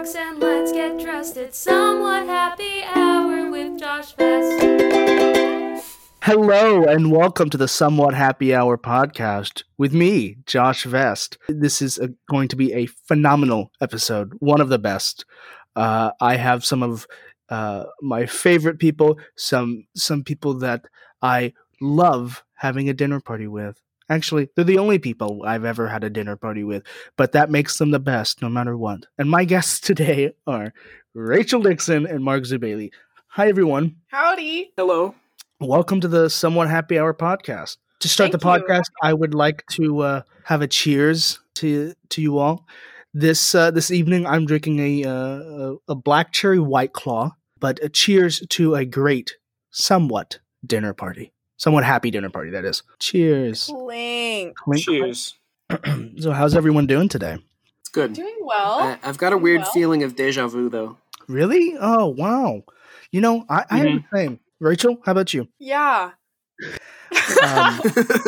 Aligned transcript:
and 0.00 0.40
let's 0.40 0.72
get 0.72 0.98
dressed. 0.98 1.36
It's 1.36 1.58
somewhat 1.58 2.24
happy 2.24 2.82
hour 2.84 3.50
with 3.50 3.78
Josh 3.78 4.14
Vest. 4.14 5.84
Hello 6.22 6.84
and 6.84 7.12
welcome 7.12 7.50
to 7.50 7.58
the 7.58 7.68
Somewhat 7.68 8.14
Happy 8.14 8.54
Hour 8.54 8.78
podcast 8.78 9.62
with 9.76 9.92
me, 9.92 10.36
Josh 10.46 10.84
Vest. 10.84 11.36
This 11.50 11.82
is 11.82 11.98
a, 11.98 12.08
going 12.30 12.48
to 12.48 12.56
be 12.56 12.72
a 12.72 12.86
phenomenal 12.86 13.72
episode, 13.82 14.32
one 14.38 14.62
of 14.62 14.70
the 14.70 14.78
best. 14.78 15.26
Uh, 15.76 16.12
I 16.18 16.36
have 16.36 16.64
some 16.64 16.82
of 16.82 17.06
uh, 17.50 17.84
my 18.00 18.24
favorite 18.24 18.78
people, 18.78 19.18
some 19.36 19.84
some 19.94 20.24
people 20.24 20.54
that 20.60 20.86
I 21.20 21.52
love 21.78 22.42
having 22.54 22.88
a 22.88 22.94
dinner 22.94 23.20
party 23.20 23.48
with. 23.48 23.78
Actually, 24.10 24.48
they're 24.56 24.64
the 24.64 24.78
only 24.78 24.98
people 24.98 25.44
I've 25.46 25.64
ever 25.64 25.86
had 25.86 26.02
a 26.02 26.10
dinner 26.10 26.36
party 26.36 26.64
with, 26.64 26.82
but 27.16 27.30
that 27.30 27.48
makes 27.48 27.78
them 27.78 27.92
the 27.92 28.00
best 28.00 28.42
no 28.42 28.48
matter 28.48 28.76
what. 28.76 29.06
And 29.16 29.30
my 29.30 29.44
guests 29.52 29.78
today 29.78 30.32
are 30.48 30.74
Rachel 31.14 31.62
Dixon 31.62 32.06
and 32.06 32.24
Mark 32.24 32.42
Zubaly. 32.42 32.90
Hi, 33.28 33.48
everyone. 33.48 33.94
Howdy. 34.08 34.72
Hello. 34.76 35.14
Welcome 35.60 36.00
to 36.00 36.08
the 36.08 36.28
Somewhat 36.28 36.68
Happy 36.68 36.98
Hour 36.98 37.14
podcast. 37.14 37.76
To 38.00 38.08
start 38.08 38.32
Thank 38.32 38.42
the 38.42 38.48
you. 38.48 38.58
podcast, 38.58 38.90
I 39.00 39.14
would 39.14 39.32
like 39.32 39.64
to 39.72 40.00
uh, 40.00 40.22
have 40.42 40.60
a 40.60 40.66
cheers 40.66 41.38
to 41.56 41.94
to 42.08 42.20
you 42.20 42.38
all. 42.38 42.66
This 43.14 43.54
uh, 43.54 43.70
this 43.70 43.92
evening, 43.92 44.26
I'm 44.26 44.44
drinking 44.44 44.80
a, 44.80 45.04
uh, 45.04 45.12
a 45.12 45.76
a 45.88 45.94
black 45.94 46.32
cherry 46.32 46.58
white 46.58 46.94
claw, 46.94 47.36
but 47.60 47.78
a 47.80 47.88
cheers 47.88 48.40
to 48.48 48.74
a 48.74 48.84
great, 48.84 49.36
somewhat 49.70 50.40
dinner 50.66 50.94
party, 50.94 51.32
somewhat 51.60 51.84
happy 51.84 52.10
dinner 52.10 52.30
party. 52.30 52.50
That 52.50 52.64
is. 52.64 52.82
Cheers. 52.98 53.66
Clink. 53.66 54.56
Clink. 54.56 54.82
Cheers. 54.82 55.34
so, 56.18 56.32
how's 56.32 56.56
everyone 56.56 56.86
doing 56.86 57.08
today? 57.08 57.36
It's 57.80 57.90
good. 57.90 58.14
Doing 58.14 58.38
well. 58.40 58.80
I, 58.80 58.98
I've 59.04 59.18
got 59.18 59.32
a 59.34 59.38
weird 59.38 59.60
well. 59.62 59.70
feeling 59.70 60.02
of 60.02 60.16
deja 60.16 60.48
vu, 60.48 60.68
though. 60.70 60.96
Really? 61.28 61.76
Oh, 61.78 62.06
wow. 62.06 62.64
You 63.12 63.20
know, 63.20 63.44
I, 63.48 63.64
I 63.70 63.78
am 63.80 63.86
Mm-hmm. 63.86 63.96
the 64.10 64.18
same. 64.18 64.40
Rachel, 64.58 64.98
how 65.04 65.12
about 65.12 65.32
you? 65.34 65.46
yeah. 65.58 66.12
Um, 67.42 67.80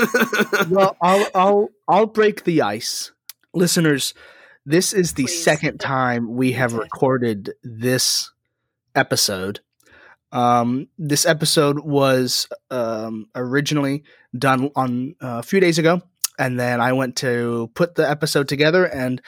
well, 0.70 0.96
I'll 1.00 1.26
I'll 1.34 1.68
I'll 1.88 2.06
break 2.06 2.44
the 2.44 2.62
ice, 2.62 3.12
listeners. 3.54 4.12
This 4.66 4.92
is 4.92 5.14
the 5.14 5.24
Please. 5.24 5.42
second 5.44 5.78
time 5.78 6.34
we 6.34 6.52
have 6.52 6.72
recorded 6.72 7.52
this 7.62 8.30
episode. 8.94 9.60
Um, 10.32 10.88
this 10.98 11.26
episode 11.26 11.78
was 11.80 12.48
um, 12.70 13.28
originally 13.34 14.04
done 14.36 14.70
on 14.74 15.14
uh, 15.22 15.38
a 15.38 15.42
few 15.42 15.60
days 15.60 15.78
ago, 15.78 16.00
and 16.38 16.58
then 16.58 16.80
I 16.80 16.92
went 16.94 17.16
to 17.16 17.70
put 17.74 17.94
the 17.94 18.08
episode 18.08 18.48
together 18.48 18.84
and 18.86 19.20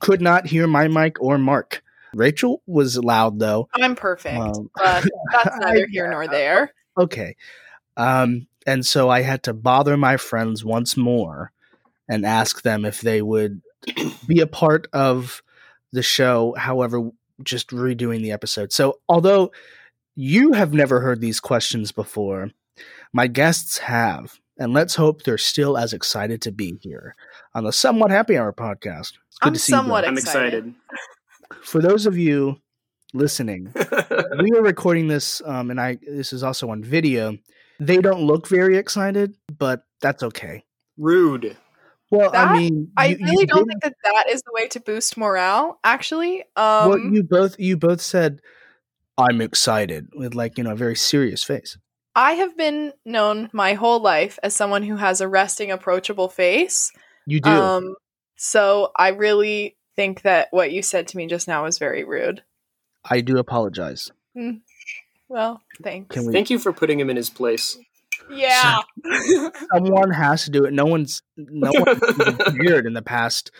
could 0.00 0.20
not 0.20 0.46
hear 0.46 0.66
my 0.66 0.88
mic 0.88 1.20
or 1.20 1.38
Mark. 1.38 1.82
Rachel 2.14 2.62
was 2.66 2.96
loud 2.96 3.38
though. 3.38 3.68
I'm 3.74 3.94
perfect. 3.96 4.38
Um, 4.38 4.70
but 4.74 5.04
that's 5.32 5.56
I- 5.62 5.72
neither 5.72 5.86
here 5.90 6.10
nor 6.10 6.26
there. 6.26 6.72
okay. 6.98 7.36
Um, 7.98 8.46
and 8.66 8.84
so 8.84 9.08
I 9.08 9.22
had 9.22 9.42
to 9.44 9.52
bother 9.54 9.96
my 9.96 10.16
friends 10.16 10.64
once 10.64 10.96
more 10.96 11.52
and 12.08 12.26
ask 12.26 12.62
them 12.62 12.84
if 12.84 13.00
they 13.00 13.22
would 13.22 13.62
be 14.26 14.40
a 14.40 14.46
part 14.46 14.86
of 14.92 15.42
the 15.92 16.02
show, 16.02 16.54
however, 16.58 17.10
just 17.42 17.70
redoing 17.70 18.22
the 18.22 18.32
episode. 18.32 18.72
So, 18.72 18.98
although 19.08 19.52
you 20.16 20.52
have 20.52 20.72
never 20.74 21.00
heard 21.00 21.20
these 21.20 21.40
questions 21.40 21.92
before, 21.92 22.50
my 23.12 23.26
guests 23.26 23.78
have. 23.78 24.38
And 24.58 24.72
let's 24.72 24.94
hope 24.94 25.22
they're 25.22 25.36
still 25.36 25.76
as 25.76 25.92
excited 25.92 26.40
to 26.42 26.50
be 26.52 26.78
here 26.80 27.14
on 27.54 27.64
the 27.64 27.72
Somewhat 27.72 28.10
Happy 28.10 28.38
Hour 28.38 28.54
podcast. 28.54 29.12
It's 29.28 29.38
good 29.38 29.48
I'm 29.48 29.52
to 29.52 29.58
see 29.58 29.72
you 29.72 29.78
somewhat. 29.78 30.06
I'm 30.06 30.16
excited. 30.16 30.74
excited. 30.74 30.74
For 31.62 31.82
those 31.82 32.06
of 32.06 32.16
you 32.16 32.56
listening, 33.12 33.72
we 34.40 34.50
are 34.52 34.62
recording 34.62 35.08
this 35.08 35.40
um 35.46 35.70
and 35.70 35.80
i 35.80 35.96
this 36.06 36.32
is 36.32 36.42
also 36.42 36.70
on 36.70 36.82
video 36.82 37.38
they 37.78 37.98
don't 37.98 38.20
look 38.22 38.48
very 38.48 38.76
excited 38.76 39.34
but 39.58 39.84
that's 40.00 40.22
okay 40.24 40.64
Rude. 40.98 41.56
well 42.10 42.30
That- 42.32 42.48
i 42.48 42.58
mean 42.58 42.90
I 42.96 43.06
you- 43.06 43.16
you 43.20 43.26
really 43.26 43.46
don't 43.46 43.58
did- 43.60 43.68
think 43.68 43.82
that 43.84 43.94
that 44.04 44.24
is 44.30 44.42
the 44.42 44.50
way 44.52 44.66
to 44.68 44.80
boost 44.80 45.16
morale. 45.16 45.78
Actually, 45.84 46.40
um, 46.56 46.88
well 46.88 46.98
you 46.98 47.22
both 47.22 47.58
you 47.60 47.76
both 47.76 48.00
said 48.00 48.40
i'm 49.18 49.40
excited 49.40 50.08
with 50.14 50.34
like 50.34 50.58
you 50.58 50.64
know 50.64 50.72
a 50.72 50.76
very 50.76 50.96
serious 50.96 51.42
face 51.44 51.76
I 52.18 52.32
have 52.32 52.56
been 52.56 52.94
known 53.04 53.50
my 53.52 53.74
whole 53.74 54.00
life 54.00 54.38
as 54.42 54.56
someone 54.56 54.82
who 54.82 54.96
has 54.96 55.20
a 55.20 55.28
resting, 55.28 55.70
approachable 55.70 56.30
face. 56.30 56.90
you 57.26 57.40
do 57.40 57.50
Um, 57.50 57.94
so 58.36 58.90
I 58.96 59.08
really 59.08 59.76
think 59.96 60.22
that 60.22 60.48
what 60.50 60.72
you 60.72 60.80
said 60.80 61.08
to 61.08 61.18
me 61.18 61.26
just 61.26 61.46
now 61.46 61.64
was 61.64 61.76
very 61.78 62.04
rude. 62.04 62.42
i 63.04 63.20
do 63.20 63.36
apologize 63.36 64.10
Well, 65.28 65.60
thanks. 65.82 66.14
Can 66.14 66.24
we- 66.26 66.32
Thank 66.32 66.48
you 66.48 66.58
for 66.58 66.72
putting 66.72 66.98
him 66.98 67.10
in 67.10 67.16
his 67.16 67.28
place. 67.28 67.76
yeah. 68.30 68.80
someone 69.74 70.10
has 70.10 70.44
to 70.44 70.50
do 70.50 70.64
it 70.64 70.72
no 70.72 70.86
one's 70.86 71.20
no 71.36 71.70
one's 71.74 72.02
even 72.20 72.58
weird 72.64 72.86
in 72.86 72.94
the 72.94 73.02
past 73.02 73.50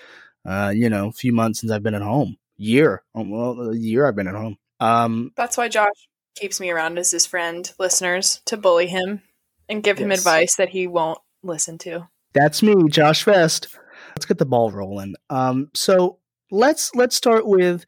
uh 0.49 0.73
you 0.75 0.89
know 0.89 1.13
few 1.13 1.33
months 1.33 1.61
since 1.61 1.71
i've 1.71 1.83
been 1.83 1.95
at 1.95 2.01
home 2.03 2.37
year 2.57 3.03
um, 3.15 3.29
well 3.31 3.61
a 3.71 3.77
year 3.77 4.07
i've 4.09 4.17
been 4.17 4.27
at 4.29 4.35
home 4.35 4.57
um 4.81 5.33
That's 5.37 5.57
why 5.57 5.69
Josh 5.69 6.09
keeps 6.37 6.61
me 6.61 6.71
around 6.71 6.99
as 6.99 7.11
his 7.11 7.27
friend, 7.27 7.73
listeners, 7.79 8.43
to 8.47 8.57
bully 8.57 8.87
him 8.87 9.23
and 9.69 9.83
give 9.83 9.99
him 9.99 10.13
advice 10.13 10.57
that 10.57 10.69
he 10.69 10.87
won't 10.87 11.19
listen 11.43 11.79
to. 11.79 12.09
That's 12.35 12.63
me, 12.63 12.75
Josh 12.89 13.25
Vest. 13.25 13.69
Let's 14.11 14.27
get 14.27 14.39
the 14.39 14.47
ball 14.47 14.71
rolling. 14.71 15.15
Um, 15.31 15.71
so 15.75 16.19
let's 16.51 16.95
let's 16.95 17.17
start 17.17 17.47
with 17.47 17.85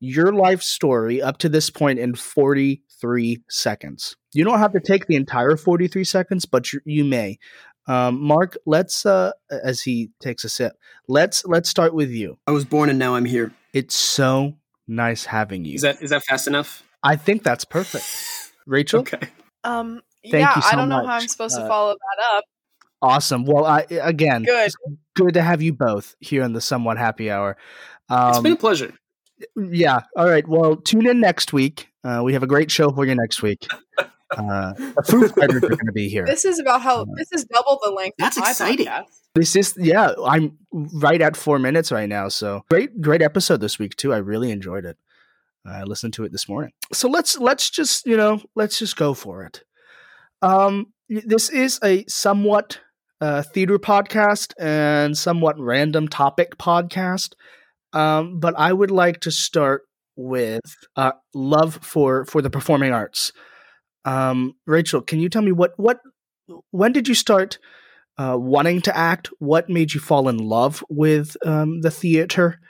your 0.00 0.32
life 0.32 0.62
story 0.62 1.20
up 1.20 1.38
to 1.38 1.48
this 1.48 1.70
point 1.70 1.98
in 1.98 2.14
43 2.14 3.42
seconds. 3.48 4.16
You 4.32 4.44
don't 4.44 4.60
have 4.60 4.72
to 4.72 4.80
take 4.80 5.06
the 5.06 5.16
entire 5.16 5.56
43 5.56 6.04
seconds, 6.04 6.44
but 6.44 6.72
you, 6.72 6.80
you 6.84 7.04
may. 7.04 7.38
Um, 7.88 8.22
Mark, 8.22 8.56
let's 8.66 9.06
uh, 9.06 9.32
as 9.50 9.80
he 9.80 10.10
takes 10.20 10.44
a 10.44 10.48
sip. 10.48 10.74
Let's 11.08 11.44
let's 11.46 11.68
start 11.68 11.94
with 11.94 12.10
you. 12.10 12.38
I 12.46 12.52
was 12.52 12.64
born 12.64 12.90
and 12.90 12.98
now 12.98 13.14
I'm 13.14 13.24
here. 13.24 13.52
It's 13.72 13.94
so 13.94 14.54
nice 14.88 15.24
having 15.26 15.64
you. 15.64 15.74
Is 15.74 15.82
that 15.82 16.02
is 16.02 16.10
that 16.10 16.24
fast 16.24 16.46
enough? 16.48 16.82
I 17.02 17.14
think 17.16 17.42
that's 17.44 17.64
perfect. 17.64 18.04
Rachel, 18.66 19.00
Okay. 19.00 19.20
Um, 19.64 20.00
Thank 20.24 20.34
yeah, 20.42 20.56
you 20.56 20.62
so 20.62 20.68
I 20.68 20.74
don't 20.74 20.88
know 20.88 21.06
how. 21.06 21.14
I'm 21.14 21.28
supposed 21.28 21.56
Uh, 21.56 21.62
to 21.62 21.68
follow 21.68 21.94
that 21.94 22.36
up. 22.36 22.44
awesome. 23.00 23.44
Well, 23.44 23.64
I 23.64 23.86
again, 23.90 24.42
Good. 24.42 24.66
it's 24.66 24.76
good 25.14 25.34
to 25.34 25.42
have 25.42 25.62
you 25.62 25.72
both 25.72 26.16
here 26.20 26.42
in 26.42 26.52
the 26.52 26.60
somewhat 26.60 26.98
happy 26.98 27.30
hour. 27.30 27.56
It's 28.10 28.40
been 28.40 28.52
a 28.52 28.56
pleasure. 28.56 28.92
Yeah. 29.56 30.00
All 30.16 30.28
right. 30.28 30.46
Well, 30.48 30.76
tune 30.76 31.06
in 31.06 31.20
next 31.20 31.52
week. 31.52 31.88
Uh, 32.02 32.22
we 32.24 32.32
have 32.32 32.42
a 32.42 32.46
great 32.46 32.70
show 32.70 32.90
for 32.90 33.04
you 33.06 33.14
next 33.14 33.42
week. 33.42 33.66
Uh, 34.36 34.72
the 34.74 35.02
fruit 35.08 35.34
fighters 35.34 35.62
are 35.64 35.68
going 35.68 35.86
to 35.86 35.92
be 35.92 36.08
here. 36.08 36.26
This 36.26 36.44
is 36.44 36.58
about 36.58 36.82
how 36.82 37.02
Uh, 37.02 37.04
this 37.16 37.32
is 37.32 37.44
double 37.46 37.78
the 37.82 37.90
length 37.90 38.16
That's 38.18 38.36
of 38.36 38.42
my 38.44 38.50
exciting. 38.50 38.86
podcast. 38.86 39.04
This 39.34 39.56
is 39.56 39.74
yeah. 39.78 40.12
I'm 40.24 40.58
right 40.72 41.20
at 41.22 41.36
four 41.36 41.58
minutes 41.58 41.90
right 41.92 42.08
now. 42.08 42.28
So 42.28 42.62
great, 42.70 43.00
great 43.00 43.22
episode 43.22 43.60
this 43.60 43.78
week 43.78 43.96
too. 43.96 44.12
I 44.12 44.18
really 44.18 44.50
enjoyed 44.50 44.84
it. 44.84 44.98
I 45.66 45.82
listened 45.84 46.14
to 46.14 46.24
it 46.24 46.32
this 46.32 46.48
morning. 46.48 46.72
So 46.92 47.08
let's 47.08 47.38
let's 47.38 47.70
just 47.70 48.06
you 48.06 48.16
know 48.16 48.40
let's 48.54 48.78
just 48.78 48.96
go 48.96 49.14
for 49.14 49.44
it. 49.44 49.64
Um, 50.42 50.92
this 51.08 51.48
is 51.50 51.78
a 51.82 52.04
somewhat 52.06 52.80
uh, 53.20 53.42
theater 53.42 53.78
podcast 53.78 54.52
and 54.58 55.16
somewhat 55.16 55.58
random 55.58 56.08
topic 56.08 56.56
podcast. 56.58 57.32
Um, 57.92 58.38
but 58.40 58.54
I 58.58 58.72
would 58.72 58.90
like 58.90 59.20
to 59.20 59.30
start 59.30 59.82
with 60.16 60.60
uh, 60.96 61.12
love 61.34 61.78
for 61.82 62.24
for 62.24 62.42
the 62.42 62.50
performing 62.50 62.92
arts. 62.92 63.32
Um, 64.04 64.54
Rachel, 64.66 65.02
can 65.02 65.20
you 65.20 65.28
tell 65.28 65.42
me 65.42 65.52
what 65.52 65.72
what 65.76 66.00
when 66.70 66.92
did 66.92 67.08
you 67.08 67.14
start 67.14 67.58
uh, 68.16 68.36
wanting 68.38 68.80
to 68.82 68.96
act? 68.96 69.28
What 69.38 69.68
made 69.68 69.94
you 69.94 70.00
fall 70.00 70.28
in 70.28 70.38
love 70.38 70.84
with 70.88 71.36
um, 71.44 71.80
the 71.82 71.90
theater? 71.90 72.60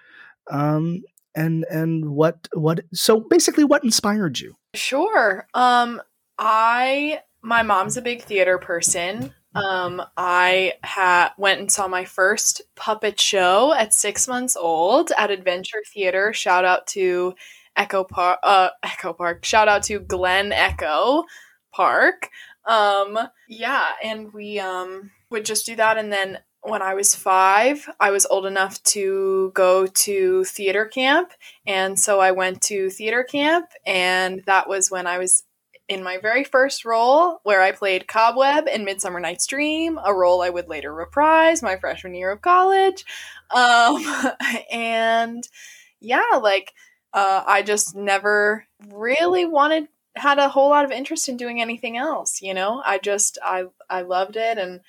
Um, 0.50 1.02
and 1.34 1.64
and 1.70 2.10
what 2.10 2.48
what 2.52 2.80
so 2.92 3.20
basically 3.20 3.64
what 3.64 3.84
inspired 3.84 4.40
you? 4.40 4.56
Sure. 4.74 5.46
Um, 5.54 6.02
I 6.38 7.20
my 7.42 7.62
mom's 7.62 7.96
a 7.96 8.02
big 8.02 8.22
theater 8.22 8.58
person. 8.58 9.32
Um, 9.54 10.02
I 10.16 10.74
ha- 10.84 11.34
went 11.38 11.60
and 11.60 11.72
saw 11.72 11.88
my 11.88 12.04
first 12.04 12.62
puppet 12.76 13.18
show 13.20 13.72
at 13.72 13.94
six 13.94 14.28
months 14.28 14.56
old 14.56 15.10
at 15.16 15.30
Adventure 15.30 15.82
Theater. 15.92 16.32
Shout 16.32 16.64
out 16.64 16.86
to 16.88 17.34
Echo 17.78 18.04
Park. 18.04 18.40
Uh, 18.42 18.68
Echo 18.82 19.14
Park. 19.14 19.44
Shout 19.44 19.68
out 19.68 19.84
to 19.84 20.00
Glen 20.00 20.52
Echo 20.52 21.24
Park. 21.72 22.28
Um, 22.66 23.18
yeah, 23.48 23.86
and 24.04 24.32
we 24.34 24.58
um 24.58 25.10
would 25.30 25.46
just 25.46 25.64
do 25.64 25.76
that, 25.76 25.96
and 25.96 26.12
then 26.12 26.38
when 26.62 26.82
I 26.82 26.94
was 26.94 27.14
five, 27.14 27.88
I 28.00 28.10
was 28.10 28.26
old 28.26 28.44
enough 28.44 28.82
to 28.84 29.52
go 29.54 29.86
to 29.86 30.44
theater 30.44 30.84
camp. 30.84 31.32
And 31.66 31.98
so 31.98 32.20
I 32.20 32.32
went 32.32 32.62
to 32.62 32.90
theater 32.90 33.24
camp, 33.24 33.70
and 33.86 34.42
that 34.46 34.68
was 34.68 34.90
when 34.90 35.06
I 35.06 35.18
was 35.18 35.44
in 35.88 36.02
my 36.02 36.18
very 36.18 36.44
first 36.44 36.84
role, 36.84 37.40
where 37.44 37.62
I 37.62 37.72
played 37.72 38.08
Cobweb 38.08 38.68
in 38.68 38.84
Midsummer 38.84 39.20
Night's 39.20 39.46
Dream, 39.46 39.98
a 40.04 40.12
role 40.12 40.42
I 40.42 40.50
would 40.50 40.68
later 40.68 40.92
reprise 40.92 41.62
my 41.62 41.76
freshman 41.76 42.14
year 42.14 42.30
of 42.30 42.42
college. 42.42 43.06
Um, 43.50 44.04
and 44.70 45.48
yeah, 46.00 46.38
like 46.42 46.72
uh, 47.12 47.42
I 47.46 47.62
just 47.62 47.94
never 47.94 48.66
really 48.92 49.44
wanted 49.44 49.88
had 50.16 50.38
a 50.38 50.48
whole 50.48 50.70
lot 50.70 50.84
of 50.84 50.90
interest 50.90 51.28
in 51.28 51.36
doing 51.36 51.60
anything 51.60 51.96
else. 51.96 52.42
You 52.42 52.54
know, 52.54 52.82
I 52.84 52.98
just 52.98 53.38
I 53.42 53.64
I 53.88 54.02
loved 54.02 54.36
it, 54.36 54.58
and 54.58 54.80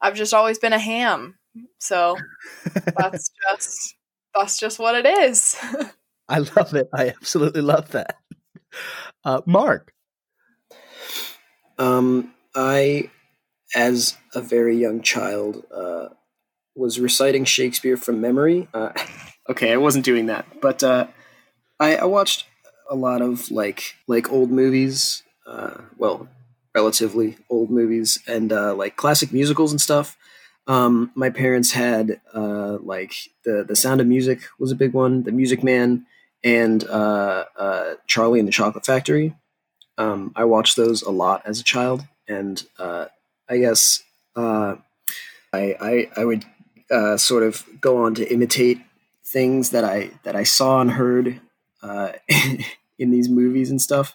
I've 0.00 0.14
just 0.14 0.34
always 0.34 0.58
been 0.58 0.72
a 0.72 0.78
ham. 0.78 1.38
So 1.78 2.16
that's 2.96 3.30
just 3.50 3.94
that's 4.34 4.58
just 4.58 4.78
what 4.78 4.94
it 4.94 5.06
is. 5.06 5.56
I 6.28 6.38
love 6.38 6.74
it. 6.74 6.88
I 6.92 7.08
absolutely 7.08 7.62
love 7.62 7.90
that. 7.92 8.16
Uh, 9.24 9.40
Mark, 9.46 9.92
Um, 11.78 12.34
I, 12.54 13.10
as 13.74 14.16
a 14.34 14.42
very 14.42 14.76
young 14.76 15.00
child, 15.00 15.64
uh, 15.74 16.08
was 16.74 17.00
reciting 17.00 17.44
Shakespeare 17.44 17.96
from 17.96 18.20
memory. 18.20 18.68
Uh, 18.74 18.92
okay, 19.48 19.72
I 19.72 19.78
wasn't 19.78 20.04
doing 20.04 20.26
that, 20.26 20.46
but 20.60 20.82
uh, 20.82 21.06
I, 21.80 21.96
I 21.96 22.04
watched 22.04 22.46
a 22.90 22.94
lot 22.94 23.22
of 23.22 23.50
like 23.50 23.96
like 24.06 24.30
old 24.32 24.50
movies. 24.50 25.22
Uh, 25.46 25.82
well, 25.96 26.28
relatively 26.74 27.38
old 27.48 27.70
movies 27.70 28.18
and 28.26 28.52
uh, 28.52 28.74
like 28.74 28.96
classic 28.96 29.32
musicals 29.32 29.72
and 29.72 29.80
stuff. 29.80 30.16
Um, 30.66 31.10
my 31.14 31.30
parents 31.30 31.72
had 31.72 32.20
uh, 32.34 32.78
like 32.82 33.14
the 33.44 33.64
the 33.66 33.76
Sound 33.76 34.00
of 34.00 34.06
Music 34.06 34.40
was 34.58 34.70
a 34.70 34.76
big 34.76 34.92
one, 34.92 35.22
The 35.22 35.32
Music 35.32 35.62
Man, 35.62 36.06
and 36.44 36.84
uh, 36.84 37.44
uh, 37.56 37.94
Charlie 38.06 38.38
and 38.38 38.48
the 38.48 38.52
Chocolate 38.52 38.84
Factory. 38.84 39.34
Um, 39.96 40.32
I 40.36 40.44
watched 40.44 40.76
those 40.76 41.02
a 41.02 41.10
lot 41.10 41.42
as 41.44 41.58
a 41.60 41.64
child, 41.64 42.04
and 42.28 42.62
uh, 42.78 43.06
I 43.48 43.58
guess 43.58 44.02
uh, 44.36 44.76
I, 45.52 45.76
I 45.80 46.10
I 46.16 46.24
would 46.24 46.44
sort 47.16 47.42
of 47.42 47.64
go 47.80 48.04
on 48.04 48.14
to 48.16 48.32
imitate 48.32 48.78
things 49.24 49.70
that 49.70 49.84
I 49.84 50.10
that 50.24 50.36
I 50.36 50.42
saw 50.44 50.80
and 50.80 50.92
heard 50.92 51.40
uh, 51.82 52.12
in 52.98 53.10
these 53.10 53.28
movies 53.28 53.70
and 53.70 53.80
stuff. 53.80 54.14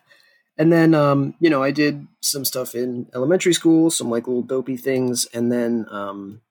And 0.58 0.72
then 0.72 0.94
um, 0.94 1.36
you 1.40 1.50
know 1.50 1.64
I 1.64 1.72
did 1.72 2.08
some 2.22 2.46
stuff 2.46 2.76
in 2.76 3.08
elementary 3.16 3.54
school, 3.54 3.90
some 3.90 4.10
like 4.10 4.28
little 4.28 4.44
dopey 4.44 4.78
things, 4.78 5.26
and 5.34 5.52
then 5.52 5.88
um, 5.90 6.42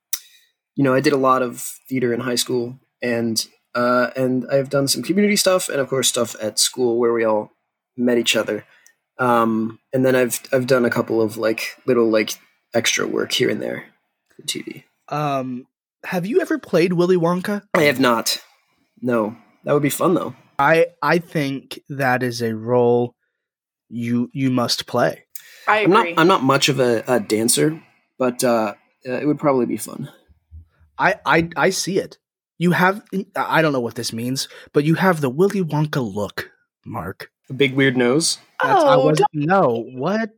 you 0.75 0.83
know 0.83 0.95
I 0.95 1.01
did 1.01 1.13
a 1.13 1.19
lot 1.19 1.43
of 1.43 1.61
theater 1.89 2.13
in 2.13 2.21
high 2.21 2.35
school, 2.35 2.81
and 3.01 3.47
uh, 3.75 4.11
and 4.17 4.45
I've 4.51 4.71
done 4.71 4.89
some 4.89 5.03
community 5.03 5.37
stuff, 5.37 5.69
and 5.69 5.81
of 5.81 5.89
course 5.89 6.09
stuff 6.09 6.35
at 6.43 6.59
school 6.59 6.99
where 6.99 7.13
we 7.13 7.25
all 7.25 7.53
met 7.97 8.19
each 8.19 8.35
other. 8.35 8.65
Um, 9.19 9.79
and 9.93 10.05
then 10.05 10.17
I've 10.17 10.41
I've 10.53 10.67
done 10.67 10.85
a 10.85 10.91
couple 10.91 11.23
of 11.23 11.37
like 11.37 11.77
little 11.87 12.11
like 12.11 12.35
extra 12.75 13.07
work 13.07 13.33
here 13.33 13.51
and 13.51 13.63
there 13.63 13.85
for 14.35 14.43
TV. 14.43 14.85
um, 15.09 15.67
have 16.05 16.27
you 16.27 16.41
ever 16.41 16.59
played 16.59 16.95
Willy 16.95 17.17
Wonka? 17.17 17.63
I 17.75 17.83
have 17.83 18.01
not. 18.01 18.43
No, 19.01 19.37
that 19.63 19.73
would 19.73 19.83
be 19.83 19.91
fun 19.91 20.15
though. 20.15 20.35
I 20.59 20.87
I 21.03 21.19
think 21.19 21.81
that 21.89 22.23
is 22.23 22.43
a 22.43 22.55
role 22.55 23.15
you 23.89 24.31
you 24.33 24.51
must 24.51 24.87
play. 24.87 25.25
I 25.69 25.81
I'm 25.85 25.91
not. 25.91 26.07
I'm 26.17 26.27
not 26.29 26.43
much 26.43 26.69
of 26.69 26.81
a, 26.81 27.05
a 27.07 27.21
dancer, 27.21 27.81
but 28.19 28.43
uh, 28.45 28.75
uh, 29.09 29.13
it 29.13 29.27
would 29.27 29.39
probably 29.39 29.67
be 29.67 29.77
fun. 29.77 30.11
I 30.99 31.17
I 31.27 31.49
I 31.57 31.71
see 31.71 31.99
it. 31.99 32.19
You 32.59 32.73
have 32.73 33.03
I 33.37 33.63
don't 33.63 33.73
know 33.73 33.81
what 33.81 33.95
this 33.97 34.13
means, 34.13 34.49
but 34.73 34.85
you 34.85 34.95
have 34.95 35.21
the 35.21 35.31
Willy 35.31 35.63
Wonka 35.63 36.03
look, 36.15 36.51
Mark. 36.85 37.31
A 37.51 37.53
big 37.55 37.75
weird 37.75 37.97
nose. 37.97 38.39
That's, 38.63 38.83
I 38.85 38.95
Oh, 38.95 39.07
wasn't. 39.07 39.29
No, 39.33 39.85
what? 39.95 40.31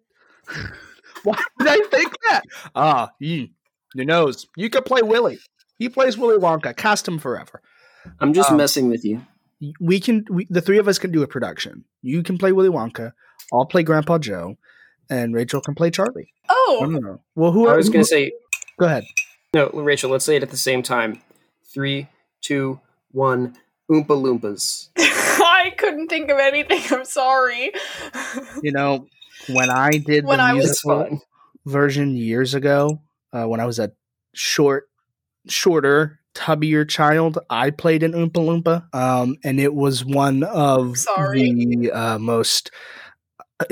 Why 1.22 1.36
did 1.58 1.68
I 1.68 1.80
think 1.90 2.14
that? 2.28 2.42
Ah, 2.74 3.10
you, 3.18 3.48
your 3.94 4.04
nose. 4.06 4.46
You 4.56 4.68
could 4.70 4.84
play 4.84 5.02
Willy. 5.02 5.38
He 5.78 5.88
plays 5.88 6.16
Willy 6.18 6.38
Wonka. 6.38 6.76
Cast 6.76 7.06
him 7.08 7.18
forever. 7.18 7.60
I'm 8.20 8.32
just 8.32 8.50
Um, 8.50 8.56
messing 8.58 8.88
with 8.88 9.04
you. 9.04 9.22
We 9.80 10.00
can. 10.00 10.24
We, 10.30 10.46
the 10.50 10.60
three 10.60 10.78
of 10.78 10.88
us 10.88 10.98
can 10.98 11.10
do 11.10 11.22
a 11.22 11.26
production. 11.26 11.84
You 12.02 12.22
can 12.22 12.38
play 12.38 12.52
Willy 12.52 12.68
Wonka. 12.68 13.12
I'll 13.52 13.66
play 13.66 13.82
Grandpa 13.82 14.18
Joe, 14.18 14.56
and 15.10 15.34
Rachel 15.34 15.60
can 15.60 15.74
play 15.74 15.90
Charlie. 15.90 16.32
Oh, 16.48 16.86
no, 16.88 16.98
no. 16.98 17.20
Well, 17.34 17.52
who? 17.52 17.68
I 17.68 17.76
was 17.76 17.88
gonna 17.88 18.04
say 18.04 18.32
Go 18.78 18.86
ahead. 18.86 19.04
no, 19.54 19.68
Rachel. 19.72 20.10
Let's 20.10 20.24
say 20.24 20.36
it 20.36 20.42
at 20.42 20.50
the 20.50 20.56
same 20.56 20.82
time. 20.82 21.20
Three, 21.72 22.08
two, 22.40 22.80
one. 23.10 23.56
Oompa 23.90 24.06
Loompas. 24.08 24.88
I 24.96 25.74
couldn't 25.76 26.08
think 26.08 26.30
of 26.30 26.38
anything. 26.38 26.80
I'm 26.90 27.04
sorry. 27.04 27.70
You 28.62 28.72
know, 28.72 29.06
when 29.48 29.68
I 29.68 29.90
did 29.98 30.24
When 30.24 30.38
the 30.38 30.44
I 30.44 30.54
was- 30.54 30.66
That's 30.66 30.84
musical 30.86 31.20
version 31.66 32.16
years 32.16 32.54
ago, 32.54 33.02
uh, 33.32 33.44
when 33.44 33.60
I 33.60 33.66
was 33.66 33.78
a 33.78 33.92
short, 34.34 34.88
shorter, 35.48 36.18
tubbier 36.34 36.88
child, 36.88 37.38
I 37.48 37.70
played 37.70 38.02
an 38.02 38.12
Oompa 38.12 38.32
Loompa, 38.32 38.94
um, 38.94 39.36
and 39.44 39.60
it 39.60 39.74
was 39.74 40.04
one 40.04 40.42
of 40.42 40.98
Sorry. 40.98 41.52
the 41.52 41.92
uh, 41.92 42.18
most 42.18 42.70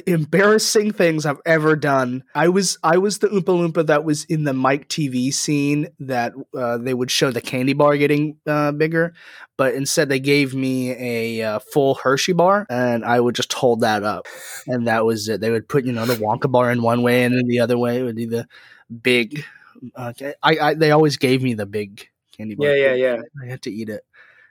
embarrassing 0.07 0.93
things 0.93 1.27
I've 1.27 1.41
ever 1.45 1.75
done. 1.77 2.25
I 2.35 2.49
was 2.49 2.79
I 2.83 2.99
was 2.99 3.19
the 3.19 3.29
Oompa 3.29 3.43
Loompa 3.45 3.87
that 3.87 4.05
was 4.05 4.25
in 4.25 4.45
the 4.45 4.53
Mike 4.53 4.89
TV 4.89 5.33
scene 5.35 5.89
that 6.01 6.33
uh, 6.57 6.79
they 6.79 6.95
would 6.95 7.11
show 7.11 7.31
the 7.31 7.41
candy 7.41 7.73
bar 7.73 7.97
getting 7.97 8.37
uh, 8.47 8.73
bigger, 8.73 9.15
but 9.57 9.75
instead 9.75 10.09
they 10.09 10.21
gave 10.21 10.55
me 10.55 10.93
a 10.93 11.47
uh, 11.55 11.59
full 11.59 11.97
Hershey 11.97 12.33
bar, 12.33 12.67
and 12.71 13.05
I 13.05 13.19
would 13.19 13.35
just 13.35 13.53
hold 13.53 13.81
that 13.81 14.05
up, 14.05 14.27
and 14.67 14.87
that 14.87 15.05
was 15.05 15.29
it. 15.29 15.41
They 15.41 15.51
would 15.51 15.69
put 15.69 15.85
you 15.85 15.93
know 15.93 16.07
the 16.07 16.15
Wonka 16.15 16.51
bar 16.51 16.71
in 16.71 16.83
one 16.83 17.03
way, 17.03 17.25
and 17.25 17.35
then 17.35 17.47
the 17.49 17.61
other 17.61 17.77
way 17.77 17.99
it 17.99 18.05
would 18.05 18.17
be 18.17 18.27
the 18.27 18.47
big. 19.03 19.45
Uh, 19.97 20.13
I, 20.43 20.59
I 20.59 20.75
they 20.75 20.93
always 20.93 21.17
gave 21.17 21.43
me 21.43 21.55
the 21.55 21.67
big 21.67 22.09
candy 22.37 22.55
bar. 22.55 22.69
Yeah, 22.69 22.95
yeah, 22.95 22.95
yeah. 22.95 23.23
I 23.43 23.51
had 23.51 23.63
to 23.63 23.71
eat 23.71 23.89
it. 23.89 24.05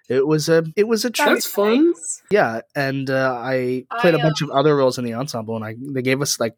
It 0.10 0.26
was 0.28 0.50
a 0.50 0.64
it 0.76 0.88
was 0.88 1.06
a 1.06 1.10
treat. 1.10 1.26
That's 1.26 1.46
fun. 1.46 1.94
Yeah, 2.32 2.62
and 2.76 3.10
uh, 3.10 3.34
I 3.38 3.86
played 4.00 4.16
I, 4.16 4.20
a 4.20 4.22
bunch 4.22 4.42
of 4.42 4.50
other 4.50 4.76
roles 4.76 4.98
in 4.98 5.06
the 5.06 5.14
ensemble, 5.14 5.56
and 5.56 5.64
I 5.66 5.76
they 5.80 6.02
gave 6.02 6.22
us 6.22 6.40
like 6.40 6.56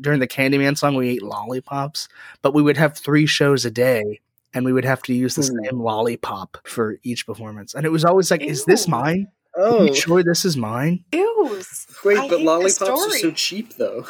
during 0.00 0.20
the 0.20 0.26
Candyman 0.28 0.76
song 0.78 0.94
we 0.94 1.08
ate 1.10 1.22
lollipops, 1.22 2.08
but 2.42 2.54
we 2.54 2.62
would 2.62 2.76
have 2.76 2.96
three 2.96 3.26
shows 3.26 3.64
a 3.64 3.70
day, 3.70 4.20
and 4.54 4.64
we 4.64 4.72
would 4.72 4.84
have 4.84 5.02
to 5.02 5.14
use 5.14 5.34
the 5.36 5.42
Hmm. 5.42 5.64
same 5.64 5.80
lollipop 5.80 6.58
for 6.64 6.98
each 7.02 7.26
performance, 7.26 7.74
and 7.74 7.84
it 7.86 7.90
was 7.90 8.04
always 8.04 8.30
like, 8.30 8.42
"Is 8.42 8.64
this 8.64 8.86
Ew. 8.86 8.90
mine? 8.92 9.26
Are 9.56 9.62
Oh, 9.62 9.84
you 9.86 9.94
sure 9.94 10.22
this 10.24 10.44
is 10.44 10.56
mine?" 10.56 11.04
Ew. 11.12 11.60
wait, 12.04 12.18
I 12.18 12.28
but 12.28 12.40
lollipops 12.40 12.80
are 12.88 13.10
so 13.18 13.30
cheap 13.32 13.74
though. 13.76 14.06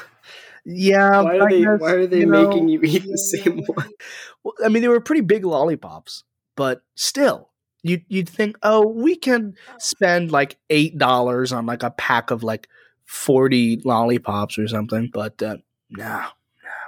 Yeah, 0.64 1.22
Why 1.22 1.34
I 1.36 1.38
are 1.38 1.50
they? 1.50 1.60
guess, 1.62 1.80
Why 1.80 1.92
are 1.92 2.06
they 2.06 2.18
you 2.20 2.26
know, 2.26 2.46
making 2.46 2.68
you 2.68 2.80
eat 2.82 3.04
the 3.04 3.18
same 3.18 3.62
one? 3.66 3.90
Well, 4.44 4.54
I 4.64 4.68
mean, 4.68 4.80
they 4.82 4.88
were 4.88 5.00
pretty 5.00 5.20
big 5.22 5.44
lollipops, 5.44 6.24
but 6.56 6.82
still, 6.94 7.50
you 7.82 8.02
you'd 8.08 8.28
think, 8.28 8.56
oh, 8.62 8.86
we 8.86 9.16
can 9.16 9.54
spend 9.78 10.30
like 10.30 10.58
eight 10.68 10.98
dollars 10.98 11.52
on 11.52 11.66
like 11.66 11.82
a 11.82 11.90
pack 11.90 12.30
of 12.30 12.42
like 12.42 12.68
forty 13.04 13.80
lollipops 13.84 14.58
or 14.58 14.68
something, 14.68 15.10
but 15.12 15.42
uh, 15.42 15.56
no, 15.90 16.24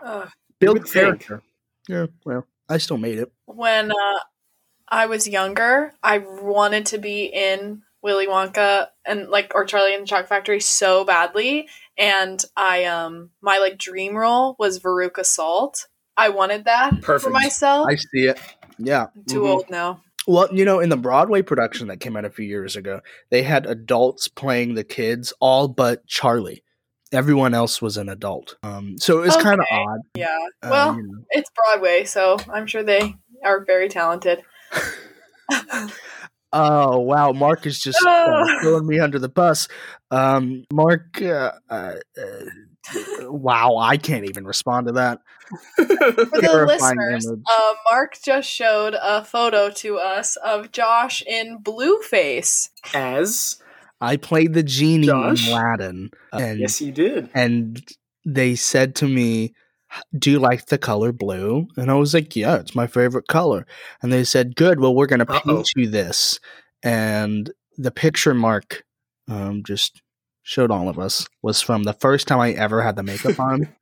Ugh. 0.05 0.29
build 0.59 0.79
would 0.79 0.89
think. 0.89 1.05
character. 1.05 1.43
Yeah, 1.89 2.07
well, 2.25 2.47
I 2.69 2.79
still 2.79 2.99
made 2.99 3.19
it. 3.19 3.33
When 3.47 3.91
uh, 3.91 4.19
I 4.89 5.07
was 5.07 5.27
younger, 5.27 5.93
I 6.03 6.19
wanted 6.19 6.87
to 6.87 6.99
be 6.99 7.25
in 7.25 7.83
Willy 8.03 8.27
Wonka 8.27 8.89
and 9.07 9.29
like 9.29 9.53
or 9.55 9.65
Charlie 9.65 9.95
and 9.95 10.03
the 10.03 10.07
Chocolate 10.07 10.29
Factory 10.29 10.61
so 10.61 11.05
badly, 11.05 11.69
and 11.97 12.43
I 12.57 12.85
um 12.85 13.31
my 13.41 13.59
like 13.59 13.79
dream 13.79 14.17
role 14.17 14.57
was 14.59 14.81
Veruca 14.81 15.25
Salt. 15.25 15.87
I 16.17 16.29
wanted 16.29 16.67
that 16.67 17.01
Perfect. 17.01 17.25
for 17.25 17.31
myself. 17.31 17.87
I 17.89 17.95
see 17.95 18.29
it. 18.29 18.39
Yeah. 18.85 19.07
I'm 19.15 19.25
too 19.25 19.41
Mhm. 19.41 19.49
old 19.49 19.71
now. 19.71 20.03
Well, 20.27 20.49
you 20.53 20.65
know, 20.65 20.79
in 20.79 20.89
the 20.89 20.97
Broadway 20.97 21.43
production 21.43 21.89
that 21.89 21.99
came 21.99 22.17
out 22.17 22.25
a 22.25 22.31
few 22.31 22.45
years 22.47 22.77
ago, 22.77 23.01
they 23.31 23.43
had 23.43 23.67
adults 23.67 24.29
playing 24.29 24.75
the 24.75 24.85
kids, 24.85 25.33
all 25.41 25.67
but 25.69 26.07
Charlie. 26.07 26.63
Everyone 27.13 27.53
else 27.55 27.83
was 27.83 27.97
an 27.97 28.09
adult. 28.09 28.57
Um, 28.63 28.97
so 28.99 29.19
it 29.19 29.27
was 29.27 29.37
kind 29.37 29.61
of 29.61 29.67
odd. 29.71 30.01
Yeah. 30.15 30.39
uh, 30.63 30.69
well, 30.71 30.97
you 30.97 31.03
know. 31.03 31.25
it's 31.31 31.51
Broadway, 31.51 32.05
so 32.05 32.37
I'm 32.53 32.67
sure 32.67 32.83
they 32.83 33.17
are 33.45 33.65
very 33.65 33.89
talented. 33.89 34.43
Oh 36.55 36.99
wow, 36.99 37.33
Mark 37.33 37.65
is 37.67 37.79
just 37.81 38.05
uh, 38.05 38.45
throwing 38.61 38.87
me 38.87 39.01
under 39.01 39.19
the 39.19 39.31
bus. 39.31 39.69
Um, 40.11 40.65
Mark, 40.71 41.23
uh, 41.23 41.53
uh, 41.71 41.95
uh, 42.19 42.45
wow, 43.21 43.77
I 43.77 43.97
can't 43.97 44.25
even 44.25 44.45
respond 44.45 44.87
to 44.89 44.93
that. 44.95 45.21
For 45.77 45.85
the 45.85 46.65
listeners, 46.67 47.27
uh, 47.29 47.73
Mark 47.91 48.19
just 48.23 48.49
showed 48.49 48.95
a 49.01 49.25
photo 49.25 49.71
to 49.71 49.99
us 49.99 50.37
of 50.37 50.73
Josh 50.73 51.23
in 51.23 51.59
Blueface. 51.63 52.71
As 52.95 53.63
I 54.01 54.17
played 54.17 54.55
the 54.55 54.63
genie 54.63 55.07
Josh? 55.07 55.47
in 55.47 55.53
Aladdin, 55.53 56.11
and 56.33 56.59
yes, 56.59 56.81
you 56.81 56.93
did. 56.93 57.29
and 57.35 57.83
they 58.25 58.55
said 58.55 58.95
to 58.97 59.09
me, 59.09 59.55
"Do 60.19 60.31
you 60.31 60.39
like 60.39 60.67
the 60.67 60.79
color 60.79 61.13
blue?" 61.13 61.69
And 61.77 61.91
I 61.91 61.95
was 61.95 62.15
like, 62.15 62.35
"Yeah, 62.35 62.57
it's 62.57 62.75
my 62.75 62.87
favorite 62.87 63.29
color." 63.29 63.67
And 64.03 64.13
they 64.13 64.25
said, 64.25 64.57
"Good. 64.57 64.81
Well, 64.81 64.95
we're 64.95 65.07
going 65.07 65.25
to 65.25 65.27
paint 65.27 65.69
you 65.77 65.89
this." 65.89 66.41
And 66.83 67.53
the 67.77 67.91
picture 67.91 68.35
Mark 68.35 68.85
um, 69.29 69.63
just 69.65 70.03
showed 70.43 70.71
all 70.71 70.89
of 70.89 70.99
us 70.99 71.27
was 71.41 71.61
from 71.61 71.85
the 71.85 71.93
first 71.95 72.29
time 72.29 72.41
I 72.41 72.53
ever 72.53 72.83
had 72.83 72.97
the 72.97 73.03
makeup 73.03 73.39
on. 73.39 73.69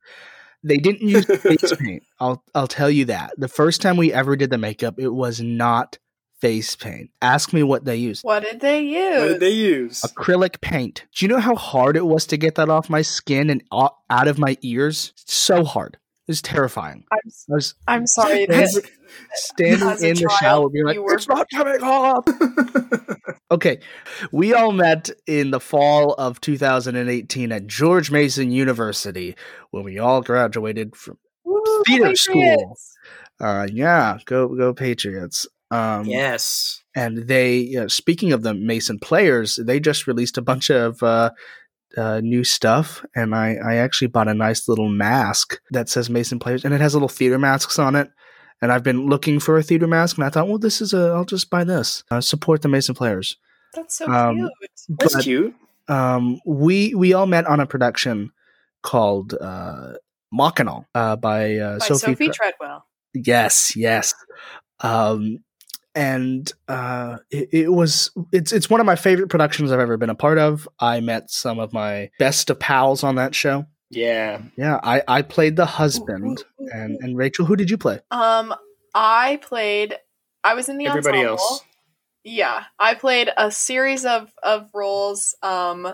They 0.63 0.77
didn't 0.77 1.07
use 1.07 1.25
face 1.25 1.73
paint. 1.75 2.03
I'll 2.19 2.43
I'll 2.53 2.67
tell 2.67 2.91
you 2.91 3.05
that. 3.05 3.31
The 3.35 3.47
first 3.47 3.81
time 3.81 3.97
we 3.97 4.13
ever 4.13 4.35
did 4.35 4.51
the 4.51 4.59
makeup, 4.59 4.99
it 4.99 5.09
was 5.09 5.41
not 5.41 5.97
face 6.39 6.75
paint. 6.75 7.09
Ask 7.21 7.53
me 7.53 7.63
what 7.63 7.85
they 7.85 7.95
used. 7.95 8.23
What 8.23 8.43
did 8.43 8.59
they 8.59 8.81
use? 8.81 9.21
What 9.21 9.27
did 9.27 9.39
they 9.39 9.51
use? 9.51 10.01
Acrylic 10.01 10.61
paint. 10.61 11.05
Do 11.15 11.25
you 11.25 11.29
know 11.31 11.39
how 11.39 11.55
hard 11.55 11.97
it 11.97 12.05
was 12.05 12.25
to 12.27 12.37
get 12.37 12.55
that 12.55 12.69
off 12.69 12.89
my 12.89 13.01
skin 13.01 13.49
and 13.49 13.63
out 13.71 14.27
of 14.27 14.37
my 14.37 14.57
ears? 14.61 15.13
So 15.15 15.63
hard. 15.63 15.97
It 16.31 16.35
was 16.37 16.41
terrifying. 16.41 17.03
I'm, 17.11 17.17
I 17.25 17.53
was 17.55 17.75
I'm 17.87 18.07
sorry. 18.07 18.45
Standing- 18.45 18.59
This, 18.59 18.81
standing 19.33 19.89
in 20.09 20.15
the 20.15 20.21
child, 20.21 20.39
shower 20.39 20.69
being 20.69 20.85
like, 20.85 20.97
were- 20.99 21.13
it's 21.13 21.27
not 21.27 21.47
coming 21.53 21.81
off. 21.83 22.25
Okay, 23.51 23.81
we 24.31 24.53
all 24.53 24.71
met 24.71 25.09
in 25.27 25.51
the 25.51 25.59
fall 25.59 26.13
of 26.13 26.39
2018 26.39 27.51
at 27.51 27.67
George 27.67 28.09
Mason 28.09 28.49
University 28.49 29.35
when 29.71 29.83
we 29.83 29.99
all 29.99 30.21
graduated 30.21 30.95
from. 30.95 31.17
Woo, 31.43 31.61
theater 31.85 32.15
school. 32.15 32.77
Uh, 33.41 33.67
yeah, 33.69 34.19
go 34.25 34.47
go 34.55 34.73
Patriots. 34.73 35.47
Um, 35.69 36.05
yes. 36.05 36.81
and 36.95 37.27
they, 37.27 37.57
you 37.57 37.81
know, 37.81 37.87
speaking 37.89 38.31
of 38.31 38.41
the 38.41 38.53
Mason 38.53 38.99
players, 38.99 39.57
they 39.61 39.81
just 39.81 40.07
released 40.07 40.37
a 40.37 40.41
bunch 40.41 40.69
of 40.69 41.03
uh, 41.03 41.31
uh, 41.97 42.21
new 42.21 42.43
stuff, 42.43 43.05
and 43.15 43.35
I 43.35 43.55
I 43.55 43.75
actually 43.75 44.07
bought 44.07 44.27
a 44.27 44.33
nice 44.33 44.67
little 44.67 44.89
mask 44.89 45.59
that 45.71 45.89
says 45.89 46.09
Mason 46.09 46.39
players, 46.39 46.63
and 46.65 46.73
it 46.73 46.81
has 46.81 46.93
little 46.93 47.09
theater 47.09 47.37
masks 47.39 47.77
on 47.79 47.95
it. 47.95 48.09
And 48.61 48.71
I've 48.71 48.83
been 48.83 49.07
looking 49.07 49.39
for 49.39 49.57
a 49.57 49.63
theater 49.63 49.87
mask, 49.87 50.17
and 50.17 50.25
I 50.25 50.29
thought, 50.29 50.47
well, 50.47 50.59
this 50.59 50.81
is 50.81 50.93
a. 50.93 51.11
I'll 51.15 51.25
just 51.25 51.49
buy 51.49 51.63
this. 51.63 52.03
Uh, 52.11 52.21
support 52.21 52.61
the 52.61 52.67
Mason 52.67 52.93
players. 52.95 53.37
That's 53.73 53.97
so 53.97 54.05
Um, 54.11 54.35
cute. 54.37 54.51
That's 54.99 55.15
But- 55.15 55.23
cute. 55.23 55.55
um, 55.87 56.39
we 56.45 56.93
we 56.93 57.13
all 57.13 57.25
met 57.25 57.47
on 57.47 57.59
a 57.59 57.65
production 57.65 58.31
called 58.83 59.33
uh, 59.33 59.93
Machinal 60.33 60.85
uh, 60.93 61.15
by, 61.15 61.55
uh, 61.57 61.79
By 61.79 61.85
Sophie. 61.85 61.99
Sophie, 61.99 62.25
Tre- 62.27 62.33
Treadwell. 62.33 62.85
yes, 63.13 63.75
yes. 63.75 64.13
Um, 64.81 65.39
and 65.95 66.51
uh, 66.67 67.17
it, 67.29 67.49
it 67.51 67.69
was 67.69 68.11
it's 68.31 68.51
it's 68.51 68.69
one 68.69 68.79
of 68.79 68.85
my 68.85 68.95
favorite 68.95 69.27
productions 69.27 69.71
I've 69.71 69.79
ever 69.79 69.97
been 69.97 70.09
a 70.09 70.15
part 70.15 70.37
of. 70.37 70.67
I 70.79 70.99
met 71.01 71.29
some 71.31 71.59
of 71.59 71.73
my 71.73 72.09
best 72.19 72.49
of 72.49 72.59
pals 72.59 73.03
on 73.03 73.15
that 73.15 73.35
show. 73.35 73.65
Yeah. 73.89 74.41
Yeah, 74.57 74.79
I 74.83 75.03
I 75.07 75.21
played 75.21 75.55
the 75.57 75.65
husband, 75.65 76.43
and 76.59 76.97
and 77.01 77.17
Rachel, 77.17 77.45
who 77.45 77.55
did 77.55 77.69
you 77.69 77.77
play? 77.77 77.99
Um, 78.09 78.53
I 78.93 79.39
played. 79.41 79.95
I 80.43 80.53
was 80.53 80.69
in 80.69 80.77
the 80.77 80.87
Everybody 80.87 81.19
ensemble. 81.19 81.39
else. 81.39 81.63
Yeah, 82.23 82.63
I 82.79 82.93
played 82.95 83.29
a 83.35 83.51
series 83.51 84.05
of 84.05 84.31
of 84.43 84.69
roles. 84.73 85.35
Um, 85.43 85.93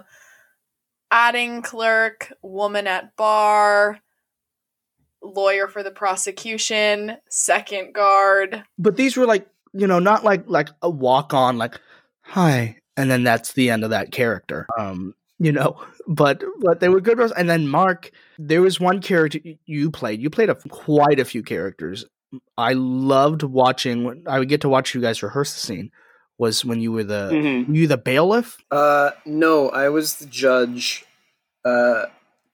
adding 1.10 1.62
clerk, 1.62 2.34
woman 2.42 2.86
at 2.86 3.16
bar, 3.16 4.00
lawyer 5.24 5.68
for 5.68 5.84
the 5.84 5.92
prosecution, 5.92 7.18
second 7.30 7.94
guard. 7.94 8.64
But 8.78 8.98
these 8.98 9.18
were 9.18 9.26
like 9.26 9.48
you 9.78 9.88
know 9.88 10.00
not 10.00 10.24
like 10.24 10.44
like 10.48 10.70
a 10.82 10.90
walk 10.90 11.34
on 11.34 11.58
like 11.58 11.80
hi, 12.22 12.78
and 12.96 13.10
then 13.12 13.24
that's 13.24 13.54
the 13.54 13.70
end 13.70 13.84
of 13.84 13.90
that 13.92 14.12
character. 14.12 14.68
Um, 14.78 15.14
you 15.40 15.52
know, 15.52 15.82
but 16.08 16.44
but 16.62 16.80
they 16.80 16.90
were 16.90 17.02
good 17.02 17.18
roles. 17.18 17.32
And 17.32 17.50
then 17.50 17.68
Mark, 17.68 18.12
there 18.40 18.62
was 18.62 18.80
one 18.80 19.02
character 19.02 19.40
you 19.66 19.92
played. 19.92 20.22
You 20.22 20.30
played 20.30 20.50
a, 20.50 20.56
quite 20.56 21.20
a 21.20 21.26
few 21.26 21.44
characters. 21.44 22.06
I 22.58 22.74
loved 22.74 23.44
watching. 23.44 24.24
I 24.28 24.40
would 24.40 24.50
get 24.50 24.62
to 24.62 24.70
watch 24.70 24.94
you 24.94 25.02
guys 25.02 25.24
rehearse 25.24 25.54
the 25.54 25.60
scene. 25.60 25.92
Was 26.40 26.64
when 26.64 26.82
you 26.82 26.92
were 26.92 27.04
the 27.04 27.32
Mhm. 27.34 27.74
you 27.76 27.88
the 27.88 27.98
bailiff? 27.98 28.58
Uh, 28.70 29.12
no, 29.26 29.70
I 29.70 29.90
was 29.90 30.18
the 30.18 30.26
judge. 30.28 31.04
Uh, 31.66 32.06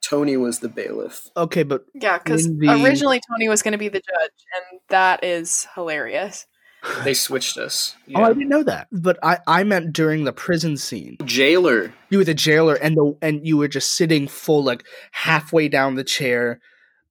Tony 0.01 0.37
was 0.37 0.59
the 0.59 0.69
bailiff. 0.69 1.27
Okay, 1.35 1.63
but 1.63 1.85
Yeah, 1.93 2.17
because 2.17 2.47
the- 2.47 2.69
originally 2.83 3.19
Tony 3.29 3.49
was 3.49 3.61
going 3.61 3.71
to 3.73 3.77
be 3.77 3.89
the 3.89 3.99
judge, 3.99 4.31
and 4.55 4.79
that 4.89 5.23
is 5.23 5.67
hilarious. 5.75 6.45
They 7.03 7.13
switched 7.13 7.57
us. 7.57 7.95
oh, 8.13 8.23
I 8.23 8.33
didn't 8.33 8.49
know 8.49 8.63
that. 8.63 8.87
But 8.91 9.17
I 9.23 9.39
I 9.47 9.63
meant 9.63 9.93
during 9.93 10.25
the 10.25 10.33
prison 10.33 10.75
scene. 10.77 11.17
Jailer. 11.25 11.93
You 12.09 12.17
were 12.17 12.23
the 12.25 12.33
jailer, 12.33 12.75
and 12.75 12.95
the 12.97 13.17
and 13.21 13.45
you 13.47 13.57
were 13.57 13.67
just 13.69 13.93
sitting 13.93 14.27
full 14.27 14.63
like 14.63 14.83
halfway 15.11 15.69
down 15.69 15.95
the 15.95 16.03
chair. 16.03 16.59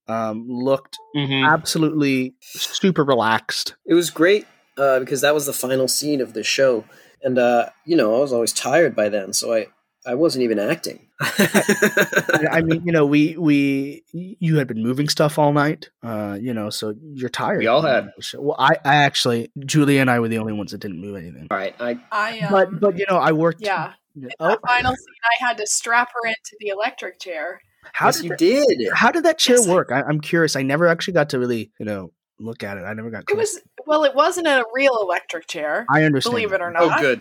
Um, 0.08 0.46
looked 0.48 0.98
Mm-hmm. 1.16 1.44
absolutely 1.44 2.34
super 2.40 3.04
relaxed. 3.04 3.76
It 3.86 3.94
was 3.94 4.10
great 4.10 4.46
uh, 4.76 4.98
because 5.00 5.20
that 5.20 5.32
was 5.34 5.46
the 5.46 5.52
final 5.52 5.86
scene 5.88 6.20
of 6.20 6.32
the 6.34 6.42
show, 6.42 6.84
and 7.22 7.38
uh, 7.38 7.66
you 7.86 7.96
know 7.96 8.16
I 8.16 8.18
was 8.18 8.32
always 8.32 8.52
tired 8.52 8.94
by 8.96 9.08
then, 9.08 9.32
so 9.32 9.54
I 9.54 9.66
I 10.04 10.14
wasn't 10.14 10.42
even 10.44 10.58
acting. 10.58 11.06
I 11.20 12.46
I 12.52 12.60
mean, 12.62 12.82
you 12.84 12.92
know, 12.92 13.06
we 13.06 13.36
we 13.36 14.02
you 14.12 14.56
had 14.56 14.66
been 14.66 14.82
moving 14.82 15.08
stuff 15.08 15.38
all 15.38 15.52
night, 15.52 15.90
uh, 16.02 16.36
you 16.40 16.52
know, 16.52 16.70
so 16.70 16.94
you're 17.14 17.28
tired. 17.28 17.58
We 17.58 17.66
all 17.68 17.82
had. 17.82 18.10
Well, 18.36 18.56
I, 18.58 18.70
I 18.84 18.96
actually, 18.96 19.50
Julia 19.64 20.00
and 20.00 20.10
I 20.10 20.18
were 20.20 20.28
the 20.28 20.38
only 20.38 20.52
ones 20.52 20.72
that 20.72 20.78
didn't 20.78 21.00
move 21.00 21.16
anything. 21.16 21.46
All 21.50 21.56
right, 21.56 21.74
I 21.80 21.98
I 22.10 22.40
um, 22.40 22.52
But 22.52 22.80
but 22.80 22.98
you 22.98 23.06
know, 23.08 23.16
I 23.16 23.32
worked. 23.32 23.60
yeah, 23.60 23.92
in 24.16 24.28
Oh, 24.40 24.48
that 24.48 24.60
final 24.66 24.92
scene, 24.94 25.06
I 25.40 25.46
had 25.46 25.56
to 25.58 25.66
strap 25.66 26.08
her 26.14 26.26
into 26.28 26.56
the 26.60 26.68
electric 26.68 27.20
chair. 27.20 27.60
how 27.92 28.06
yes, 28.06 28.16
did 28.16 28.24
you 28.24 28.30
that- 28.30 28.38
did. 28.78 28.88
how 28.92 29.10
did 29.12 29.24
that 29.24 29.38
chair 29.38 29.56
Yes, 29.58 29.68
work? 29.68 29.90
I, 29.92 30.02
I'm 30.02 30.20
curious. 30.20 30.56
I 30.56 30.62
never 30.62 30.86
actually 30.88 31.14
got 31.14 31.30
to 31.30 31.38
really, 31.38 31.70
you 31.78 31.86
know, 31.86 32.12
look 32.40 32.64
at 32.64 32.76
it. 32.76 32.80
I 32.82 32.92
never 32.94 33.10
got. 33.10 33.24
It 33.30 33.36
was 33.36 33.60
well, 33.86 34.02
it 34.04 34.14
wasn't 34.16 34.48
a 34.48 34.64
real 34.74 34.98
electric 35.00 35.46
chair. 35.46 35.86
I 35.88 36.02
understand. 36.02 36.32
Believe 36.34 36.52
it 36.52 36.60
or 36.60 36.70
not. 36.72 36.98
Oh, 36.98 37.00
good. 37.00 37.20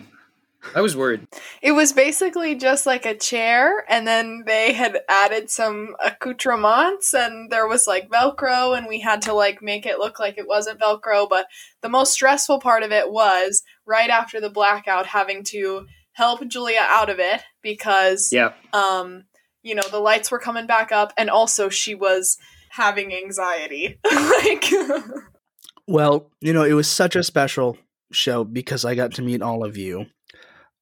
I 0.76 0.82
was 0.82 0.96
worried. 0.96 1.28
it 1.62 1.72
was 1.72 1.92
basically 1.94 2.56
just 2.56 2.86
like 2.86 3.06
a 3.06 3.16
chair, 3.18 3.84
and 3.90 4.08
then 4.08 4.44
they 4.46 4.74
had 4.74 5.00
added 5.10 5.50
some 5.50 5.96
accoutrements, 6.04 7.14
and 7.14 7.50
there 7.50 7.68
was 7.68 7.88
like 7.88 8.10
Velcro, 8.10 8.78
and 8.78 8.88
we 8.88 9.00
had 9.00 9.22
to 9.24 9.34
like 9.34 9.62
make 9.62 9.86
it 9.86 9.98
look 10.00 10.20
like 10.20 10.38
it 10.38 10.48
wasn't 10.48 10.80
Velcro. 10.80 11.28
But 11.30 11.48
the 11.82 11.90
most 11.90 12.14
stressful 12.14 12.60
part 12.60 12.84
of 12.84 12.92
it 12.92 13.12
was 13.12 13.64
right 13.86 14.10
after 14.10 14.40
the 14.40 14.50
blackout, 14.50 15.08
having 15.08 15.44
to 15.46 15.86
help 16.14 16.46
Julia 16.48 16.86
out 16.88 17.10
of 17.10 17.20
it 17.20 17.42
because 17.62 18.30
Yeah. 18.32 18.54
um, 18.74 19.24
you 19.64 19.76
know, 19.76 19.84
the 19.90 20.00
lights 20.00 20.30
were 20.32 20.40
coming 20.40 20.68
back 20.68 20.92
up, 20.92 21.14
and 21.18 21.30
also 21.30 21.70
she 21.70 21.96
was 21.96 22.38
having 22.72 23.14
anxiety. 23.14 24.00
like, 24.12 24.66
Well, 25.88 26.30
you 26.40 26.54
know, 26.54 26.64
it 26.64 26.74
was 26.74 26.88
such 26.88 27.16
a 27.16 27.24
special 27.24 27.78
show 28.12 28.44
because 28.44 28.86
I 28.86 28.96
got 28.96 29.14
to 29.14 29.22
meet 29.22 29.42
all 29.42 29.64
of 29.66 29.78
you. 29.78 30.06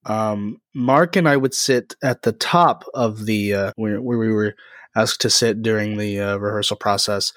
Um, 0.10 0.60
Mark 0.74 1.16
and 1.16 1.30
I 1.30 1.38
would 1.38 1.54
sit 1.54 1.96
at 2.04 2.24
the 2.24 2.32
top 2.34 2.84
of 2.94 3.26
the 3.26 3.54
uh, 3.54 3.72
where, 3.76 4.02
where 4.02 4.18
we 4.18 4.32
were 4.32 4.56
asked 4.96 5.22
to 5.22 5.30
sit 5.30 5.62
during 5.62 5.98
the 5.98 6.20
uh, 6.20 6.38
rehearsal 6.38 6.78
process, 6.78 7.32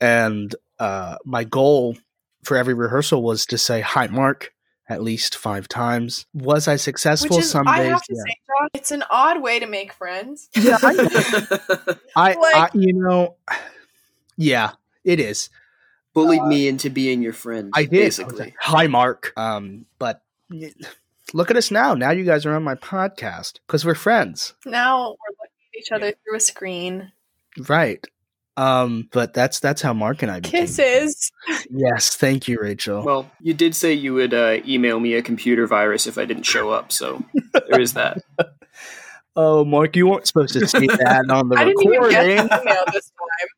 and 0.00 0.54
uh, 0.78 1.16
my 1.24 1.44
goal 1.44 1.96
for 2.44 2.56
every 2.56 2.74
rehearsal 2.74 3.22
was 3.22 3.46
to 3.46 3.58
say 3.58 3.80
"Hi, 3.80 4.06
Mark" 4.06 4.52
at 4.88 5.02
least 5.02 5.34
five 5.36 5.66
times. 5.66 6.26
Was 6.34 6.68
I 6.68 6.74
which 6.74 6.82
successful? 6.82 7.38
is, 7.38 7.50
Some 7.50 7.66
I 7.66 7.78
days, 7.78 7.92
have 7.92 8.02
to 8.02 8.14
yeah. 8.14 8.22
say, 8.22 8.36
Josh, 8.46 8.68
it's 8.74 8.90
an 8.90 9.02
odd 9.10 9.40
way 9.42 9.58
to 9.58 9.66
make 9.66 9.92
friends. 9.94 10.50
Yeah, 10.54 10.78
I, 10.82 11.96
I, 12.16 12.34
I, 12.34 12.68
you 12.74 12.92
know, 12.92 13.36
yeah, 14.36 14.72
it 15.04 15.20
is. 15.20 15.48
Bullied 16.12 16.44
me 16.44 16.68
into 16.68 16.90
being 16.90 17.22
your 17.22 17.32
friend. 17.32 17.72
I 17.74 17.86
did. 17.86 17.88
I 17.88 18.04
basically. 18.04 18.38
like, 18.38 18.56
Hi, 18.60 18.86
Mark. 18.86 19.32
Um, 19.36 19.86
but 19.98 20.22
y- 20.50 20.72
look 21.32 21.50
at 21.50 21.56
us 21.56 21.70
now. 21.70 21.94
Now 21.94 22.10
you 22.10 22.24
guys 22.24 22.44
are 22.46 22.54
on 22.54 22.62
my 22.62 22.74
podcast 22.74 23.60
because 23.66 23.84
we're 23.84 23.94
friends, 23.94 24.54
Now 24.66 25.10
we're 25.10 25.34
looking 25.40 25.64
at 25.74 25.78
each 25.78 25.92
other 25.92 26.12
through 26.24 26.36
a 26.36 26.40
screen. 26.40 27.12
right? 27.68 28.04
Um, 28.56 29.08
but 29.12 29.34
that's 29.34 29.58
that's 29.58 29.82
how 29.82 29.92
Mark 29.92 30.22
and 30.22 30.30
I 30.30 30.38
became. 30.38 30.60
Kisses. 30.60 31.32
Yes, 31.70 32.14
thank 32.14 32.46
you, 32.46 32.58
Rachel. 32.60 33.02
Well, 33.04 33.28
you 33.40 33.52
did 33.52 33.74
say 33.74 33.92
you 33.92 34.14
would 34.14 34.32
uh, 34.32 34.58
email 34.64 35.00
me 35.00 35.14
a 35.14 35.22
computer 35.22 35.66
virus 35.66 36.06
if 36.06 36.18
I 36.18 36.24
didn't 36.24 36.44
show 36.44 36.70
up, 36.70 36.92
so 36.92 37.20
there 37.68 37.80
is 37.80 37.94
that. 37.94 38.18
oh, 39.36 39.64
Mark, 39.64 39.96
you 39.96 40.06
weren't 40.06 40.26
supposed 40.28 40.52
to 40.52 40.68
see 40.68 40.86
that 40.86 41.24
on 41.30 41.48
the 41.48 41.56
I 41.58 41.64
didn't 41.64 41.82
even 41.82 41.92
get 41.94 42.00
recording. 42.20 42.36
the 42.46 42.60
email 42.62 42.84
this 42.92 43.10
time. 43.10 43.48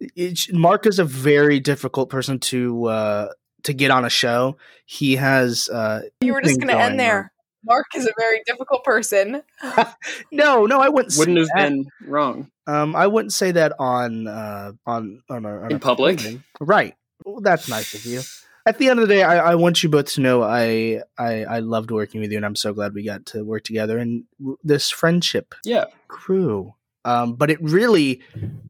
It's- 0.16 0.52
Mark 0.52 0.86
is 0.86 0.98
a 0.98 1.04
very 1.04 1.58
difficult 1.60 2.10
person 2.10 2.38
to 2.40 2.86
uh 2.86 3.28
to 3.64 3.72
get 3.74 3.90
on 3.90 4.04
a 4.04 4.10
show. 4.10 4.56
He 4.86 5.16
has 5.16 5.68
uh 5.68 6.02
You 6.20 6.32
were 6.34 6.40
just 6.40 6.54
things 6.54 6.64
going 6.64 6.76
to 6.76 6.82
end 6.82 6.90
going 6.92 6.96
there. 6.98 7.32
Mark 7.66 7.86
is 7.96 8.06
a 8.06 8.12
very 8.18 8.42
difficult 8.46 8.84
person. 8.84 9.42
no, 10.30 10.66
no, 10.66 10.80
I 10.80 10.88
wouldn't. 10.90 11.14
Wouldn't 11.16 11.38
have 11.38 11.48
that. 11.56 11.68
been 11.70 11.86
wrong. 12.06 12.50
Um, 12.66 12.94
I 12.94 13.06
wouldn't 13.06 13.32
say 13.32 13.52
that 13.52 13.72
on 13.78 14.26
uh 14.26 14.72
on 14.86 15.22
on, 15.30 15.44
a, 15.46 15.48
on 15.62 15.70
In 15.70 15.76
a 15.76 15.80
public? 15.80 16.18
recording. 16.18 16.42
right? 16.60 16.94
Well, 17.24 17.40
that's 17.40 17.68
nice 17.68 17.94
of 17.94 18.04
you. 18.04 18.20
At 18.66 18.78
the 18.78 18.88
end 18.88 18.98
of 19.00 19.08
the 19.08 19.14
day, 19.14 19.22
I, 19.22 19.52
I 19.52 19.54
want 19.56 19.82
you 19.82 19.88
both 19.90 20.06
to 20.14 20.20
know 20.22 20.42
I, 20.42 21.00
I 21.18 21.44
I 21.44 21.58
loved 21.60 21.90
working 21.90 22.20
with 22.22 22.30
you, 22.30 22.38
and 22.38 22.46
I'm 22.46 22.56
so 22.56 22.72
glad 22.72 22.94
we 22.94 23.02
got 23.04 23.26
to 23.26 23.44
work 23.44 23.62
together 23.64 23.98
and 23.98 24.24
w- 24.38 24.56
this 24.64 24.90
friendship 24.90 25.54
Yeah. 25.64 25.84
grew. 26.08 26.74
Um, 27.06 27.34
but 27.34 27.50
it 27.50 27.62
really, 27.62 28.22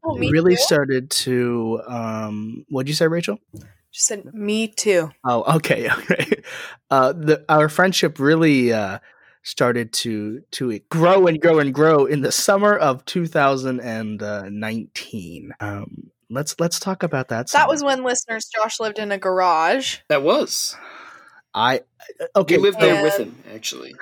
Oh, 0.03 0.17
really 0.17 0.55
too. 0.55 0.61
started 0.61 1.09
to. 1.11 1.81
Um, 1.87 2.65
what'd 2.69 2.89
you 2.89 2.93
say, 2.95 3.07
Rachel? 3.07 3.39
Just 3.95 4.07
said 4.07 4.33
me 4.33 4.67
too. 4.67 5.09
Oh, 5.23 5.55
okay, 5.55 5.89
okay. 5.99 6.41
Uh, 6.91 7.13
the 7.13 7.45
our 7.47 7.69
friendship 7.69 8.19
really 8.19 8.73
uh, 8.73 8.99
started 9.43 9.93
to 9.93 10.41
to 10.51 10.77
grow 10.89 11.27
and 11.27 11.39
grow 11.39 11.59
and 11.59 11.73
grow 11.73 12.05
in 12.05 12.19
the 12.19 12.31
summer 12.33 12.75
of 12.75 13.05
2019. 13.05 15.51
Um, 15.61 16.11
let's 16.29 16.59
let's 16.59 16.77
talk 16.79 17.03
about 17.03 17.29
that. 17.29 17.49
That 17.51 17.69
was 17.69 17.85
when 17.85 18.03
listeners 18.03 18.49
Josh 18.53 18.81
lived 18.81 18.99
in 18.99 19.13
a 19.13 19.17
garage. 19.17 19.99
That 20.09 20.23
was. 20.23 20.75
I 21.53 21.79
okay. 22.35 22.57
We 22.57 22.63
lived 22.63 22.81
there 22.81 22.95
Yeah. 22.95 23.03
with 23.03 23.17
him, 23.17 23.33
actually. 23.53 23.95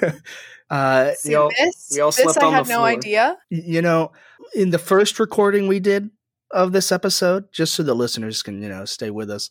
uh, 0.70 1.12
See, 1.12 1.34
all- 1.34 1.50
this, 1.50 1.90
we 1.94 2.00
all 2.00 2.10
this 2.10 2.22
slept 2.22 2.42
I 2.42 2.46
on 2.46 2.52
the 2.52 2.56
had 2.58 2.68
no 2.68 2.76
floor. 2.76 2.86
idea. 2.88 3.36
you 3.50 3.82
know, 3.82 4.12
in 4.54 4.70
the 4.70 4.78
first 4.78 5.20
recording 5.20 5.68
we 5.68 5.78
did 5.78 6.08
of 6.50 6.72
this 6.72 6.92
episode, 6.92 7.52
just 7.52 7.74
so 7.74 7.82
the 7.82 7.94
listeners 7.94 8.42
can, 8.42 8.62
you 8.62 8.68
know, 8.68 8.84
stay 8.84 9.10
with 9.10 9.30
us, 9.30 9.50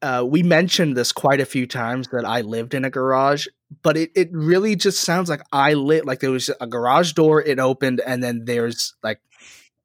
uh, 0.00 0.24
we 0.26 0.42
mentioned 0.42 0.96
this 0.96 1.12
quite 1.12 1.40
a 1.40 1.44
few 1.46 1.66
times 1.66 2.08
that 2.12 2.24
I 2.24 2.42
lived 2.42 2.74
in 2.74 2.84
a 2.84 2.90
garage, 2.90 3.46
but 3.82 3.96
it, 3.96 4.10
it 4.14 4.28
really 4.32 4.76
just 4.76 5.00
sounds 5.02 5.28
like 5.28 5.42
I 5.52 5.74
lit 5.74 6.06
like 6.06 6.20
there 6.20 6.30
was 6.30 6.50
a 6.60 6.66
garage 6.66 7.12
door, 7.12 7.42
it 7.42 7.58
opened, 7.58 8.00
and 8.06 8.22
then 8.22 8.44
there's 8.44 8.94
like 9.02 9.20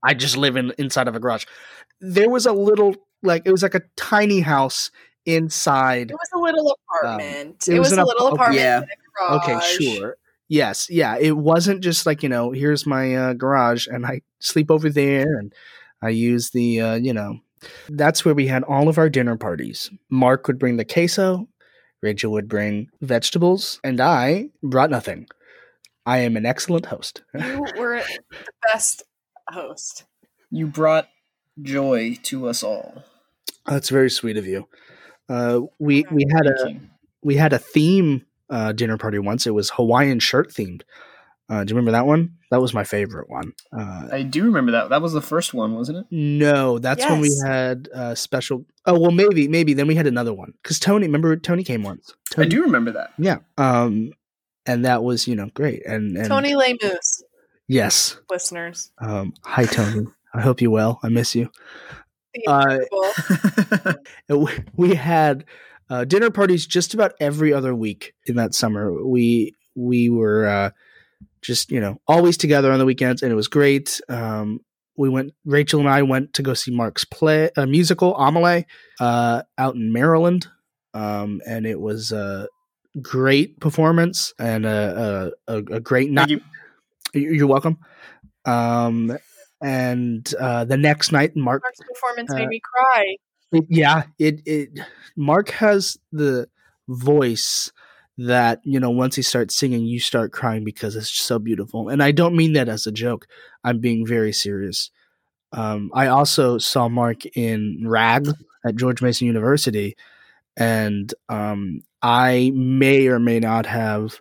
I 0.04 0.14
just 0.14 0.38
live 0.38 0.56
in 0.56 0.72
inside 0.78 1.08
of 1.08 1.16
a 1.16 1.20
garage. 1.20 1.46
There 2.00 2.30
was 2.30 2.46
a 2.46 2.54
little 2.54 2.96
like 3.24 3.44
it 3.46 3.52
was 3.52 3.64
like 3.64 3.76
a 3.76 3.82
tiny 3.96 4.42
house 4.42 4.92
inside 5.26 6.12
It 6.12 6.16
was 6.16 6.30
a 6.34 6.38
little 6.40 6.78
apartment. 7.02 7.68
it 7.68 7.76
it 7.76 7.80
was 7.80 7.90
was, 7.90 7.98
a 7.98 8.04
little 8.04 8.28
okay. 8.28 8.36
apartment 8.36 8.62
Yeah. 8.62 8.78
in 8.78 8.84
a 8.84 9.38
garage. 9.40 9.50
Okay, 9.50 9.86
sure. 9.96 10.18
Yes, 10.50 10.90
yeah. 10.90 11.18
It 11.18 11.38
wasn't 11.38 11.82
just 11.82 12.06
like 12.06 12.22
you 12.22 12.30
know, 12.30 12.52
here's 12.52 12.86
my 12.86 13.16
uh, 13.16 13.34
garage, 13.34 13.88
and 13.88 14.06
I 14.06 14.22
sleep 14.40 14.70
over 14.70 14.90
there, 14.90 15.38
and 15.40 15.52
I 16.04 16.10
use 16.10 16.50
the 16.52 16.82
uh, 16.82 16.96
you 16.96 17.14
know. 17.14 17.40
That's 17.88 18.26
where 18.26 18.36
we 18.36 18.48
had 18.48 18.64
all 18.64 18.90
of 18.90 18.98
our 18.98 19.10
dinner 19.10 19.38
parties. 19.38 19.90
Mark 20.10 20.48
would 20.48 20.60
bring 20.60 20.76
the 20.76 20.84
queso, 20.84 21.48
Rachel 22.04 22.34
would 22.34 22.50
bring 22.50 22.90
vegetables, 23.02 23.80
and 23.84 24.02
I 24.02 24.50
brought 24.62 24.92
nothing. 24.92 25.28
I 26.06 26.20
am 26.20 26.36
an 26.36 26.46
excellent 26.46 26.86
host. 26.86 27.24
You 27.34 27.64
were 27.78 28.04
the 28.30 28.38
best 28.68 29.04
host. 29.48 30.04
You 30.52 30.68
brought 30.68 31.08
joy 31.62 32.18
to 32.24 32.48
us 32.50 32.62
all. 32.62 33.04
That's 33.66 33.90
very 33.90 34.10
sweet 34.10 34.36
of 34.36 34.46
you. 34.46 34.68
Uh, 35.30 35.62
we 35.80 36.06
we 36.12 36.26
had 36.30 36.46
a 36.46 36.76
we 37.24 37.36
had 37.38 37.54
a 37.54 37.60
theme 37.60 38.26
uh, 38.50 38.74
dinner 38.74 38.98
party 38.98 39.20
once. 39.20 39.48
It 39.48 39.52
was 39.52 39.70
Hawaiian 39.70 40.20
shirt 40.20 40.50
themed. 40.50 40.82
Uh, 41.50 41.64
do 41.64 41.72
you 41.72 41.76
remember 41.76 41.92
that 41.92 42.06
one? 42.08 42.36
That 42.52 42.62
was 42.62 42.74
my 42.74 42.84
favorite 42.84 43.30
one. 43.30 43.52
Uh, 43.78 44.08
I 44.12 44.24
do 44.24 44.44
remember 44.46 44.72
that. 44.74 44.90
That 44.90 45.02
was 45.02 45.12
the 45.14 45.22
first 45.22 45.54
one, 45.54 45.76
wasn't 45.76 46.00
it? 46.00 46.06
No, 46.12 46.80
that's 46.80 47.04
when 47.06 47.20
we 47.20 47.32
had 47.46 47.90
uh, 47.94 48.16
special. 48.16 48.66
Oh 48.86 48.98
well, 49.00 49.12
maybe 49.12 49.48
maybe 49.48 49.74
then 49.74 49.88
we 49.88 49.96
had 49.96 50.08
another 50.08 50.34
one 50.34 50.54
because 50.64 50.80
Tony. 50.80 51.06
Remember 51.06 51.36
Tony 51.36 51.64
came 51.64 51.84
once. 51.84 52.14
Tony, 52.32 52.46
I 52.46 52.50
do 52.50 52.62
remember 52.64 52.92
that. 52.94 53.12
Yeah. 53.18 53.38
Um, 53.58 54.12
and 54.66 54.86
that 54.86 55.04
was 55.04 55.28
you 55.28 55.36
know 55.36 55.50
great. 55.54 55.86
And, 55.86 56.16
and 56.18 56.28
Tony 56.28 56.56
Lay 56.56 56.78
Moose, 56.82 57.24
Yes. 57.68 58.18
listeners. 58.30 58.92
Um. 59.00 59.34
Hi 59.44 59.66
Tony. 59.66 60.08
I 60.34 60.42
hope 60.42 60.62
you 60.62 60.72
well. 60.72 61.00
I 61.04 61.10
miss 61.10 61.36
you. 61.36 61.50
Uh, 62.48 62.80
we- 64.30 64.64
we 64.76 64.96
had 64.96 65.46
uh, 65.90 66.06
dinner 66.06 66.30
parties 66.32 66.66
just 66.66 66.94
about 66.94 67.14
every 67.20 67.54
other 67.54 67.76
week 67.76 68.14
in 68.26 68.36
that 68.38 68.54
summer. 68.56 69.04
We 69.06 69.56
we 69.76 70.10
were 70.10 70.46
uh, 70.48 70.70
just 71.44 71.72
you 71.72 71.80
know 71.80 72.00
always 72.08 72.38
together 72.38 72.72
on 72.72 72.80
the 72.80 72.86
weekends, 72.86 73.22
and 73.22 73.32
it 73.32 73.36
was 73.36 73.48
great. 73.48 74.00
Um, 74.10 74.60
we 74.98 75.10
went. 75.10 75.34
Rachel 75.46 75.80
and 75.80 75.90
I 75.90 76.02
went 76.04 76.34
to 76.36 76.44
go 76.44 76.54
see 76.54 76.72
Mark's 76.76 77.04
play 77.04 77.50
a 77.58 77.66
musical 77.68 78.16
Amelie 78.16 78.66
uh, 79.00 79.44
out 79.58 79.76
in 79.76 79.92
Maryland, 79.92 80.48
um, 80.94 81.42
and 81.48 81.66
it 81.66 81.80
was 81.80 82.12
a 82.12 82.48
great 83.02 83.60
performance 83.60 84.34
and 84.40 84.66
a 84.66 85.32
a, 85.48 85.54
a, 85.54 85.58
a 85.58 85.80
great 85.80 86.12
night. 86.12 86.28
Thank 86.30 86.42
you. 87.14 87.22
You- 87.22 87.32
You're 87.34 87.48
welcome. 87.48 87.78
Um, 88.46 89.18
and 89.62 90.34
uh, 90.40 90.66
the 90.66 90.78
next 90.78 91.12
night, 91.12 91.36
Mark 91.36 91.62
Mark's 91.64 91.80
performance 91.88 92.32
uh, 92.32 92.36
made 92.38 92.48
me 92.50 92.60
cry. 92.74 93.16
yeah, 93.70 94.04
it 94.20 94.42
it 94.46 94.70
Mark 95.16 95.50
has 95.52 95.98
the 96.12 96.48
voice 96.88 97.72
that 98.18 98.62
you 98.64 98.80
know 98.80 98.90
once 98.92 99.16
he 99.16 99.22
starts 99.22 99.56
singing, 99.56 99.86
you 99.86 100.00
start 100.00 100.32
crying 100.32 100.64
because 100.64 100.96
it's 100.96 101.10
so 101.10 101.40
beautiful. 101.40 101.90
And 101.90 102.04
I 102.04 102.12
don't 102.12 102.36
mean 102.36 102.54
that 102.54 102.70
as 102.70 102.86
a 102.88 102.92
joke. 102.92 103.28
I'm 103.64 103.80
being 103.80 104.06
very 104.06 104.34
serious. 104.34 104.92
Um, 105.52 105.92
I 105.94 106.08
also 106.08 106.58
saw 106.58 106.90
Mark 106.90 107.26
in 107.36 107.84
Rag 107.86 108.28
at 108.66 108.76
George 108.76 109.02
Mason 109.02 109.28
University, 109.28 109.96
and 110.58 111.14
um, 111.30 111.82
I 112.02 112.52
may 112.54 113.08
or 113.08 113.20
may 113.20 113.40
not 113.40 113.66
have 113.66 114.20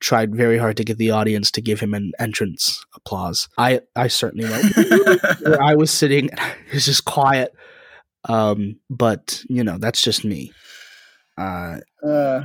tried 0.00 0.34
very 0.34 0.58
hard 0.58 0.76
to 0.76 0.84
get 0.84 0.98
the 0.98 1.10
audience 1.10 1.50
to 1.50 1.62
give 1.62 1.80
him 1.80 1.94
an 1.94 2.12
entrance 2.18 2.84
applause. 2.94 3.48
I 3.56 3.80
I 3.96 4.08
certainly 4.08 4.48
went 4.48 5.58
I 5.60 5.74
was 5.74 5.90
sitting. 5.90 6.30
It 6.68 6.74
was 6.74 6.86
just 6.86 7.04
quiet. 7.04 7.54
Um, 8.28 8.80
but 8.90 9.42
you 9.48 9.62
know, 9.64 9.78
that's 9.78 10.02
just 10.02 10.24
me. 10.24 10.52
Uh, 11.38 11.78
Uh, 12.04 12.42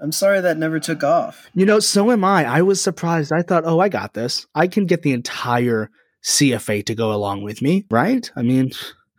I'm 0.00 0.12
sorry 0.12 0.40
that 0.40 0.56
never 0.58 0.78
took 0.78 1.02
off. 1.02 1.50
you 1.54 1.66
know, 1.66 1.80
so 1.80 2.10
am 2.12 2.24
I. 2.24 2.44
I 2.44 2.62
was 2.62 2.80
surprised. 2.80 3.32
I 3.32 3.42
thought, 3.42 3.64
oh, 3.66 3.80
I 3.80 3.88
got 3.88 4.14
this. 4.14 4.46
I 4.54 4.68
can 4.68 4.86
get 4.86 5.02
the 5.02 5.12
entire 5.12 5.90
CFA 6.24 6.84
to 6.86 6.94
go 6.94 7.12
along 7.12 7.42
with 7.42 7.62
me, 7.62 7.84
right? 7.90 8.30
I 8.36 8.42
mean, 8.42 8.70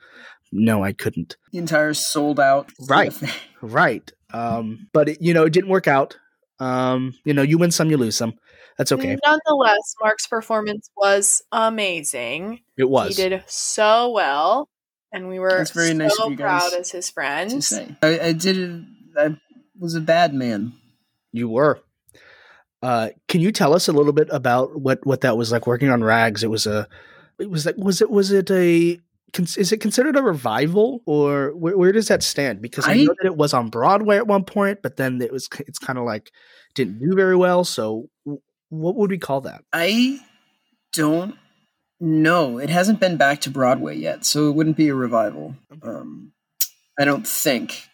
no, 0.51 0.83
I 0.83 0.93
couldn't. 0.93 1.37
The 1.51 1.57
entire 1.57 1.93
sold 1.93 2.39
out. 2.39 2.71
Right. 2.87 3.13
Right. 3.61 4.09
Um, 4.33 4.87
but 4.93 5.09
it, 5.09 5.21
you 5.21 5.33
know, 5.33 5.43
it 5.43 5.53
didn't 5.53 5.69
work 5.69 5.87
out. 5.87 6.17
Um, 6.59 7.13
you 7.25 7.33
know, 7.33 7.41
you 7.41 7.57
win 7.57 7.71
some, 7.71 7.89
you 7.89 7.97
lose 7.97 8.15
some. 8.15 8.35
That's 8.77 8.93
okay. 8.93 9.17
Nonetheless, 9.25 9.95
Mark's 10.01 10.27
performance 10.27 10.89
was 10.95 11.41
amazing. 11.51 12.61
It 12.77 12.89
was. 12.89 13.17
He 13.17 13.29
did 13.29 13.43
so 13.47 14.11
well, 14.11 14.69
and 15.11 15.27
we 15.27 15.39
were 15.39 15.49
That's 15.57 15.71
very 15.71 15.89
so 15.89 15.93
nice 15.95 16.17
of 16.17 16.31
you 16.31 16.37
guys 16.37 16.69
proud 16.69 16.79
as 16.79 16.91
his 16.91 17.07
To 17.07 17.13
friends. 17.13 17.73
I, 18.01 18.19
I 18.19 18.31
did 18.31 18.57
it. 18.57 18.81
I 19.17 19.37
was 19.79 19.95
a 19.95 20.01
bad 20.01 20.33
man. 20.33 20.73
You 21.31 21.49
were. 21.49 21.79
Uh, 22.81 23.09
can 23.27 23.41
you 23.41 23.51
tell 23.51 23.73
us 23.73 23.87
a 23.87 23.91
little 23.93 24.13
bit 24.13 24.27
about 24.31 24.79
what 24.79 25.05
what 25.05 25.21
that 25.21 25.37
was 25.37 25.51
like 25.51 25.67
working 25.67 25.89
on 25.89 26.03
Rags? 26.03 26.43
It 26.43 26.49
was 26.49 26.65
a. 26.67 26.87
It 27.39 27.49
was 27.49 27.65
like 27.65 27.75
was 27.77 28.01
it 28.01 28.09
was 28.09 28.31
it 28.31 28.49
a 28.51 28.99
is 29.37 29.71
it 29.71 29.79
considered 29.81 30.15
a 30.17 30.23
revival 30.23 31.01
or 31.05 31.55
where, 31.55 31.77
where 31.77 31.91
does 31.91 32.07
that 32.07 32.23
stand? 32.23 32.61
Because 32.61 32.87
I, 32.87 32.93
I- 32.93 33.03
know 33.03 33.15
that 33.21 33.27
it 33.27 33.37
was 33.37 33.53
on 33.53 33.69
Broadway 33.69 34.17
at 34.17 34.27
one 34.27 34.43
point, 34.43 34.81
but 34.81 34.97
then 34.97 35.21
it 35.21 35.31
was 35.31 35.47
it's 35.59 35.79
kind 35.79 35.99
of 35.99 36.05
like 36.05 36.31
didn't 36.73 36.99
do 36.99 37.15
very 37.15 37.35
well. 37.35 37.63
So 37.63 38.09
what 38.69 38.95
would 38.95 39.11
we 39.11 39.17
call 39.17 39.41
that? 39.41 39.63
I 39.73 40.19
don't 40.93 41.35
know. 41.99 42.57
It 42.57 42.69
hasn't 42.69 42.99
been 42.99 43.17
back 43.17 43.41
to 43.41 43.49
Broadway 43.49 43.97
yet, 43.97 44.25
so 44.25 44.49
it 44.49 44.55
wouldn't 44.55 44.77
be 44.77 44.87
a 44.89 44.95
revival. 44.95 45.55
Um, 45.83 46.31
I 46.99 47.05
don't 47.05 47.27
think. 47.27 47.88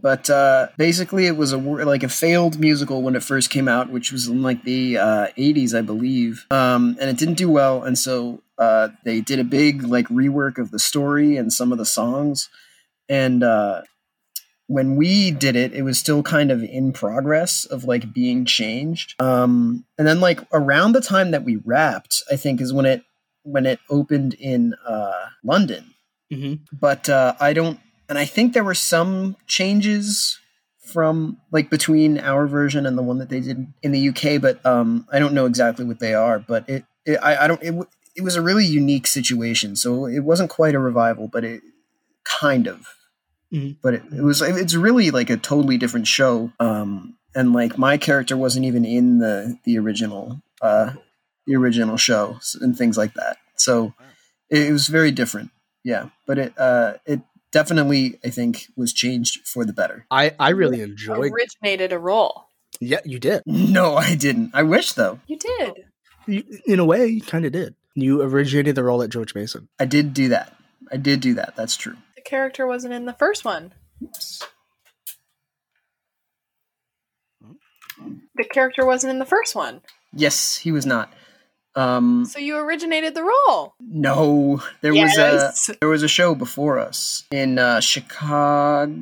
But 0.00 0.28
uh, 0.30 0.68
basically, 0.76 1.26
it 1.26 1.36
was 1.36 1.52
a 1.52 1.58
like 1.58 2.02
a 2.02 2.08
failed 2.08 2.58
musical 2.58 3.02
when 3.02 3.16
it 3.16 3.22
first 3.22 3.50
came 3.50 3.68
out, 3.68 3.90
which 3.90 4.12
was 4.12 4.28
in 4.28 4.42
like 4.42 4.64
the 4.64 4.98
uh, 4.98 5.26
'80s, 5.38 5.76
I 5.76 5.82
believe, 5.82 6.46
um, 6.50 6.96
and 7.00 7.10
it 7.10 7.16
didn't 7.16 7.34
do 7.34 7.50
well. 7.50 7.82
And 7.82 7.98
so 7.98 8.42
uh, 8.58 8.88
they 9.04 9.20
did 9.20 9.38
a 9.38 9.44
big 9.44 9.82
like 9.82 10.08
rework 10.08 10.58
of 10.58 10.70
the 10.70 10.78
story 10.78 11.36
and 11.36 11.52
some 11.52 11.72
of 11.72 11.78
the 11.78 11.86
songs. 11.86 12.48
And 13.08 13.42
uh, 13.42 13.82
when 14.66 14.96
we 14.96 15.30
did 15.30 15.56
it, 15.56 15.72
it 15.72 15.82
was 15.82 15.98
still 15.98 16.22
kind 16.22 16.50
of 16.50 16.62
in 16.62 16.92
progress 16.92 17.64
of 17.64 17.84
like 17.84 18.12
being 18.12 18.44
changed. 18.44 19.20
Um, 19.20 19.84
and 19.98 20.06
then 20.06 20.20
like 20.20 20.40
around 20.52 20.92
the 20.92 21.00
time 21.00 21.30
that 21.30 21.44
we 21.44 21.56
wrapped, 21.56 22.22
I 22.30 22.36
think 22.36 22.60
is 22.60 22.72
when 22.72 22.86
it 22.86 23.02
when 23.44 23.64
it 23.64 23.78
opened 23.88 24.34
in 24.34 24.74
uh, 24.86 25.26
London. 25.44 25.94
Mm-hmm. 26.32 26.76
But 26.78 27.08
uh, 27.08 27.34
I 27.38 27.52
don't, 27.52 27.78
and 28.08 28.18
I 28.18 28.24
think 28.24 28.52
there 28.52 28.64
were 28.64 28.74
some 28.74 29.36
changes 29.46 30.38
from 30.92 31.38
like 31.50 31.68
between 31.70 32.18
our 32.18 32.46
version 32.46 32.86
and 32.86 32.96
the 32.96 33.02
one 33.02 33.18
that 33.18 33.28
they 33.28 33.40
did 33.40 33.66
in 33.82 33.92
the 33.92 34.08
UK. 34.10 34.40
But 34.40 34.64
um, 34.64 35.06
I 35.12 35.18
don't 35.18 35.34
know 35.34 35.46
exactly 35.46 35.84
what 35.84 35.98
they 35.98 36.14
are. 36.14 36.38
But 36.38 36.68
it, 36.68 36.84
it 37.04 37.18
I, 37.22 37.44
I 37.44 37.46
don't. 37.48 37.62
It, 37.62 37.74
it 38.14 38.22
was 38.22 38.36
a 38.36 38.42
really 38.42 38.64
unique 38.64 39.06
situation. 39.06 39.76
So 39.76 40.06
it 40.06 40.20
wasn't 40.20 40.50
quite 40.50 40.74
a 40.74 40.78
revival, 40.78 41.28
but 41.28 41.44
it 41.44 41.62
kind 42.24 42.66
of 42.66 42.86
Mhm. 43.52 43.76
but 43.80 43.94
it, 43.94 44.02
it 44.12 44.22
was 44.22 44.42
it's 44.42 44.74
really 44.74 45.12
like 45.12 45.30
a 45.30 45.36
totally 45.36 45.78
different 45.78 46.08
show 46.08 46.50
um 46.58 47.16
and 47.32 47.52
like 47.52 47.78
my 47.78 47.96
character 47.96 48.36
wasn't 48.36 48.64
even 48.64 48.84
in 48.84 49.20
the 49.20 49.56
the 49.62 49.78
original 49.78 50.42
uh 50.60 50.94
the 51.46 51.54
original 51.54 51.96
show 51.96 52.40
and 52.60 52.76
things 52.76 52.96
like 52.98 53.14
that 53.14 53.36
so 53.54 53.94
it, 54.50 54.62
it 54.66 54.72
was 54.72 54.88
very 54.88 55.12
different 55.12 55.50
yeah 55.84 56.08
but 56.26 56.38
it 56.38 56.58
uh 56.58 56.94
it 57.06 57.20
definitely 57.58 58.18
i 58.24 58.30
think 58.38 58.66
was 58.76 58.92
changed 58.92 59.34
for 59.52 59.64
the 59.64 59.72
better 59.72 60.04
I 60.10 60.24
I 60.38 60.50
really 60.50 60.80
enjoyed. 60.82 61.32
Originated 61.32 61.90
a 61.92 61.98
role. 61.98 62.34
Yeah, 62.80 63.00
you 63.12 63.18
did. 63.18 63.42
no 63.46 63.96
i 63.96 64.14
didn't 64.14 64.50
i 64.52 64.62
wish 64.62 64.92
though 64.92 65.20
You 65.26 65.38
did. 65.38 65.72
You, 66.26 66.42
in 66.66 66.78
a 66.80 66.84
way, 66.84 67.06
you 67.06 67.20
kind 67.20 67.44
of 67.46 67.52
did. 67.52 67.74
You 67.94 68.20
originated 68.20 68.74
the 68.74 68.82
role 68.84 69.00
at 69.02 69.10
George 69.10 69.34
Mason. 69.34 69.68
i 69.78 69.86
did 69.86 70.12
do 70.12 70.28
that 70.28 70.48
i 70.92 70.96
did 70.98 71.20
do 71.20 71.32
that 71.40 71.56
that's 71.56 71.76
true 71.76 71.96
The 72.16 72.22
character 72.22 72.66
wasn't 72.66 72.92
in 72.98 73.04
the 73.06 73.14
first 73.24 73.42
one. 73.44 73.72
The 78.36 78.44
character 78.44 78.84
wasn't 78.84 79.12
in 79.14 79.18
the 79.18 79.24
first 79.36 79.54
one. 79.56 79.80
Yes, 80.12 80.58
he 80.58 80.70
was 80.72 80.84
not. 80.84 81.12
Um, 81.76 82.24
So 82.24 82.38
you 82.38 82.56
originated 82.56 83.14
the 83.14 83.22
role. 83.22 83.74
no, 83.80 84.62
there 84.80 84.94
Yes. 84.94 85.16
was 85.16 85.68
a 85.68 85.74
there 85.80 85.88
was 85.88 86.02
a 86.02 86.08
show 86.08 86.34
before 86.34 86.78
us 86.78 87.24
in 87.30 87.58
uh, 87.58 87.80
Chicago. 87.80 88.96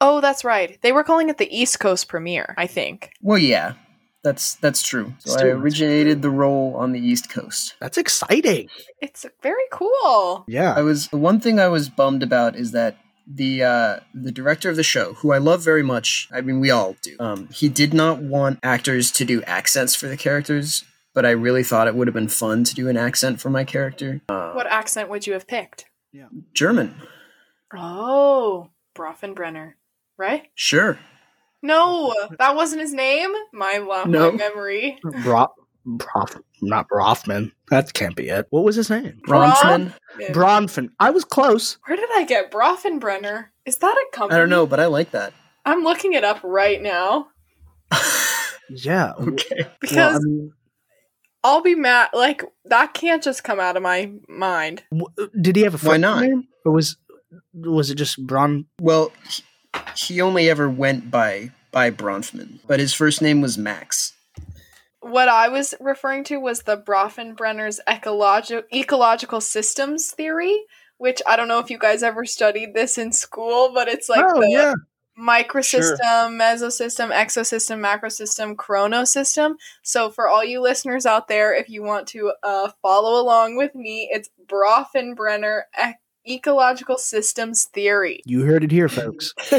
Oh, 0.00 0.20
that's 0.20 0.44
right. 0.44 0.78
They 0.82 0.92
were 0.92 1.04
calling 1.04 1.28
it 1.28 1.38
the 1.38 1.54
East 1.56 1.80
Coast 1.80 2.08
premiere, 2.08 2.54
I 2.58 2.66
think. 2.66 3.10
Well, 3.22 3.38
yeah, 3.38 3.74
that's 4.22 4.54
that's 4.56 4.82
true. 4.82 5.14
So 5.18 5.38
I 5.40 5.44
originated 5.48 6.22
the 6.22 6.30
role 6.30 6.74
on 6.76 6.92
the 6.92 7.00
East 7.00 7.30
Coast. 7.30 7.74
That's 7.80 7.98
exciting. 7.98 8.68
It's 9.00 9.24
very 9.42 9.64
cool. 9.72 10.44
Yeah. 10.46 10.74
I 10.76 10.82
was 10.82 11.08
the 11.08 11.16
one 11.16 11.40
thing 11.40 11.58
I 11.58 11.68
was 11.68 11.88
bummed 11.88 12.22
about 12.22 12.54
is 12.56 12.72
that 12.72 12.96
the 13.26 13.62
uh, 13.62 14.00
the 14.14 14.32
director 14.32 14.70
of 14.70 14.76
the 14.76 14.82
show, 14.82 15.14
who 15.14 15.32
I 15.32 15.38
love 15.38 15.62
very 15.62 15.82
much, 15.84 16.28
I 16.32 16.40
mean 16.40 16.58
we 16.60 16.70
all 16.70 16.96
do, 17.02 17.16
um, 17.20 17.48
he 17.52 17.68
did 17.68 17.94
not 17.94 18.20
want 18.20 18.58
actors 18.62 19.10
to 19.12 19.24
do 19.24 19.42
accents 19.44 19.94
for 19.94 20.08
the 20.08 20.16
characters. 20.16 20.84
But 21.20 21.26
I 21.26 21.32
really 21.32 21.62
thought 21.62 21.86
it 21.86 21.94
would 21.94 22.06
have 22.08 22.14
been 22.14 22.28
fun 22.28 22.64
to 22.64 22.74
do 22.74 22.88
an 22.88 22.96
accent 22.96 23.42
for 23.42 23.50
my 23.50 23.62
character. 23.62 24.22
Uh, 24.30 24.52
What 24.52 24.66
accent 24.66 25.10
would 25.10 25.26
you 25.26 25.34
have 25.34 25.46
picked? 25.46 25.84
Yeah. 26.12 26.28
German, 26.54 26.94
Oh, 27.76 28.70
Bronfenbrenner, 28.96 29.74
right? 30.16 30.44
sure. 30.54 30.98
No, 31.60 32.14
that 32.38 32.56
wasn't 32.56 32.80
his 32.80 32.94
name. 32.94 33.34
My, 33.52 33.76
lo- 33.86 34.04
No. 34.04 34.30
my 34.32 34.38
memory. 34.38 34.98
Bro- 35.22 35.52
Brof- 35.86 36.40
not 36.62 36.88
Brofman. 36.88 37.52
That 37.68 37.92
can't 37.92 38.16
be 38.16 38.30
it. 38.30 38.46
What 38.48 38.64
was 38.64 38.76
his 38.76 38.88
name? 38.88 39.20
Bronfman. 39.28 39.92
Bronfman. 40.30 40.88
I 40.98 41.10
was 41.10 41.26
close. 41.26 41.76
Where 41.86 41.98
did 41.98 42.08
I 42.16 42.24
get 42.24 42.50
Bronfenbrenner? 42.50 43.48
Is 43.66 43.76
that 43.76 43.94
a 43.94 44.16
company? 44.16 44.36
I 44.36 44.40
don't 44.40 44.48
know, 44.48 44.64
but 44.64 44.80
I 44.80 44.86
like 44.86 45.10
that. 45.10 45.34
I'm 45.66 45.82
looking 45.84 46.14
it 46.14 46.24
up 46.24 46.40
right 46.42 46.80
now 46.80 47.26
Yeah. 48.70 49.12
okay. 49.20 49.66
because 49.82 49.96
Well, 49.96 50.16
I 50.16 50.18
mean, 50.20 50.52
I'll 51.42 51.62
be 51.62 51.74
mad. 51.74 52.10
Like 52.12 52.42
that 52.66 52.94
can't 52.94 53.22
just 53.22 53.44
come 53.44 53.60
out 53.60 53.76
of 53.76 53.82
my 53.82 54.12
mind. 54.28 54.82
w- 54.90 55.30
did 55.40 55.56
he 55.56 55.62
have 55.62 55.74
a 55.74 55.78
Why 55.78 55.92
first 55.94 56.00
not? 56.00 56.22
name? 56.22 56.48
Or 56.64 56.72
was 56.72 56.96
was 57.54 57.90
it 57.90 57.96
just 57.96 58.24
Bron? 58.26 58.66
Well, 58.80 59.12
he, 59.28 59.42
he 59.96 60.20
only 60.20 60.50
ever 60.50 60.68
went 60.68 61.10
by 61.10 61.52
by 61.72 61.90
Bronfman, 61.90 62.58
but 62.66 62.80
his 62.80 62.92
first 62.92 63.22
name 63.22 63.40
was 63.40 63.56
Max. 63.56 64.12
What 65.00 65.28
I 65.28 65.48
was 65.48 65.74
referring 65.80 66.24
to 66.24 66.36
was 66.38 66.62
the 66.62 66.76
Bronfenbrenner's 66.76 67.80
ecologi- 67.88 68.64
ecological 68.74 69.40
systems 69.40 70.10
theory, 70.10 70.64
which 70.98 71.22
I 71.26 71.36
don't 71.36 71.48
know 71.48 71.58
if 71.58 71.70
you 71.70 71.78
guys 71.78 72.02
ever 72.02 72.26
studied 72.26 72.74
this 72.74 72.98
in 72.98 73.12
school, 73.12 73.70
but 73.72 73.88
it's 73.88 74.08
like 74.10 74.24
oh 74.28 74.40
the 74.40 74.50
yeah. 74.50 74.74
Microsystem, 75.20 76.38
mesosystem, 76.40 77.12
exosystem, 77.12 77.80
macrosystem, 77.84 78.54
chronosystem. 78.54 79.54
So 79.82 80.10
for 80.10 80.28
all 80.28 80.44
you 80.44 80.60
listeners 80.60 81.06
out 81.06 81.28
there, 81.28 81.54
if 81.54 81.68
you 81.68 81.82
want 81.82 82.08
to 82.08 82.32
uh, 82.42 82.70
follow 82.80 83.20
along 83.20 83.56
with 83.56 83.74
me, 83.74 84.08
it's 84.10 84.30
Bronfenbrenner 84.46 85.62
e- 85.78 86.34
ecological 86.34 86.96
systems 86.98 87.68
theory. 87.72 88.20
You 88.24 88.44
heard 88.44 88.64
it 88.64 88.70
here, 88.70 88.88
folks. 88.88 89.34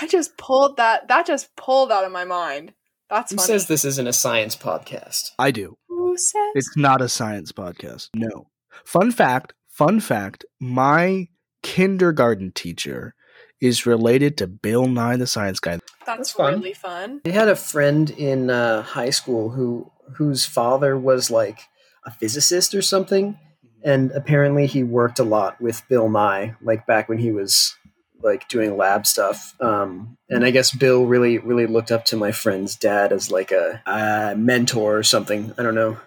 I 0.00 0.06
just 0.08 0.36
pulled 0.36 0.76
that. 0.76 1.08
That 1.08 1.26
just 1.26 1.54
pulled 1.56 1.90
out 1.90 2.04
of 2.04 2.12
my 2.12 2.24
mind. 2.24 2.72
That's 3.08 3.30
Who 3.30 3.36
funny. 3.36 3.46
says 3.46 3.66
this 3.66 3.84
isn't 3.84 4.06
a 4.06 4.12
science 4.12 4.56
podcast? 4.56 5.30
I 5.38 5.50
do. 5.50 5.76
Who 5.88 6.16
says? 6.16 6.52
It's 6.54 6.76
not 6.76 7.00
a 7.00 7.08
science 7.08 7.52
podcast. 7.52 8.10
No. 8.14 8.50
Fun 8.84 9.10
fact, 9.10 9.54
fun 9.68 10.00
fact, 10.00 10.44
my 10.60 11.28
kindergarten 11.62 12.52
teacher 12.52 13.14
is 13.60 13.86
related 13.86 14.36
to 14.38 14.46
Bill 14.46 14.86
Nye 14.86 15.16
the 15.16 15.26
Science 15.26 15.60
Guy. 15.60 15.72
That's, 15.72 15.82
That's 16.06 16.32
fun. 16.32 16.54
really 16.54 16.74
fun. 16.74 17.20
I 17.26 17.30
had 17.30 17.48
a 17.48 17.56
friend 17.56 18.10
in 18.10 18.50
uh, 18.50 18.82
high 18.82 19.10
school 19.10 19.50
who 19.50 19.90
whose 20.14 20.46
father 20.46 20.96
was 20.96 21.30
like 21.30 21.60
a 22.04 22.10
physicist 22.10 22.74
or 22.74 22.82
something, 22.82 23.38
and 23.82 24.10
apparently 24.12 24.66
he 24.66 24.82
worked 24.82 25.18
a 25.18 25.24
lot 25.24 25.60
with 25.60 25.82
Bill 25.88 26.08
Nye, 26.08 26.54
like 26.62 26.86
back 26.86 27.08
when 27.08 27.18
he 27.18 27.32
was 27.32 27.74
like 28.22 28.48
doing 28.48 28.76
lab 28.76 29.06
stuff. 29.06 29.54
Um, 29.60 30.16
and 30.28 30.44
I 30.44 30.50
guess 30.50 30.74
Bill 30.74 31.06
really 31.06 31.38
really 31.38 31.66
looked 31.66 31.90
up 31.90 32.04
to 32.06 32.16
my 32.16 32.32
friend's 32.32 32.76
dad 32.76 33.12
as 33.12 33.30
like 33.30 33.52
a, 33.52 33.82
a 33.86 34.34
mentor 34.36 34.96
or 34.96 35.02
something. 35.02 35.52
I 35.58 35.62
don't 35.62 35.74
know. 35.74 35.98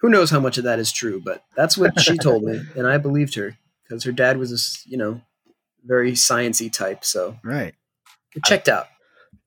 Who 0.00 0.08
knows 0.08 0.30
how 0.30 0.40
much 0.40 0.56
of 0.56 0.64
that 0.64 0.78
is 0.78 0.92
true, 0.92 1.20
but 1.22 1.44
that's 1.56 1.76
what 1.76 1.98
she 2.00 2.16
told 2.16 2.42
me, 2.44 2.60
and 2.76 2.86
I 2.86 2.98
believed 2.98 3.34
her 3.34 3.56
because 3.82 4.04
her 4.04 4.12
dad 4.12 4.38
was 4.38 4.50
this, 4.50 4.84
you 4.86 4.96
know, 4.96 5.20
very 5.84 6.12
sciency 6.12 6.72
type. 6.72 7.04
So 7.04 7.38
Right. 7.42 7.74
it 8.34 8.44
checked 8.44 8.68
out. 8.68 8.86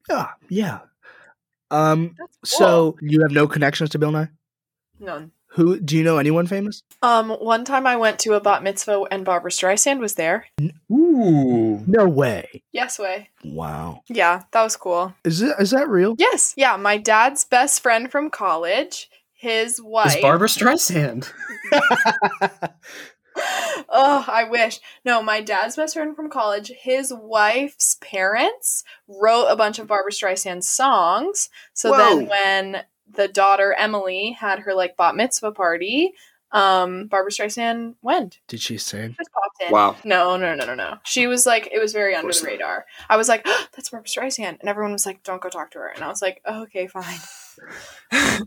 Yeah, 0.10 0.30
yeah. 0.50 0.80
Um 1.72 2.16
That's 2.18 2.58
so 2.58 2.98
you 3.02 3.22
have 3.22 3.32
no 3.32 3.48
connections 3.48 3.90
to 3.92 4.00
Bill 4.00 4.12
Nye? 4.12 4.30
None. 5.00 5.32
Who 5.56 5.80
do 5.80 5.96
you 5.96 6.04
know 6.04 6.18
anyone 6.18 6.48
famous? 6.48 6.82
Um, 7.04 7.30
one 7.30 7.64
time 7.64 7.86
I 7.86 7.96
went 7.96 8.18
to 8.20 8.34
a 8.34 8.42
bat 8.42 8.64
mitzvah 8.64 9.04
and 9.12 9.24
Barbra 9.24 9.52
Streisand 9.52 10.00
was 10.00 10.16
there. 10.16 10.48
Ooh. 10.92 11.84
No 11.86 12.08
way. 12.08 12.64
Yes, 12.72 12.98
way. 12.98 13.30
Wow. 13.44 14.02
Yeah, 14.10 14.42
that 14.52 14.64
was 14.64 14.76
cool. 14.76 15.14
Is 15.24 15.44
it 15.44 15.56
is 15.60 15.70
that 15.70 15.88
real? 15.90 16.16
Yes, 16.18 16.56
yeah. 16.58 16.76
My 16.76 16.98
dad's 16.98 17.46
best 17.46 17.84
friend 17.84 18.10
from 18.12 18.32
college, 18.32 19.12
his 19.34 19.80
wife. 19.80 20.14
It's 20.14 20.22
Barbra 20.24 20.48
Streisand. 20.48 21.32
oh, 23.36 24.26
I 24.28 24.48
wish. 24.50 24.80
No, 25.06 25.22
my 25.22 25.42
dad's 25.42 25.76
best 25.76 25.96
friend 25.96 26.16
from 26.16 26.30
college, 26.30 26.72
his 26.78 27.14
wife's 27.16 27.98
parents 28.02 28.84
wrote 29.08 29.48
a 29.48 29.56
bunch 29.56 29.80
of 29.80 29.88
Barbra 29.88 30.12
Streisand 30.12 30.64
songs. 30.64 31.50
So 31.74 31.96
then 31.96 32.28
when 32.28 32.84
the 33.12 33.28
daughter 33.28 33.74
Emily 33.78 34.32
had 34.32 34.60
her 34.60 34.74
like 34.74 34.98
bat 34.98 35.16
mitzvah 35.16 35.52
party, 35.52 36.14
um, 36.54 37.08
Barbra 37.08 37.32
Streisand 37.32 37.96
went. 38.02 38.40
Did 38.48 38.62
she 38.62 38.78
sing? 38.78 39.16
Just 39.18 39.32
popped 39.32 39.64
in. 39.66 39.72
Wow. 39.72 39.96
No, 40.04 40.38
no, 40.38 40.54
no, 40.54 40.66
no, 40.66 40.76
no. 40.76 40.98
She 41.04 41.26
was 41.26 41.46
like, 41.46 41.68
it 41.72 41.80
was 41.80 41.94
very 41.94 42.16
under 42.16 42.32
the 42.32 42.46
radar. 42.46 42.86
I 43.10 43.18
was 43.18 43.28
like, 43.28 43.42
oh, 43.46 43.66
that's 43.76 43.90
Barbra 43.90 44.08
Streisand. 44.08 44.60
And 44.60 44.70
everyone 44.70 44.94
was 44.94 45.06
like, 45.06 45.24
don't 45.24 45.42
go 45.42 45.50
talk 45.50 45.72
to 45.72 45.80
her. 45.80 45.88
And 45.88 46.04
I 46.04 46.08
was 46.08 46.22
like, 46.22 46.42
oh, 46.46 46.64
okay, 46.64 46.88
fine. 46.88 47.20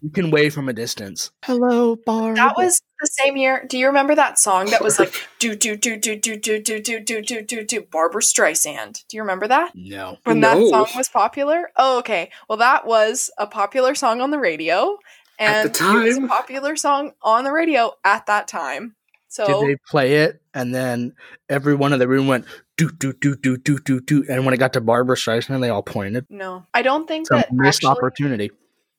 You 0.03 0.11
can 0.11 0.31
wave 0.31 0.55
from 0.55 0.69
a 0.69 0.73
distance. 0.73 1.31
Hello, 1.45 1.97
Barb. 1.97 2.37
That 2.37 2.57
was 2.57 2.81
the 3.01 3.09
same 3.23 3.37
year. 3.37 3.67
Do 3.69 3.79
you 3.79 3.87
remember 3.89 4.15
that 4.15 4.39
song 4.39 4.67
that 4.71 4.83
was 4.83 4.99
like, 4.99 5.13
do, 5.39 5.57
do, 5.57 5.77
do, 5.77 5.97
do, 5.97 6.17
do, 6.19 6.37
do, 6.39 6.61
do, 6.61 6.81
do, 6.81 7.01
do, 7.01 7.21
do, 7.23 7.43
do, 7.43 7.65
do, 7.65 7.83
Barbra 7.91 8.23
Streisand? 8.23 9.05
Do 9.09 9.17
you 9.17 9.23
remember 9.23 9.49
that? 9.49 9.73
no. 9.75 10.19
When 10.25 10.41
No. 10.41 10.49
that 10.55 10.71
song 10.71 10.97
was 10.97 11.09
popular? 11.09 11.71
Oh, 11.77 11.99
okay. 11.99 12.31
Well, 12.49 12.59
that 12.59 12.87
was 12.87 13.31
a 13.39 13.47
popular 13.47 13.95
song 13.95 14.21
on 14.21 14.31
the 14.31 14.39
radio. 14.39 14.99
And 15.39 15.69
At 15.69 15.75
the 15.75 15.85
it 15.85 16.05
was 16.05 16.17
a 16.17 16.21
time? 16.21 16.29
popular 16.29 16.77
song 16.77 17.13
on 17.23 17.45
the 17.45 17.53
radio 17.53 17.93
at 18.05 18.27
that 18.27 18.49
time. 18.49 18.95
So 19.29 19.47
Did 19.47 19.69
they 19.69 19.77
play 19.91 20.15
it 20.23 20.41
and 20.55 20.75
then 20.75 21.13
everyone 21.51 21.93
in 21.93 21.99
the 21.99 22.09
room 22.09 22.27
went 22.27 22.47
do 22.79 22.91
do 22.91 23.13
do 23.13 23.37
do 23.37 23.59
do 23.59 23.79
do 23.79 24.01
do 24.01 24.25
and 24.31 24.45
when 24.47 24.55
it 24.55 24.57
got 24.59 24.73
to 24.75 24.81
Barbra 24.81 25.17
Streisand 25.17 25.61
they 25.61 25.69
all 25.69 25.83
pointed. 25.83 26.25
no, 26.31 26.65
I 26.73 26.81
don't 26.81 27.07
think 27.07 27.23
It's 27.23 27.31
that 27.31 27.53
missed 27.53 27.85
actually, 27.85 27.91
opportunity. 27.99 28.51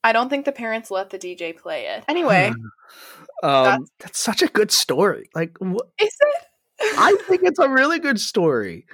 I 0.04 0.12
don't 0.12 0.28
think 0.28 0.44
the 0.44 0.52
parents 0.52 0.90
let 0.90 1.10
the 1.10 1.18
DJ 1.18 1.56
play 1.56 1.86
it. 1.86 2.04
Anyway, 2.08 2.52
Um, 3.42 3.64
That's- 3.64 3.80
that's 4.00 4.18
such 4.18 4.42
a 4.42 4.48
good 4.48 4.70
story. 4.72 5.28
Like, 5.34 5.56
wh- 5.60 5.76
is 6.00 6.16
it? 6.20 6.44
I 6.98 7.16
think 7.28 7.42
it's 7.44 7.58
a 7.58 7.68
really 7.68 7.98
good 8.00 8.18
story. 8.18 8.86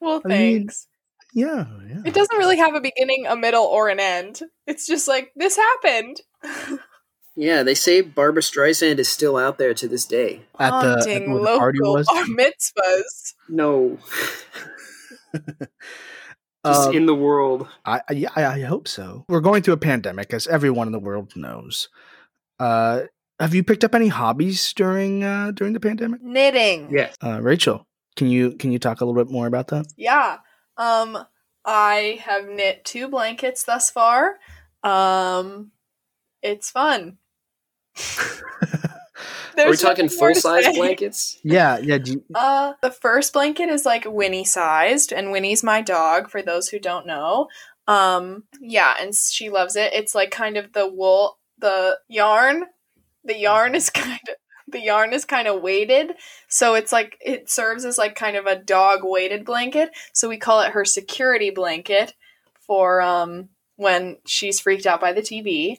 well, 0.00 0.20
I 0.24 0.28
mean- 0.28 0.58
thanks. 0.66 0.86
Yeah, 1.36 1.66
yeah. 1.88 2.02
It 2.04 2.14
doesn't 2.14 2.36
really 2.36 2.58
have 2.58 2.74
a 2.74 2.80
beginning, 2.80 3.26
a 3.26 3.34
middle, 3.34 3.64
or 3.64 3.88
an 3.88 3.98
end. 3.98 4.40
It's 4.68 4.86
just 4.86 5.08
like 5.08 5.32
this 5.34 5.56
happened. 5.56 6.20
Yeah, 7.34 7.64
they 7.64 7.74
say 7.74 8.02
Barbra 8.02 8.40
Streisand 8.42 8.98
is 8.98 9.08
still 9.08 9.36
out 9.36 9.58
there 9.58 9.74
to 9.74 9.88
this 9.88 10.04
day. 10.04 10.42
At 10.60 10.70
the, 10.70 10.76
at 10.76 10.98
Haunting 10.98 11.32
where 11.34 11.42
the 11.54 11.58
party 11.58 11.78
local 11.82 11.94
was. 11.94 12.06
bar 12.06 12.24
mitzvahs. 12.26 13.34
No. 13.48 13.98
Just 16.64 16.88
Um, 16.88 16.94
in 16.94 17.06
the 17.06 17.14
world. 17.14 17.68
I, 17.84 18.00
I 18.08 18.12
yeah, 18.12 18.30
I, 18.34 18.44
I 18.44 18.60
hope 18.62 18.88
so. 18.88 19.24
We're 19.28 19.40
going 19.40 19.62
through 19.62 19.74
a 19.74 19.78
pandemic, 19.78 20.32
as 20.32 20.46
everyone 20.46 20.86
in 20.88 20.92
the 20.92 20.98
world 20.98 21.36
knows. 21.36 21.88
Uh, 22.58 23.02
have 23.40 23.54
you 23.54 23.62
picked 23.64 23.84
up 23.84 23.94
any 23.94 24.08
hobbies 24.08 24.72
during 24.72 25.24
uh, 25.24 25.50
during 25.50 25.72
the 25.74 25.80
pandemic? 25.80 26.22
Knitting. 26.22 26.88
Yeah. 26.90 27.12
Uh, 27.22 27.40
Rachel, 27.42 27.86
can 28.16 28.28
you 28.28 28.52
can 28.52 28.72
you 28.72 28.78
talk 28.78 29.00
a 29.00 29.04
little 29.04 29.22
bit 29.22 29.30
more 29.30 29.46
about 29.46 29.68
that? 29.68 29.86
Yeah. 29.96 30.38
Um, 30.76 31.18
I 31.64 32.20
have 32.22 32.48
knit 32.48 32.84
two 32.84 33.08
blankets 33.08 33.64
thus 33.64 33.90
far. 33.90 34.36
Um, 34.82 35.72
it's 36.42 36.70
fun. 36.70 37.18
Are 39.56 39.64
we 39.64 39.70
There's 39.70 39.80
talking 39.80 40.08
full 40.08 40.34
size 40.34 40.74
blankets? 40.76 41.38
yeah, 41.44 41.78
yeah. 41.78 41.98
Do 41.98 42.12
you, 42.12 42.24
Uh, 42.34 42.74
the 42.82 42.90
first 42.90 43.32
blanket 43.32 43.68
is 43.68 43.86
like 43.86 44.04
Winnie 44.06 44.44
sized, 44.44 45.12
and 45.12 45.30
Winnie's 45.30 45.62
my 45.62 45.80
dog. 45.80 46.30
For 46.30 46.42
those 46.42 46.68
who 46.68 46.78
don't 46.78 47.06
know, 47.06 47.48
um, 47.86 48.44
yeah, 48.60 48.94
and 49.00 49.14
she 49.14 49.50
loves 49.50 49.76
it. 49.76 49.92
It's 49.92 50.14
like 50.14 50.30
kind 50.30 50.56
of 50.56 50.72
the 50.72 50.88
wool, 50.88 51.38
the 51.58 51.98
yarn. 52.08 52.64
The 53.24 53.38
yarn 53.38 53.74
is 53.74 53.90
kind 53.94 54.20
of 54.28 54.34
the 54.66 54.80
yarn 54.80 55.12
is 55.12 55.24
kind 55.24 55.46
of 55.46 55.62
weighted, 55.62 56.14
so 56.48 56.74
it's 56.74 56.92
like 56.92 57.16
it 57.20 57.50
serves 57.50 57.84
as 57.84 57.98
like 57.98 58.14
kind 58.14 58.36
of 58.36 58.46
a 58.46 58.56
dog 58.56 59.00
weighted 59.02 59.44
blanket. 59.44 59.90
So 60.12 60.28
we 60.28 60.38
call 60.38 60.62
it 60.62 60.72
her 60.72 60.84
security 60.84 61.50
blanket 61.50 62.14
for 62.66 63.00
um 63.00 63.50
when 63.76 64.18
she's 64.26 64.60
freaked 64.60 64.86
out 64.86 65.00
by 65.00 65.12
the 65.12 65.22
TV. 65.22 65.76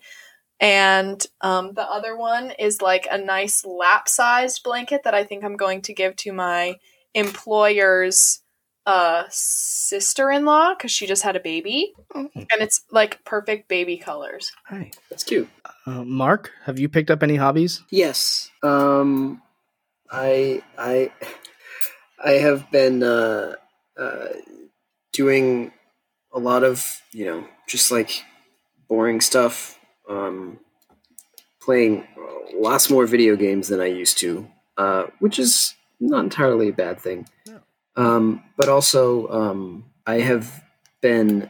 And 0.59 1.25
um, 1.41 1.73
the 1.73 1.83
other 1.83 2.15
one 2.17 2.51
is 2.51 2.81
like 2.81 3.07
a 3.11 3.17
nice 3.17 3.65
lap 3.65 4.07
sized 4.07 4.63
blanket 4.63 5.01
that 5.03 5.13
I 5.13 5.23
think 5.23 5.43
I'm 5.43 5.57
going 5.57 5.81
to 5.83 5.93
give 5.93 6.15
to 6.17 6.31
my 6.33 6.75
employer's 7.13 8.41
uh, 8.85 9.23
sister 9.29 10.29
in 10.31 10.45
law 10.45 10.73
because 10.73 10.91
she 10.91 11.07
just 11.07 11.23
had 11.23 11.35
a 11.35 11.39
baby. 11.39 11.93
Oh, 12.13 12.29
And 12.35 12.61
it's 12.61 12.83
like 12.91 13.23
perfect 13.25 13.67
baby 13.67 13.97
colors. 13.97 14.51
hi. 14.65 14.91
That's 15.09 15.23
cute. 15.23 15.49
Uh, 15.85 16.03
Mark, 16.03 16.51
have 16.65 16.79
you 16.79 16.87
picked 16.87 17.11
up 17.11 17.23
any 17.23 17.35
hobbies? 17.35 17.81
Yes. 17.89 18.49
Um, 18.63 19.41
I 20.11 20.61
I 20.77 21.11
I 22.23 22.31
have 22.33 22.69
been 22.71 23.01
uh, 23.03 23.53
uh, 23.99 24.27
doing 25.11 25.71
a 26.31 26.39
lot 26.39 26.63
of 26.63 27.01
you 27.11 27.25
know 27.25 27.47
just 27.67 27.91
like 27.91 28.23
boring 28.87 29.19
stuff. 29.19 29.79
Um, 30.09 30.59
playing 31.61 32.07
lots 32.53 32.89
more 32.89 33.05
video 33.05 33.35
games 33.35 33.67
than 33.69 33.81
I 33.81 33.87
used 33.87 34.17
to, 34.19 34.47
uh, 34.77 35.05
which 35.19 35.39
is 35.39 35.73
not 35.99 36.23
entirely 36.23 36.69
a 36.69 36.73
bad 36.73 36.99
thing. 36.99 37.27
No. 37.47 37.59
Um, 37.95 38.43
but 38.57 38.69
also, 38.69 39.27
um, 39.29 39.85
I 40.05 40.19
have 40.19 40.63
been. 41.01 41.49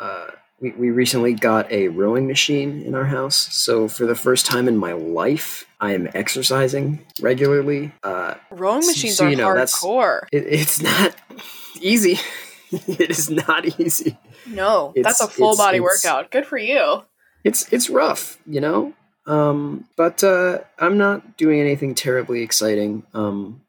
Uh, 0.00 0.28
we, 0.60 0.70
we 0.72 0.90
recently 0.90 1.34
got 1.34 1.70
a 1.70 1.88
rowing 1.88 2.26
machine 2.26 2.80
in 2.82 2.94
our 2.94 3.04
house. 3.04 3.36
So, 3.54 3.88
for 3.88 4.06
the 4.06 4.14
first 4.14 4.46
time 4.46 4.68
in 4.68 4.76
my 4.78 4.92
life, 4.92 5.66
I 5.80 5.92
am 5.92 6.08
exercising 6.14 7.04
regularly. 7.20 7.92
Uh, 8.02 8.34
Rowing 8.50 8.86
machines 8.86 9.16
so 9.18 9.26
are 9.26 9.30
you 9.30 9.36
know, 9.36 9.48
hardcore. 9.48 10.22
it, 10.32 10.44
it's 10.46 10.80
not 10.80 11.14
easy. 11.80 12.18
it 12.72 13.10
is 13.10 13.28
not 13.30 13.78
easy. 13.78 14.18
No, 14.46 14.92
that's 14.96 15.20
a 15.20 15.28
full 15.28 15.52
it's- 15.52 15.58
body 15.58 15.76
it's- 15.78 16.04
workout. 16.04 16.30
Good 16.30 16.46
for 16.46 16.56
you. 16.58 17.02
It's 17.46 17.72
it's 17.72 17.88
rough, 17.88 18.38
you 18.44 18.60
know. 18.60 18.92
Um, 19.24 19.88
but 19.96 20.24
uh, 20.24 20.58
I'm 20.80 20.98
not 20.98 21.36
doing 21.36 21.60
anything 21.60 21.94
terribly 21.94 22.42
exciting. 22.42 23.04
Um, 23.14 23.62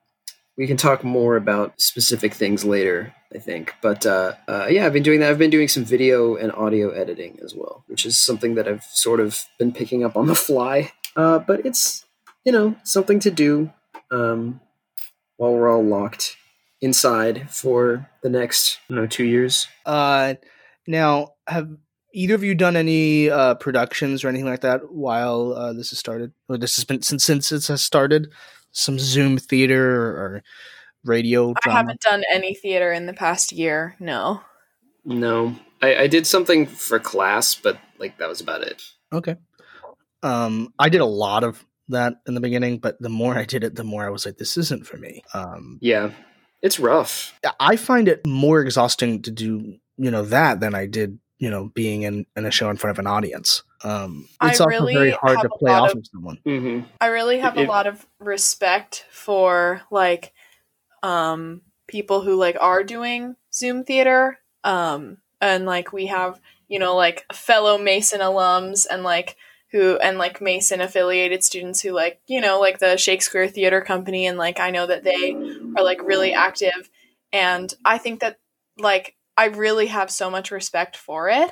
we 0.58 0.66
can 0.66 0.78
talk 0.78 1.04
more 1.04 1.36
about 1.36 1.80
specific 1.80 2.34
things 2.34 2.66
later, 2.66 3.14
I 3.34 3.38
think. 3.38 3.76
But 3.84 4.04
uh, 4.08 4.34
uh, 4.48 4.66
yeah, 4.68 4.88
I've 4.88 4.94
been 4.94 5.04
doing 5.04 5.20
that. 5.20 5.30
I've 5.30 5.38
been 5.38 5.52
doing 5.52 5.68
some 5.68 5.86
video 5.86 6.36
and 6.36 6.52
audio 6.54 6.90
editing 6.90 7.38
as 7.44 7.54
well, 7.54 7.84
which 7.86 8.04
is 8.04 8.18
something 8.18 8.56
that 8.56 8.68
I've 8.68 8.84
sort 8.84 9.20
of 9.20 9.46
been 9.60 9.72
picking 9.72 10.04
up 10.04 10.18
on 10.18 10.26
the 10.26 10.36
fly. 10.36 10.92
Uh, 11.16 11.38
but 11.38 11.64
it's 11.64 12.04
you 12.46 12.52
know 12.52 12.76
something 12.84 13.20
to 13.20 13.30
do 13.30 13.72
um, 14.10 14.60
while 15.36 15.54
we're 15.54 15.72
all 15.72 15.84
locked 15.84 16.36
inside 16.82 17.48
for 17.52 18.10
the 18.24 18.30
next 18.30 18.80
you 18.90 18.96
know 18.96 19.06
two 19.06 19.26
years. 19.26 19.68
Uh, 19.86 20.34
now, 20.88 21.34
have 21.48 21.70
either 22.18 22.36
of 22.36 22.44
you 22.44 22.56
done 22.56 22.76
any 22.76 23.30
uh, 23.30 23.56
productions 23.56 24.24
or 24.24 24.28
anything 24.28 24.48
like 24.48 24.62
that 24.62 24.92
while 24.92 25.54
uh, 25.54 25.74
this 25.74 25.92
has 25.92 26.00
started, 26.00 26.34
or 26.50 26.58
this 26.58 26.76
has 26.76 26.86
been 26.86 27.02
since 27.02 27.24
since 27.24 27.52
it 27.52 27.68
has 27.68 27.82
started? 27.82 28.32
Some 28.72 29.00
Zoom 29.00 29.38
theater 29.38 30.12
or 30.12 30.44
radio 31.04 31.54
I 31.66 31.72
haven't 31.72 32.02
done 32.02 32.24
any 32.32 32.54
theater 32.54 32.92
in 32.92 33.06
the 33.06 33.14
past 33.14 33.52
year. 33.52 33.96
No. 34.00 34.42
No, 35.06 35.56
I, 35.82 35.96
I 35.96 36.08
did 36.08 36.28
something 36.28 36.66
for 36.66 37.00
class, 37.00 37.56
but 37.56 37.80
like 37.98 38.18
that 38.18 38.28
was 38.28 38.42
about 38.42 38.62
it. 38.62 38.84
Okay. 39.14 39.38
Um, 40.22 40.74
I 40.78 40.90
did 40.90 41.02
a 41.02 41.06
lot 41.06 41.44
of 41.44 41.64
that 41.88 42.16
in 42.28 42.34
the 42.34 42.42
beginning, 42.42 42.80
but 42.80 43.02
the 43.02 43.10
more 43.10 43.38
I 43.38 43.46
did 43.46 43.64
it, 43.64 43.76
the 43.76 43.86
more 43.86 44.06
I 44.06 44.10
was 44.10 44.26
like, 44.26 44.38
this 44.38 44.58
isn't 44.58 44.86
for 44.86 44.98
me. 44.98 45.24
Um, 45.34 45.80
Yeah, 45.82 46.12
it's 46.62 46.80
rough. 46.80 47.40
I 47.60 47.78
find 47.78 48.10
it 48.10 48.28
more 48.28 48.60
exhausting 48.60 49.22
to 49.22 49.32
do, 49.32 49.78
you 49.98 50.12
know, 50.12 50.24
that 50.24 50.60
than 50.60 50.76
I 50.76 50.88
did, 50.88 51.20
you 51.40 51.50
know, 51.50 51.72
being 51.76 52.02
in, 52.04 52.26
in 52.36 52.46
a 52.46 52.52
show 52.52 52.70
in 52.70 52.78
front 52.78 52.96
of 52.96 53.00
an 53.00 53.08
audience. 53.08 53.64
Um, 53.84 54.28
I 54.40 54.50
it's 54.50 54.60
also 54.60 54.70
really 54.70 54.94
very 54.96 55.12
hard 55.12 55.40
to 55.42 55.50
play 55.50 55.72
off 55.72 55.92
of- 55.92 55.98
of 56.00 56.08
someone. 56.08 56.40
Mm-hmm. 56.46 56.88
I 57.00 57.08
really 57.08 57.40
have 57.40 57.58
It- 57.58 57.68
a 57.68 57.72
lot 57.72 57.86
of 57.88 58.06
respect 58.20 59.06
for 59.12 59.82
like 59.92 60.34
um 61.04 61.62
people 61.88 62.22
who 62.22 62.36
like 62.36 62.58
are 62.60 62.84
doing 62.84 63.36
Zoom 63.54 63.84
theater. 63.84 64.40
Um 64.64 65.18
and 65.40 65.66
like 65.66 65.94
we 65.94 66.08
have, 66.08 66.40
you 66.68 66.80
know, 66.80 66.96
like 66.96 67.26
fellow 67.32 67.78
Mason 67.78 68.20
alums 68.22 68.88
and 68.90 69.04
like 69.04 69.38
who 69.72 69.98
and 69.98 70.18
like 70.18 70.42
Mason 70.42 70.82
affiliated 70.82 71.44
students 71.44 71.82
who 71.82 71.92
like, 71.92 72.20
you 72.28 72.42
know, 72.42 72.60
like 72.60 72.80
the 72.80 72.98
Shakespeare 72.98 73.48
Theater 73.48 73.82
Company 73.82 74.26
and 74.26 74.38
like 74.38 74.60
I 74.60 74.72
know 74.72 74.88
that 74.88 75.04
they 75.04 75.34
are 75.78 75.84
like 75.84 76.02
really 76.02 76.34
active 76.34 76.90
and 77.32 77.72
I 77.86 77.98
think 78.00 78.22
that 78.22 78.40
like 78.80 79.16
I 79.38 79.46
really 79.46 79.88
have 79.88 80.10
so 80.12 80.30
much 80.30 80.52
respect 80.52 80.98
for 80.98 81.30
it. 81.30 81.52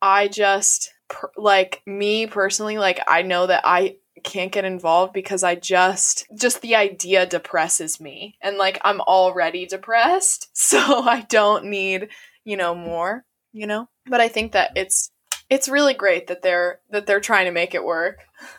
I 0.00 0.28
just 0.28 0.92
per- 1.08 1.32
like 1.36 1.82
me 1.86 2.26
personally 2.26 2.78
like 2.78 3.00
I 3.08 3.22
know 3.22 3.46
that 3.46 3.62
I 3.64 3.96
can't 4.24 4.52
get 4.52 4.64
involved 4.64 5.12
because 5.12 5.42
I 5.42 5.54
just 5.54 6.26
just 6.36 6.60
the 6.60 6.74
idea 6.74 7.26
depresses 7.26 8.00
me 8.00 8.36
and 8.42 8.56
like 8.56 8.80
I'm 8.84 9.00
already 9.00 9.66
depressed 9.66 10.48
so 10.56 10.78
I 10.78 11.22
don't 11.22 11.66
need 11.66 12.08
you 12.44 12.56
know 12.56 12.74
more 12.74 13.24
you 13.52 13.66
know 13.66 13.88
but 14.06 14.20
I 14.20 14.28
think 14.28 14.52
that 14.52 14.72
it's 14.76 15.10
it's 15.50 15.68
really 15.68 15.94
great 15.94 16.26
that 16.26 16.42
they're 16.42 16.80
that 16.90 17.06
they're 17.06 17.20
trying 17.20 17.46
to 17.46 17.52
make 17.52 17.74
it 17.74 17.84
work 17.84 18.18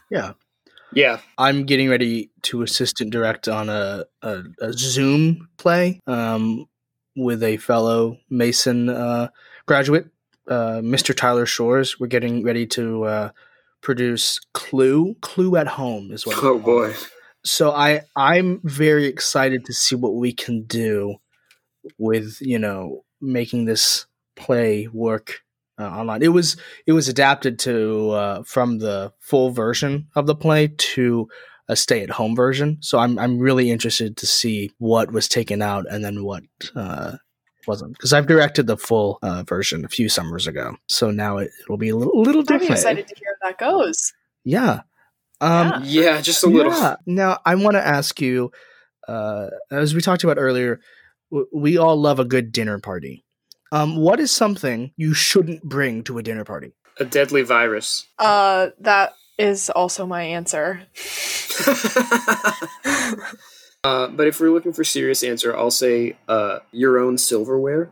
Yeah. 0.10 0.34
Yeah. 0.91 1.19
I'm 1.38 1.65
getting 1.65 1.88
ready 1.89 2.32
to 2.43 2.63
assistant 2.63 3.12
direct 3.12 3.48
on 3.48 3.69
a, 3.69 4.06
a, 4.24 4.43
a 4.60 4.74
Zoom 4.74 5.50
play 5.58 6.00
um, 6.08 6.65
with 7.19 7.43
a 7.43 7.58
fellow 7.58 8.17
Mason 8.29 8.89
uh, 8.89 9.29
graduate, 9.65 10.08
uh, 10.47 10.82
Mr. 10.82 11.15
Tyler 11.15 11.45
Shores. 11.45 11.99
We're 11.99 12.08
getting 12.08 12.43
ready 12.43 12.65
to 12.67 13.03
uh, 13.03 13.29
produce 13.82 14.39
Clue. 14.53 15.15
Clue 15.21 15.55
at 15.55 15.67
Home 15.67 16.12
is 16.12 16.25
what. 16.25 16.38
Oh 16.41 16.60
boy. 16.60 16.93
So 17.43 17.71
I 17.71 18.01
I'm 18.15 18.62
very 18.63 19.05
excited 19.05 19.65
to 19.65 19.73
see 19.73 19.95
what 19.95 20.15
we 20.15 20.34
can 20.34 20.63
do 20.63 21.15
with 21.97 22.38
you 22.41 22.60
know 22.60 23.03
making 23.21 23.65
this 23.65 24.05
play 24.36 24.88
work 24.88 25.41
uh, 25.79 25.88
online. 25.88 26.21
It 26.21 26.29
was 26.29 26.58
it 26.86 26.93
was 26.93 27.08
adapted 27.08 27.60
to 27.60 28.12
uh, 28.12 28.43
from 28.43 28.79
the 28.79 29.13
full 29.19 29.51
version 29.51 30.08
of 30.15 30.27
the 30.27 30.36
play 30.36 30.67
to 30.67 31.29
a 31.69 31.75
stay 31.77 32.01
at 32.03 32.10
home 32.10 32.36
version. 32.36 32.77
So 32.82 32.97
I'm 32.99 33.17
I'm 33.17 33.39
really 33.39 33.71
interested 33.71 34.17
to 34.17 34.27
see 34.27 34.71
what 34.79 35.12
was 35.13 35.29
taken 35.29 35.62
out 35.62 35.86
and 35.89 36.03
then 36.03 36.23
what 36.25 36.43
uh, 36.75 37.15
wasn't 37.67 37.93
because 37.93 38.12
I've 38.12 38.27
directed 38.27 38.67
the 38.67 38.75
full 38.75 39.19
uh, 39.21 39.43
version 39.47 39.86
a 39.86 39.89
few 39.89 40.10
summers 40.10 40.47
ago. 40.47 40.75
So 40.88 41.12
now 41.12 41.38
it, 41.38 41.51
it'll 41.62 41.77
be 41.77 41.89
a 41.89 41.95
little, 41.95 42.21
little 42.21 42.41
different. 42.41 42.63
I'm 42.71 42.75
different. 42.75 42.79
excited 42.99 43.08
to 43.08 43.15
hear 43.15 43.27
how 43.41 43.49
that 43.49 43.58
goes 43.60 44.12
Yeah. 44.43 44.82
Um, 45.41 45.84
Yeah. 45.86 46.01
Yeah, 46.15 46.21
just 46.21 46.43
a 46.43 46.47
little. 46.47 46.73
yeah. 46.73 46.95
Now, 47.05 47.38
I 47.45 47.55
want 47.55 47.75
to 47.75 47.86
ask 47.88 48.19
you, 48.19 48.51
uh, 49.08 49.47
as 49.71 49.93
we 49.95 50.01
talked 50.01 50.23
about 50.25 50.38
earlier, 50.38 50.82
w- 51.32 51.47
we 51.53 51.77
all 51.77 51.95
love 51.95 52.19
a 52.19 52.25
good 52.25 52.51
dinner 52.51 52.77
party. 52.79 53.23
Um, 53.71 53.95
what 53.97 54.19
is 54.19 54.32
something 54.32 54.91
you 54.97 55.13
shouldn't 55.13 55.63
bring 55.63 56.03
to 56.05 56.17
a 56.17 56.23
dinner 56.23 56.43
party? 56.43 56.73
A 56.99 57.05
deadly 57.05 57.43
virus. 57.43 58.05
uh 58.17 58.69
that 58.82 59.13
is 59.39 59.69
also 59.71 60.06
my 60.06 60.21
answer 60.21 60.82
uh, 63.84 64.08
but 64.08 64.28
if 64.28 64.39
we're 64.39 64.52
looking 64.52 64.73
for 64.73 64.84
serious 64.84 65.23
answer, 65.23 65.56
I'll 65.56 65.71
say 65.71 66.17
uh, 66.28 66.60
your 66.71 66.99
own 66.99 67.17
silverware. 67.17 67.91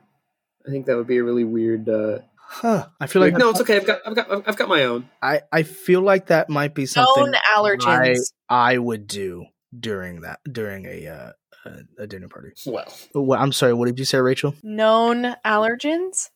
I 0.66 0.70
think 0.70 0.86
that 0.86 0.96
would 0.98 1.08
be 1.08 1.18
a 1.18 1.24
really 1.24 1.44
weird. 1.44 1.90
Uh, 1.90 2.20
Huh? 2.50 2.88
I 3.02 3.08
feel 3.08 3.22
like, 3.22 3.34
like, 3.34 3.42
no, 3.42 3.50
it's 3.50 3.60
okay. 3.60 3.76
I've 3.76 3.86
got, 3.86 4.00
I've 4.06 4.16
got, 4.16 4.48
I've 4.48 4.56
got 4.56 4.70
my 4.70 4.86
own. 4.86 5.10
I 5.22 5.42
I 5.52 5.64
feel 5.64 6.00
like 6.00 6.28
that 6.28 6.50
might 6.50 6.74
be 6.74 6.86
something 6.86 7.26
known 7.26 7.34
allergens 7.54 8.32
I 8.48 8.78
would 8.78 9.06
do 9.06 9.48
during 9.78 10.22
that 10.22 10.40
during 10.50 10.86
a 10.86 11.08
uh, 11.08 11.32
a, 11.66 12.04
a 12.04 12.08
dinner 12.08 12.30
party. 12.30 12.54
Well, 12.66 12.86
What, 13.12 13.42
I'm 13.42 13.52
sorry. 13.52 13.74
What 13.74 13.88
did 13.88 14.00
you 14.00 14.06
say, 14.06 14.20
Rachel? 14.20 14.56
known 14.64 15.36
allergens 15.46 16.30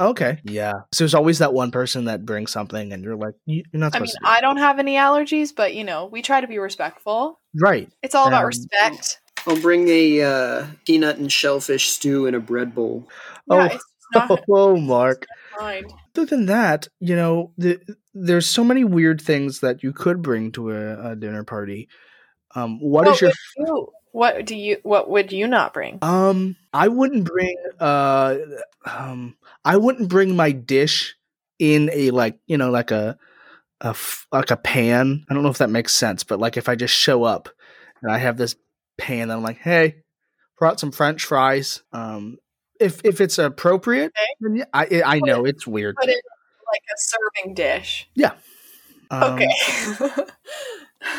Okay. 0.00 0.40
Yeah. 0.44 0.72
So 0.92 1.04
there's 1.04 1.14
always 1.14 1.38
that 1.40 1.52
one 1.52 1.70
person 1.70 2.06
that 2.06 2.24
brings 2.24 2.50
something, 2.50 2.92
and 2.92 3.04
you're 3.04 3.16
like, 3.16 3.34
"You- 3.46 3.62
you're 3.72 3.80
not 3.80 3.94
I 3.94 3.98
mean 4.00 4.06
to. 4.08 4.12
Do 4.12 4.26
I 4.26 4.40
don't 4.40 4.56
have 4.56 4.78
any 4.78 4.94
allergies 4.96 5.54
but 5.54 5.74
you 5.74 5.84
know 5.84 6.06
we 6.06 6.22
try 6.22 6.40
to 6.40 6.46
be 6.48 6.58
respectful 6.58 7.38
right. 7.60 7.88
it's 8.02 8.14
all 8.14 8.26
about 8.28 8.42
Um, 8.42 8.46
respect 8.48 9.20
I'll 9.46 9.60
bring 9.60 9.88
a 9.88 10.22
uh, 10.22 10.66
peanut 10.86 11.16
and 11.18 11.30
shellfish 11.30 11.88
stew 11.90 12.26
in 12.26 12.34
a 12.34 12.40
bread 12.40 12.74
bowl. 12.74 13.08
yeah 13.50 13.68
Oh. 13.72 13.78
not 14.28 14.40
Oh, 14.50 14.76
Mark. 14.76 15.26
mind 15.60 15.92
other 16.16 16.26
than 16.26 16.46
that, 16.46 16.88
you 16.98 17.14
know, 17.14 17.52
the, 17.56 17.78
there's 18.14 18.46
so 18.48 18.64
many 18.64 18.82
weird 18.84 19.20
things 19.20 19.60
that 19.60 19.82
you 19.84 19.92
could 19.92 20.20
bring 20.22 20.50
to 20.52 20.72
a, 20.72 21.10
a 21.12 21.16
dinner 21.16 21.44
party. 21.44 21.88
Um, 22.56 22.80
what 22.80 23.06
is 23.06 23.20
your 23.20 23.30
would 23.58 23.68
you, 23.68 23.88
what 24.12 24.44
do 24.44 24.56
you 24.56 24.78
what 24.82 25.08
would 25.10 25.32
you 25.32 25.46
not 25.46 25.72
bring 25.74 25.98
um? 26.02 26.56
I 26.72 26.88
wouldn't 26.88 27.24
bring 27.24 27.56
uh 27.78 28.36
um 28.84 29.36
I 29.64 29.76
wouldn't 29.76 30.08
bring 30.08 30.36
my 30.36 30.52
dish 30.52 31.16
in 31.58 31.90
a 31.92 32.10
like 32.10 32.38
you 32.46 32.56
know 32.58 32.70
like 32.70 32.90
a 32.90 33.18
a 33.80 33.88
f- 33.88 34.26
like 34.32 34.50
a 34.50 34.56
pan. 34.56 35.24
I 35.28 35.34
don't 35.34 35.42
know 35.42 35.48
if 35.50 35.58
that 35.58 35.70
makes 35.70 35.94
sense, 35.94 36.24
but 36.24 36.38
like 36.38 36.56
if 36.56 36.68
I 36.68 36.74
just 36.74 36.94
show 36.94 37.24
up 37.24 37.48
and 38.02 38.12
I 38.12 38.18
have 38.18 38.36
this 38.36 38.54
pan, 38.98 39.22
and 39.22 39.32
I'm 39.32 39.42
like, 39.42 39.58
hey, 39.58 39.96
brought 40.58 40.78
some 40.80 40.92
French 40.92 41.24
fries. 41.24 41.82
Um, 41.92 42.38
if 42.78 43.00
if 43.04 43.20
it's 43.20 43.38
appropriate, 43.38 44.12
Okay. 44.16 44.26
then 44.40 44.56
yeah, 44.56 44.64
I 44.72 45.02
I 45.04 45.20
know 45.20 45.44
it's 45.44 45.66
weird. 45.66 45.96
put 45.96 46.08
it 46.08 46.22
like 46.70 46.82
a 46.88 46.96
serving 46.98 47.54
dish 47.54 48.08
Um, 49.10 49.32
okay. 49.34 50.24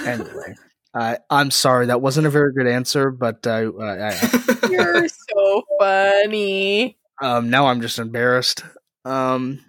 Anyway, 0.05 0.55
I 0.93 1.19
I'm 1.29 1.51
sorry 1.51 1.87
that 1.87 2.01
wasn't 2.01 2.27
a 2.27 2.29
very 2.29 2.53
good 2.53 2.67
answer, 2.67 3.11
but 3.11 3.45
I, 3.47 3.63
I, 3.63 4.09
I 4.09 4.57
You're 4.69 5.07
so 5.35 5.63
funny. 5.79 6.97
um 7.21 7.49
now 7.49 7.67
I'm 7.67 7.81
just 7.81 7.99
embarrassed. 7.99 8.63
Um, 9.05 9.63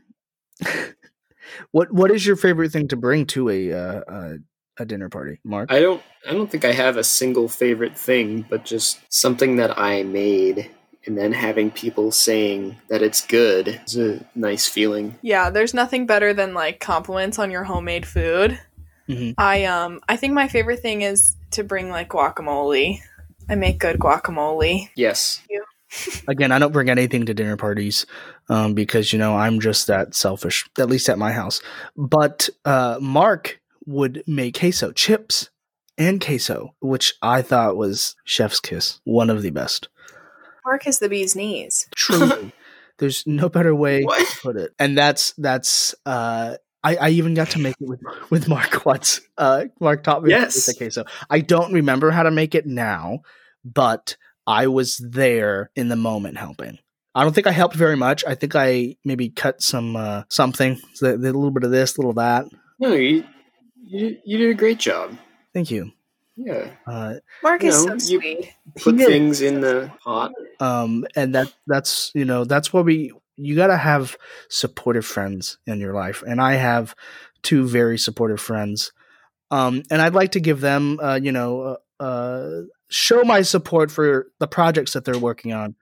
what 1.70 1.92
what 1.92 2.11
is 2.11 2.26
your 2.26 2.37
favorite 2.37 2.72
thing 2.72 2.88
to 2.88 2.96
bring 2.96 3.26
to 3.26 3.48
a 3.48 3.72
uh, 3.72 4.00
uh, 4.00 4.35
a 4.78 4.85
dinner 4.85 5.08
party, 5.08 5.38
Mark? 5.44 5.72
I 5.72 5.80
don't 5.80 6.02
I 6.28 6.32
don't 6.32 6.50
think 6.50 6.64
I 6.64 6.72
have 6.72 6.96
a 6.96 7.04
single 7.04 7.48
favorite 7.48 7.96
thing, 7.96 8.46
but 8.48 8.64
just 8.64 9.00
something 9.08 9.56
that 9.56 9.78
I 9.78 10.02
made 10.02 10.70
and 11.04 11.18
then 11.18 11.32
having 11.32 11.70
people 11.70 12.12
saying 12.12 12.76
that 12.88 13.02
it's 13.02 13.26
good 13.26 13.80
is 13.87 13.96
a 13.96 14.24
nice 14.35 14.68
feeling. 14.68 15.18
Yeah, 15.22 15.50
there's 15.50 15.74
nothing 15.74 16.06
better 16.06 16.32
than 16.32 16.54
like 16.54 16.80
compliments 16.80 17.38
on 17.38 17.50
your 17.50 17.64
homemade 17.64 18.06
food. 18.06 18.61
Mhm. 19.12 19.35
I 19.38 19.64
um 19.64 20.01
I 20.09 20.16
think 20.16 20.35
my 20.35 20.48
favorite 20.48 20.81
thing 20.81 21.03
is 21.03 21.37
to 21.53 21.64
bring 21.64 21.90
like 21.90 22.09
guacamole. 22.11 22.98
I 23.48 23.55
make 23.57 23.79
good 23.79 23.98
guacamole. 23.98 24.88
Yes. 24.96 25.42
Again, 26.29 26.53
I 26.53 26.59
don't 26.59 26.72
bring 26.72 26.88
anything 26.88 27.27
to 27.27 27.35
dinner 27.35 27.57
parties 27.59 28.07
um, 28.48 28.72
because 28.72 29.12
you 29.12 29.18
know 29.18 29.37
I'm 29.37 29.61
just 29.61 29.88
that 29.88 30.14
selfish. 30.14 30.64
At 30.79 30.88
least 30.88 31.09
at 31.11 31.18
my 31.18 31.33
house. 31.33 31.61
But 31.96 32.48
uh, 32.64 32.98
Mark 33.01 33.61
would 33.85 34.22
make 34.27 34.59
queso 34.59 34.92
chips 34.92 35.51
and 35.98 36.18
queso, 36.25 36.75
which 36.81 37.12
I 37.20 37.42
thought 37.42 37.77
was 37.77 38.16
chef's 38.25 38.59
kiss, 38.61 39.01
one 39.05 39.29
of 39.29 39.42
the 39.42 39.51
best. 39.51 39.88
Mark 40.64 40.87
is 40.87 40.98
the 40.98 41.11
bee's 41.11 41.37
knees. 41.37 41.88
Truly, 41.94 42.53
there's 42.98 43.27
no 43.27 43.51
better 43.51 43.75
way 43.75 44.03
What? 44.05 44.27
to 44.27 44.40
put 44.40 44.57
it. 44.57 44.72
And 44.79 44.96
that's 44.96 45.35
that's. 45.37 45.94
Uh, 46.07 46.57
I, 46.85 46.97
I 46.97 47.09
even 47.11 47.35
got 47.35 47.51
to 47.51 47.59
make 47.61 47.77
it 47.81 47.88
with 47.88 48.01
with 48.31 48.49
Mark 48.49 48.85
once. 48.87 49.21
Uh, 49.38 49.66
Mark 49.81 50.03
taught 50.03 50.23
me 50.23 50.33
how 50.33 50.38
to 50.38 50.45
Yes. 50.47 50.68
make 50.68 50.79
the 50.79 50.85
queso. 50.85 51.05
I 51.31 51.40
don't 51.40 51.73
remember 51.73 52.11
how 52.11 52.23
to 52.25 52.31
make 52.31 52.55
it 52.55 52.66
now, 52.66 53.21
but 53.64 54.16
I 54.47 54.66
was 54.66 54.97
there 54.97 55.71
in 55.77 55.88
the 55.88 55.97
moment 55.97 56.38
helping. 56.38 56.79
I 57.14 57.23
don't 57.25 57.35
think 57.35 57.47
I 57.47 57.53
helped 57.53 57.77
very 57.77 57.97
much. 57.97 58.25
I 58.27 58.35
think 58.35 58.57
I 58.57 58.97
maybe 59.05 59.29
cut 59.29 59.62
some 59.62 59.97
uh, 59.97 60.23
something, 60.29 60.81
so 60.95 61.14
a 61.14 61.16
little 61.16 61.51
bit 61.51 61.62
of 61.64 61.71
this, 61.71 61.97
a 61.97 62.01
little 62.01 62.11
of 62.11 62.16
that. 62.16 62.47
No, 62.81 62.92
you 62.95 63.25
you, 63.85 64.16
you 64.25 64.38
did 64.38 64.51
a 64.51 64.55
great 64.55 64.79
job. 64.79 65.16
Thank 65.53 65.71
you. 65.71 65.92
Yeah. 66.37 66.71
Uh, 66.87 67.16
Mark 67.42 67.62
is 67.62 67.85
No, 67.85 67.99
so 67.99 68.12
you- 68.12 68.21
sweet. 68.21 68.55
Put 68.81 68.99
he 68.99 69.05
things 69.05 69.42
in 69.42 69.61
the 69.61 69.92
pot. 70.03 70.33
um 70.61 71.05
and 71.14 71.35
that 71.35 71.53
that's 71.66 72.11
you 72.14 72.25
know 72.25 72.45
that's 72.45 72.73
what 72.73 72.87
we 72.87 73.12
you 73.44 73.57
got 73.57 73.68
to 73.68 73.76
have 73.76 74.16
supportive 74.48 75.05
friends 75.07 75.59
in 75.66 75.81
your 75.81 75.94
life 75.94 76.22
and 76.26 76.40
i 76.40 76.55
have 76.55 76.94
two 77.42 77.66
very 77.66 77.98
supportive 77.98 78.40
friends 78.40 78.92
um 79.50 79.83
and 79.90 80.00
i'd 80.02 80.14
like 80.14 80.33
to 80.33 80.40
give 80.40 80.61
them 80.61 80.98
uh 81.02 81.18
you 81.22 81.33
know 81.33 81.76
uh, 82.00 82.02
uh 82.02 82.62
show 82.88 83.22
my 83.24 83.42
support 83.42 83.90
for 83.90 84.26
the 84.38 84.46
projects 84.46 84.92
that 84.92 85.05
they're 85.05 85.18
working 85.18 85.52
on 85.52 85.74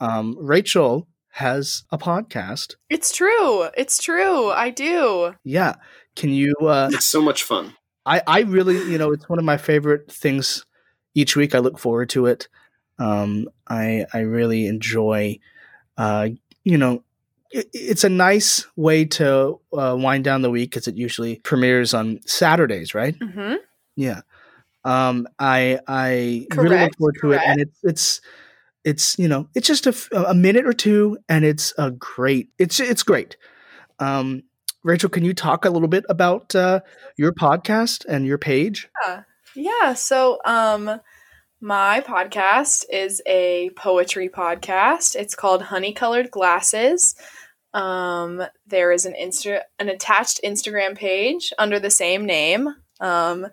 um 0.00 0.36
rachel 0.38 1.08
has 1.30 1.84
a 1.92 1.98
podcast 1.98 2.74
It's 2.90 3.12
true. 3.14 3.64
It's 3.76 4.02
true. 4.02 4.50
I 4.50 4.70
do. 4.70 5.34
yeah 5.44 5.74
can 6.16 6.30
you 6.30 6.54
uh 6.62 6.90
It's 6.92 7.04
so 7.04 7.22
much 7.22 7.44
fun. 7.44 7.74
I, 8.04 8.22
I 8.26 8.40
really, 8.40 8.76
you 8.90 8.96
know, 8.98 9.12
it's 9.12 9.28
one 9.28 9.38
of 9.38 9.44
my 9.44 9.58
favorite 9.58 10.10
things 10.10 10.64
each 11.14 11.36
week. 11.36 11.54
I 11.54 11.58
look 11.58 11.78
forward 11.78 12.08
to 12.10 12.24
it. 12.26 12.48
Um, 12.98 13.48
I 13.68 14.06
I 14.14 14.20
really 14.20 14.66
enjoy, 14.66 15.38
uh, 15.98 16.30
you 16.64 16.78
know, 16.78 16.94
it, 16.94 17.02
it's 17.50 18.04
a 18.04 18.08
nice 18.08 18.66
way 18.76 19.04
to 19.04 19.60
uh, 19.72 19.96
wind 19.98 20.24
down 20.24 20.42
the 20.42 20.50
week 20.50 20.70
because 20.70 20.88
it 20.88 20.96
usually 20.96 21.36
premieres 21.36 21.94
on 21.94 22.20
Saturdays, 22.26 22.94
right? 22.94 23.16
hmm 23.20 23.54
Yeah. 23.96 24.20
Um, 24.84 25.26
I 25.38 25.80
I 25.86 26.46
really 26.56 26.78
look 26.78 26.96
forward 26.96 27.16
to 27.20 27.32
it, 27.32 27.42
and 27.44 27.60
it's 27.60 27.78
it's 27.82 28.20
it's 28.84 29.18
you 29.18 29.28
know 29.28 29.48
it's 29.54 29.66
just 29.66 29.86
a, 29.86 30.28
a 30.28 30.34
minute 30.34 30.66
or 30.66 30.72
two, 30.72 31.18
and 31.28 31.44
it's 31.44 31.74
a 31.78 31.90
great. 31.90 32.50
It's 32.58 32.80
it's 32.80 33.02
great. 33.02 33.36
Um, 33.98 34.44
Rachel, 34.84 35.10
can 35.10 35.24
you 35.24 35.34
talk 35.34 35.64
a 35.64 35.70
little 35.70 35.88
bit 35.88 36.04
about 36.08 36.54
uh, 36.54 36.80
your 37.16 37.32
podcast 37.32 38.04
and 38.08 38.26
your 38.26 38.38
page? 38.38 38.88
Yeah. 39.54 39.94
So, 39.94 40.38
um, 40.44 41.00
my 41.60 42.00
podcast 42.00 42.84
is 42.90 43.20
a 43.26 43.70
poetry 43.70 44.28
podcast. 44.28 45.16
It's 45.16 45.34
called 45.34 45.62
Honey 45.62 45.92
Colored 45.92 46.30
Glasses. 46.30 47.16
Um, 47.74 48.42
there 48.66 48.92
is 48.92 49.06
an 49.06 49.14
Insta 49.20 49.62
an 49.78 49.88
attached 49.88 50.40
Instagram 50.44 50.96
page 50.96 51.52
under 51.58 51.80
the 51.80 51.90
same 51.90 52.24
name. 52.24 52.68
Um, 53.00 53.48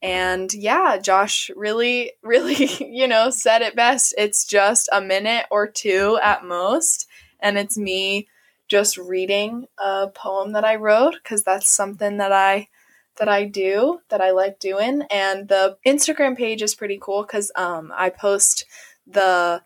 and 0.00 0.52
yeah, 0.54 0.98
Josh 0.98 1.50
really, 1.56 2.12
really, 2.22 2.68
you 2.80 3.08
know, 3.08 3.30
said 3.30 3.62
it 3.62 3.76
best. 3.76 4.14
It's 4.16 4.44
just 4.44 4.88
a 4.92 5.00
minute 5.00 5.46
or 5.50 5.66
two 5.66 6.18
at 6.22 6.44
most, 6.44 7.08
and 7.40 7.58
it's 7.58 7.76
me 7.76 8.28
just 8.68 8.96
reading 8.96 9.66
a 9.82 10.06
poem 10.14 10.52
that 10.52 10.64
I 10.64 10.76
wrote 10.76 11.16
because 11.20 11.42
that's 11.42 11.68
something 11.68 12.18
that 12.18 12.30
I 12.30 12.68
that 13.16 13.28
I 13.28 13.44
do 13.44 14.00
that 14.08 14.20
I 14.20 14.30
like 14.30 14.58
doing. 14.58 15.02
And 15.10 15.48
the 15.48 15.76
Instagram 15.86 16.36
page 16.36 16.62
is 16.62 16.74
pretty 16.74 16.98
cool 17.00 17.22
because 17.22 17.52
um, 17.56 17.92
I 17.94 18.10
post 18.10 18.64
the 19.06 19.62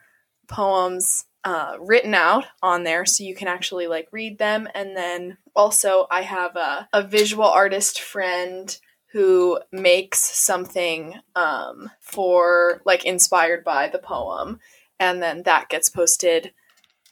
poems 0.48 1.26
uh, 1.44 1.76
written 1.78 2.14
out 2.14 2.46
on 2.62 2.84
there 2.84 3.04
so 3.04 3.22
you 3.22 3.34
can 3.34 3.48
actually 3.48 3.86
like 3.86 4.08
read 4.12 4.38
them. 4.38 4.66
And 4.74 4.96
then 4.96 5.38
also, 5.54 6.06
I 6.10 6.22
have 6.22 6.56
a, 6.56 6.88
a 6.92 7.02
visual 7.02 7.44
artist 7.44 8.00
friend 8.00 8.76
who 9.12 9.60
makes 9.70 10.18
something 10.20 11.14
um, 11.36 11.90
for 12.00 12.82
like 12.84 13.04
inspired 13.04 13.62
by 13.62 13.88
the 13.88 13.98
poem. 13.98 14.58
And 14.98 15.22
then 15.22 15.42
that 15.44 15.68
gets 15.68 15.88
posted 15.90 16.52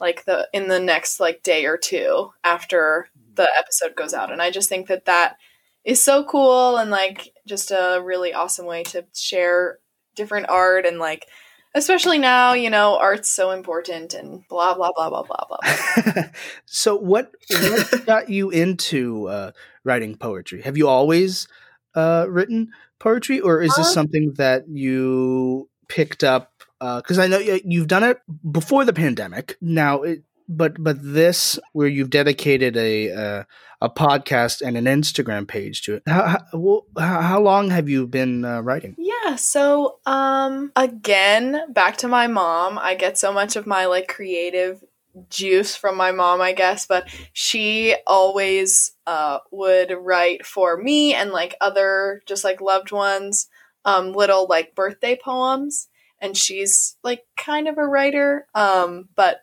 like 0.02 0.24
the 0.24 0.48
in 0.52 0.68
the 0.68 0.80
next 0.80 1.20
like 1.20 1.42
day 1.42 1.64
or 1.64 1.78
two 1.78 2.30
after 2.42 3.08
the 3.34 3.48
episode 3.58 3.94
goes 3.94 4.12
out 4.12 4.32
and 4.32 4.42
i 4.42 4.50
just 4.50 4.68
think 4.68 4.88
that 4.88 5.06
that 5.06 5.36
is 5.84 6.02
so 6.02 6.24
cool 6.24 6.76
and 6.76 6.90
like 6.90 7.32
just 7.46 7.70
a 7.70 8.00
really 8.04 8.32
awesome 8.32 8.66
way 8.66 8.82
to 8.84 9.04
share 9.14 9.78
different 10.14 10.48
art 10.48 10.84
and 10.86 10.98
like 10.98 11.26
especially 11.74 12.18
now 12.18 12.52
you 12.52 12.68
know 12.70 12.98
art's 12.98 13.30
so 13.30 13.50
important 13.50 14.12
and 14.14 14.46
blah 14.48 14.74
blah 14.74 14.92
blah 14.94 15.08
blah 15.08 15.22
blah 15.22 15.44
blah 15.48 16.24
so, 16.66 16.96
what 16.96 17.32
what 17.50 18.06
got 18.06 18.28
you 18.28 18.50
into 18.50 19.28
uh, 19.28 19.50
writing 19.84 20.16
poetry? 20.16 20.62
Have 20.62 20.76
you 20.76 20.88
always 20.88 21.48
uh, 21.94 22.26
written 22.28 22.70
poetry, 22.98 23.40
or 23.40 23.60
is 23.62 23.74
this 23.76 23.86
Uh, 23.88 23.92
something 23.92 24.34
that 24.36 24.64
you 24.68 25.68
picked 25.88 26.22
up? 26.24 26.52
Because 26.80 27.18
I 27.18 27.26
know 27.28 27.38
you- 27.38 27.60
you've 27.64 27.86
done 27.88 28.02
it 28.04 28.18
before 28.50 28.84
the 28.84 28.92
pandemic. 28.92 29.56
Now, 29.60 30.02
it, 30.02 30.22
but 30.56 30.82
but 30.82 30.96
this 31.00 31.58
where 31.72 31.88
you've 31.88 32.10
dedicated 32.10 32.76
a 32.76 33.10
uh, 33.10 33.44
a 33.80 33.90
podcast 33.90 34.62
and 34.62 34.76
an 34.76 34.84
Instagram 34.84 35.46
page 35.46 35.82
to 35.82 35.94
it. 35.94 36.02
How 36.06 36.38
how, 36.52 37.20
how 37.20 37.40
long 37.40 37.70
have 37.70 37.88
you 37.88 38.06
been 38.06 38.44
uh, 38.44 38.60
writing? 38.60 38.94
Yeah, 38.96 39.36
so 39.36 39.98
um 40.06 40.72
again, 40.76 41.72
back 41.72 41.96
to 41.98 42.08
my 42.08 42.28
mom. 42.28 42.78
I 42.78 42.94
get 42.94 43.18
so 43.18 43.32
much 43.32 43.56
of 43.56 43.66
my 43.66 43.86
like 43.86 44.08
creative 44.08 44.82
juice 45.28 45.74
from 45.74 45.96
my 45.96 46.12
mom, 46.12 46.40
I 46.40 46.52
guess, 46.52 46.86
but 46.86 47.08
she 47.32 47.96
always 48.06 48.92
uh 49.06 49.38
would 49.50 49.90
write 49.90 50.46
for 50.46 50.76
me 50.76 51.14
and 51.14 51.30
like 51.32 51.56
other 51.60 52.22
just 52.26 52.44
like 52.44 52.60
loved 52.60 52.92
ones 52.92 53.48
um 53.84 54.12
little 54.12 54.46
like 54.48 54.76
birthday 54.76 55.18
poems 55.20 55.88
and 56.20 56.36
she's 56.36 56.96
like 57.02 57.24
kind 57.36 57.66
of 57.66 57.78
a 57.78 57.86
writer 57.86 58.46
um 58.54 59.08
but 59.16 59.40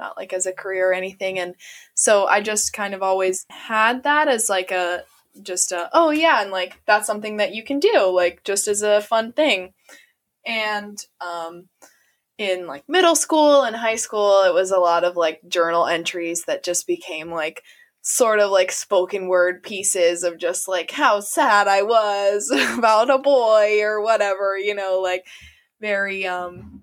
not 0.00 0.16
like 0.16 0.32
as 0.32 0.46
a 0.46 0.52
career 0.52 0.90
or 0.90 0.94
anything. 0.94 1.38
And 1.38 1.54
so 1.94 2.26
I 2.26 2.40
just 2.40 2.72
kind 2.72 2.94
of 2.94 3.02
always 3.02 3.46
had 3.50 4.02
that 4.02 4.26
as 4.26 4.48
like 4.48 4.72
a 4.72 5.04
just 5.42 5.70
a 5.70 5.88
oh 5.92 6.10
yeah 6.10 6.42
and 6.42 6.50
like 6.50 6.82
that's 6.86 7.06
something 7.06 7.36
that 7.36 7.54
you 7.54 7.62
can 7.62 7.78
do 7.78 8.10
like 8.12 8.42
just 8.42 8.66
as 8.66 8.82
a 8.82 9.00
fun 9.00 9.32
thing. 9.32 9.74
And 10.44 10.98
um 11.20 11.68
in 12.38 12.66
like 12.66 12.84
middle 12.88 13.14
school 13.14 13.62
and 13.62 13.76
high 13.76 13.96
school 13.96 14.42
it 14.44 14.54
was 14.54 14.70
a 14.70 14.78
lot 14.78 15.04
of 15.04 15.14
like 15.16 15.40
journal 15.46 15.86
entries 15.86 16.44
that 16.46 16.64
just 16.64 16.86
became 16.86 17.30
like 17.30 17.62
sort 18.02 18.40
of 18.40 18.50
like 18.50 18.72
spoken 18.72 19.28
word 19.28 19.62
pieces 19.62 20.24
of 20.24 20.38
just 20.38 20.66
like 20.66 20.90
how 20.90 21.20
sad 21.20 21.68
I 21.68 21.82
was 21.82 22.50
about 22.78 23.10
a 23.10 23.18
boy 23.18 23.82
or 23.82 24.00
whatever 24.00 24.56
you 24.56 24.74
know 24.74 25.00
like 25.02 25.26
very 25.80 26.26
um 26.26 26.82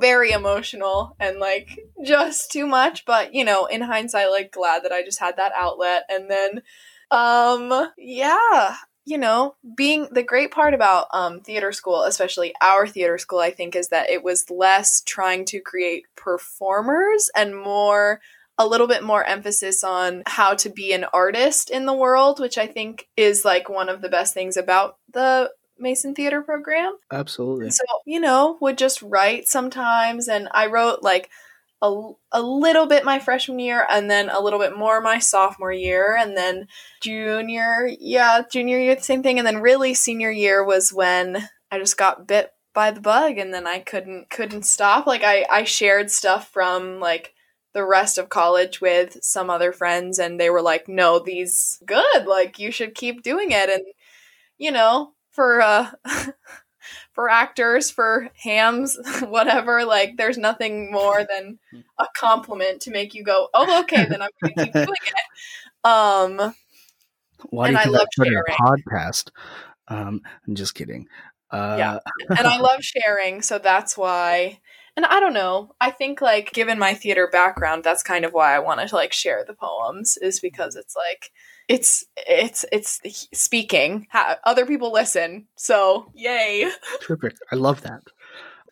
very 0.00 0.30
emotional 0.30 1.16
and 1.18 1.38
like 1.38 1.78
just 2.04 2.50
too 2.50 2.66
much 2.66 3.04
but 3.04 3.34
you 3.34 3.44
know 3.44 3.66
in 3.66 3.80
hindsight 3.80 4.30
like 4.30 4.52
glad 4.52 4.84
that 4.84 4.92
I 4.92 5.02
just 5.02 5.20
had 5.20 5.36
that 5.36 5.52
outlet. 5.54 6.04
And 6.08 6.30
then 6.30 6.62
um 7.10 7.90
yeah 7.96 8.76
you 9.04 9.18
know 9.18 9.54
being 9.76 10.08
the 10.10 10.22
great 10.22 10.50
part 10.50 10.74
about 10.74 11.06
um 11.12 11.40
theater 11.40 11.70
school 11.70 12.02
especially 12.02 12.52
our 12.60 12.86
theater 12.86 13.18
school 13.18 13.38
I 13.38 13.50
think 13.50 13.76
is 13.76 13.88
that 13.88 14.10
it 14.10 14.24
was 14.24 14.50
less 14.50 15.02
trying 15.02 15.44
to 15.46 15.60
create 15.60 16.04
performers 16.16 17.30
and 17.36 17.56
more 17.56 18.20
a 18.58 18.66
little 18.66 18.86
bit 18.86 19.02
more 19.02 19.22
emphasis 19.24 19.84
on 19.84 20.22
how 20.26 20.54
to 20.54 20.70
be 20.70 20.92
an 20.92 21.04
artist 21.12 21.70
in 21.70 21.84
the 21.84 21.92
world, 21.92 22.40
which 22.40 22.56
I 22.56 22.66
think 22.66 23.08
is 23.16 23.44
like 23.44 23.68
one 23.68 23.88
of 23.88 24.00
the 24.00 24.08
best 24.08 24.32
things 24.32 24.56
about 24.56 24.96
the 25.12 25.50
Mason 25.78 26.14
Theater 26.14 26.42
program. 26.42 26.96
Absolutely. 27.12 27.70
So, 27.70 27.84
you 28.04 28.20
know, 28.20 28.58
would 28.60 28.78
just 28.78 29.02
write 29.02 29.48
sometimes. 29.48 30.28
And 30.28 30.48
I 30.52 30.66
wrote 30.66 31.02
like 31.02 31.30
a, 31.82 32.12
a 32.32 32.42
little 32.42 32.86
bit 32.86 33.04
my 33.04 33.18
freshman 33.18 33.58
year 33.58 33.86
and 33.90 34.10
then 34.10 34.28
a 34.28 34.40
little 34.40 34.58
bit 34.58 34.76
more 34.76 35.00
my 35.00 35.18
sophomore 35.18 35.72
year. 35.72 36.16
And 36.16 36.36
then 36.36 36.68
junior, 37.02 37.88
yeah, 37.98 38.42
junior 38.50 38.78
year, 38.78 38.94
the 38.94 39.02
same 39.02 39.22
thing. 39.22 39.38
And 39.38 39.46
then 39.46 39.60
really 39.60 39.94
senior 39.94 40.30
year 40.30 40.64
was 40.64 40.92
when 40.92 41.48
I 41.70 41.78
just 41.78 41.96
got 41.96 42.26
bit 42.26 42.52
by 42.76 42.90
the 42.90 43.00
bug 43.00 43.38
and 43.38 43.54
then 43.54 43.66
I 43.66 43.78
couldn't 43.78 44.28
couldn't 44.28 44.66
stop. 44.66 45.06
Like 45.06 45.22
I, 45.24 45.46
I 45.50 45.64
shared 45.64 46.10
stuff 46.10 46.50
from 46.52 47.00
like 47.00 47.32
the 47.72 47.84
rest 47.84 48.18
of 48.18 48.28
college 48.28 48.80
with 48.80 49.16
some 49.22 49.48
other 49.50 49.72
friends 49.72 50.18
and 50.18 50.38
they 50.38 50.50
were 50.50 50.62
like, 50.62 50.86
No, 50.86 51.18
these 51.18 51.80
good, 51.86 52.26
like 52.26 52.58
you 52.58 52.70
should 52.70 52.94
keep 52.94 53.22
doing 53.22 53.50
it 53.50 53.70
and 53.70 53.82
you 54.58 54.70
know, 54.70 55.12
for 55.36 55.60
uh 55.60 55.90
for 57.12 57.30
actors, 57.30 57.90
for 57.90 58.30
hams, 58.42 58.98
whatever, 59.28 59.84
like 59.84 60.16
there's 60.16 60.38
nothing 60.38 60.90
more 60.90 61.24
than 61.28 61.58
a 61.98 62.06
compliment 62.16 62.82
to 62.82 62.90
make 62.90 63.14
you 63.14 63.22
go, 63.22 63.48
Oh, 63.54 63.80
okay, 63.82 64.06
then 64.10 64.22
I'm 64.22 64.30
gonna 64.42 64.54
keep 64.64 64.72
doing 64.72 64.86
it. 65.04 65.14
Um 65.84 66.54
Why 67.50 67.68
do 67.68 67.74
you 67.74 67.78
I 67.78 67.84
love 67.86 68.00
I 68.00 68.06
started 68.12 68.34
a 68.34 68.50
sharing. 68.50 68.56
podcast? 68.60 69.30
Um, 69.86 70.22
I'm 70.48 70.56
just 70.56 70.74
kidding. 70.74 71.06
Uh, 71.50 71.76
Yeah. 71.78 71.98
and 72.36 72.46
I 72.46 72.58
love 72.58 72.82
sharing, 72.82 73.42
so 73.42 73.58
that's 73.58 73.96
why. 73.96 74.58
And 74.96 75.06
I 75.06 75.20
don't 75.20 75.34
know. 75.34 75.74
I 75.80 75.92
think 75.92 76.20
like 76.20 76.52
given 76.52 76.78
my 76.78 76.94
theater 76.94 77.28
background, 77.30 77.84
that's 77.84 78.02
kind 78.02 78.24
of 78.24 78.32
why 78.32 78.56
I 78.56 78.58
wanted 78.58 78.88
to 78.88 78.96
like 78.96 79.12
share 79.12 79.44
the 79.46 79.54
poems 79.54 80.16
is 80.20 80.40
because 80.40 80.74
it's 80.74 80.96
like 80.96 81.30
it's 81.68 82.04
it's 82.16 82.64
it's 82.72 83.00
speaking. 83.32 84.06
Ha- 84.12 84.38
other 84.44 84.66
people 84.66 84.92
listen. 84.92 85.46
So, 85.56 86.10
yay. 86.14 86.70
Terrific. 87.00 87.36
I 87.50 87.56
love 87.56 87.82
that. 87.82 88.02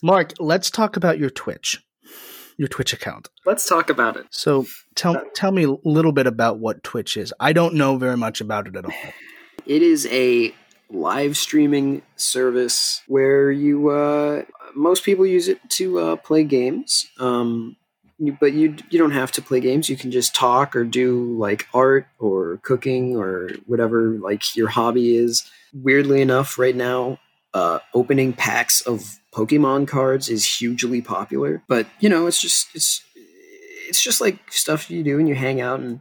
Mark, 0.03 0.33
let's 0.39 0.71
talk 0.71 0.97
about 0.97 1.19
your 1.19 1.31
Twitch, 1.31 1.83
your 2.57 2.69
Twitch 2.69 2.93
account. 2.93 3.31
Let's 3.47 3.67
talk 3.67 3.91
about 3.91 4.17
it. 4.17 4.27
So 4.31 4.67
tell 4.95 5.23
tell 5.35 5.53
me 5.53 5.65
a 5.65 5.71
little 5.85 6.13
bit 6.13 6.27
about 6.27 6.59
what 6.59 6.83
Twitch 6.83 7.17
is. 7.17 7.33
I 7.41 7.53
don't 7.53 7.75
know 7.75 7.97
very 7.97 8.17
much 8.17 8.41
about 8.41 8.67
it 8.69 8.77
at 8.77 8.85
all. 8.85 8.93
It 9.67 9.83
is 9.83 10.07
a 10.11 10.55
live 10.91 11.37
streaming 11.37 12.03
service 12.17 13.03
where 13.09 13.51
you 13.51 13.89
uh, 13.89 14.43
most 14.75 15.05
people 15.05 15.27
use 15.27 15.49
it 15.49 15.59
to 15.71 15.99
uh, 15.99 16.17
play 16.17 16.45
games. 16.45 17.07
Um, 17.19 17.77
you, 17.77 17.84
but 18.33 18.53
you 18.53 18.77
you 18.91 18.99
don't 18.99 19.13
have 19.13 19.33
to 19.33 19.43
play 19.43 19.61
games. 19.61 19.89
You 19.89 19.97
can 19.97 20.11
just 20.11 20.35
talk 20.35 20.75
or 20.75 20.85
do 20.85 21.37
like 21.39 21.67
art 21.75 22.07
or 22.19 22.59
cooking 22.63 23.17
or 23.17 23.51
whatever 23.67 24.11
like 24.19 24.57
your 24.57 24.69
hobby 24.69 25.17
is. 25.17 25.49
Weirdly 25.73 26.21
enough, 26.21 26.59
right 26.59 26.77
now, 26.77 27.19
uh, 27.53 27.81
opening 27.95 28.33
packs 28.33 28.81
of 28.83 29.19
Pokemon 29.33 29.89
cards 29.89 30.29
is 30.29 30.45
hugely 30.45 31.03
popular. 31.03 31.63
But 31.69 31.87
you 32.01 32.09
know, 32.09 32.27
it's 32.27 32.41
just 32.41 32.69
it's 32.75 33.03
it's 33.89 34.03
just 34.03 34.21
like 34.21 34.53
stuff 34.53 34.91
you 34.91 35.03
do 35.03 35.19
and 35.19 35.29
you 35.29 35.35
hang 35.35 35.61
out 35.61 35.81
and 35.81 36.01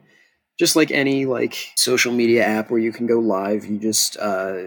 just 0.60 0.76
like 0.76 0.92
any 0.92 1.26
like 1.26 1.72
social 1.76 2.14
media 2.14 2.44
app 2.44 2.70
where 2.70 2.80
you 2.80 2.92
can 2.92 3.08
go 3.08 3.20
live 3.20 3.66
you 3.66 3.78
just 3.78 4.18
uh, 4.18 4.64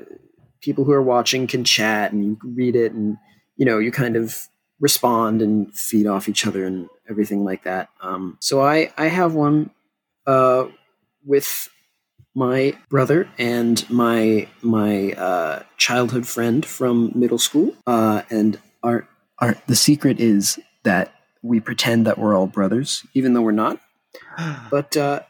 people 0.61 0.85
who 0.85 0.93
are 0.93 1.03
watching 1.03 1.47
can 1.47 1.65
chat 1.65 2.13
and 2.13 2.25
you 2.25 2.39
read 2.43 2.77
it 2.77 2.93
and 2.93 3.17
you 3.57 3.65
know 3.65 3.79
you 3.79 3.91
kind 3.91 4.17
of 4.17 4.49
respond 4.81 5.43
and 5.43 5.75
feed 5.75 6.07
off 6.07 6.29
each 6.29 6.47
other 6.47 6.65
and 6.65 6.89
everything 7.09 7.45
like 7.45 7.65
that. 7.65 7.89
Um, 8.01 8.37
so 8.41 8.63
i 8.63 8.93
i 8.99 9.07
have 9.07 9.35
one 9.35 9.71
uh, 10.27 10.67
with 11.25 11.69
my 12.35 12.77
brother 12.89 13.29
and 13.39 13.89
my 13.89 14.49
my 14.63 15.13
uh, 15.13 15.63
childhood 15.77 16.27
friend 16.27 16.65
from 16.65 17.13
middle 17.15 17.39
school. 17.39 17.75
Uh, 17.87 18.23
and 18.31 18.59
our 18.83 19.09
our 19.39 19.57
the 19.67 19.77
secret 19.77 20.21
is 20.21 20.59
that 20.85 21.13
we 21.43 21.61
pretend 21.61 22.07
that 22.07 22.19
we're 22.19 22.37
all 22.37 22.47
brothers 22.47 23.07
even 23.15 23.33
though 23.33 23.43
we're 23.43 23.53
not. 23.53 23.81
But 24.71 24.97
uh 24.97 25.21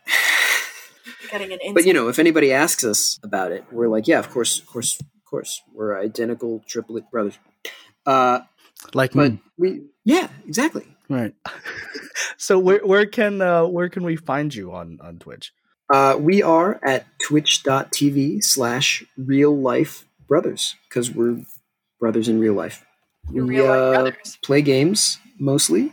an 1.32 1.74
but 1.74 1.84
you 1.84 1.92
know, 1.92 2.08
if 2.08 2.18
anybody 2.18 2.52
asks 2.52 2.84
us 2.84 3.18
about 3.22 3.52
it, 3.52 3.64
we're 3.70 3.88
like, 3.88 4.06
yeah, 4.06 4.18
of 4.18 4.30
course, 4.30 4.58
of 4.58 4.66
course, 4.66 4.98
of 5.00 5.24
course, 5.24 5.62
we're 5.74 5.98
identical 5.98 6.62
triplet 6.66 7.10
brothers. 7.10 7.38
Uh, 8.04 8.40
like 8.94 9.12
but 9.12 9.32
me, 9.32 9.40
we, 9.56 9.82
yeah, 10.04 10.28
exactly. 10.46 10.86
right? 11.08 11.34
so 12.36 12.58
where 12.58 12.84
where 12.84 13.06
can 13.06 13.40
uh, 13.40 13.66
where 13.66 13.88
can 13.88 14.04
we 14.04 14.16
find 14.16 14.54
you 14.54 14.72
on 14.72 14.98
on 15.02 15.18
Twitch? 15.18 15.52
Uh, 15.92 16.16
we 16.18 16.42
are 16.42 16.80
at 16.84 17.06
twitch.tv 17.20 18.42
slash 18.42 19.04
real 19.16 19.56
life 19.56 20.04
brothers 20.26 20.74
because 20.88 21.10
we're 21.10 21.42
brothers 22.00 22.28
in 22.28 22.40
real 22.40 22.54
life. 22.54 22.84
You're 23.32 23.44
we 23.44 23.56
real 23.56 23.66
life 23.66 23.78
uh, 23.78 23.92
brothers. 23.92 24.38
play 24.42 24.62
games 24.62 25.18
mostly. 25.38 25.92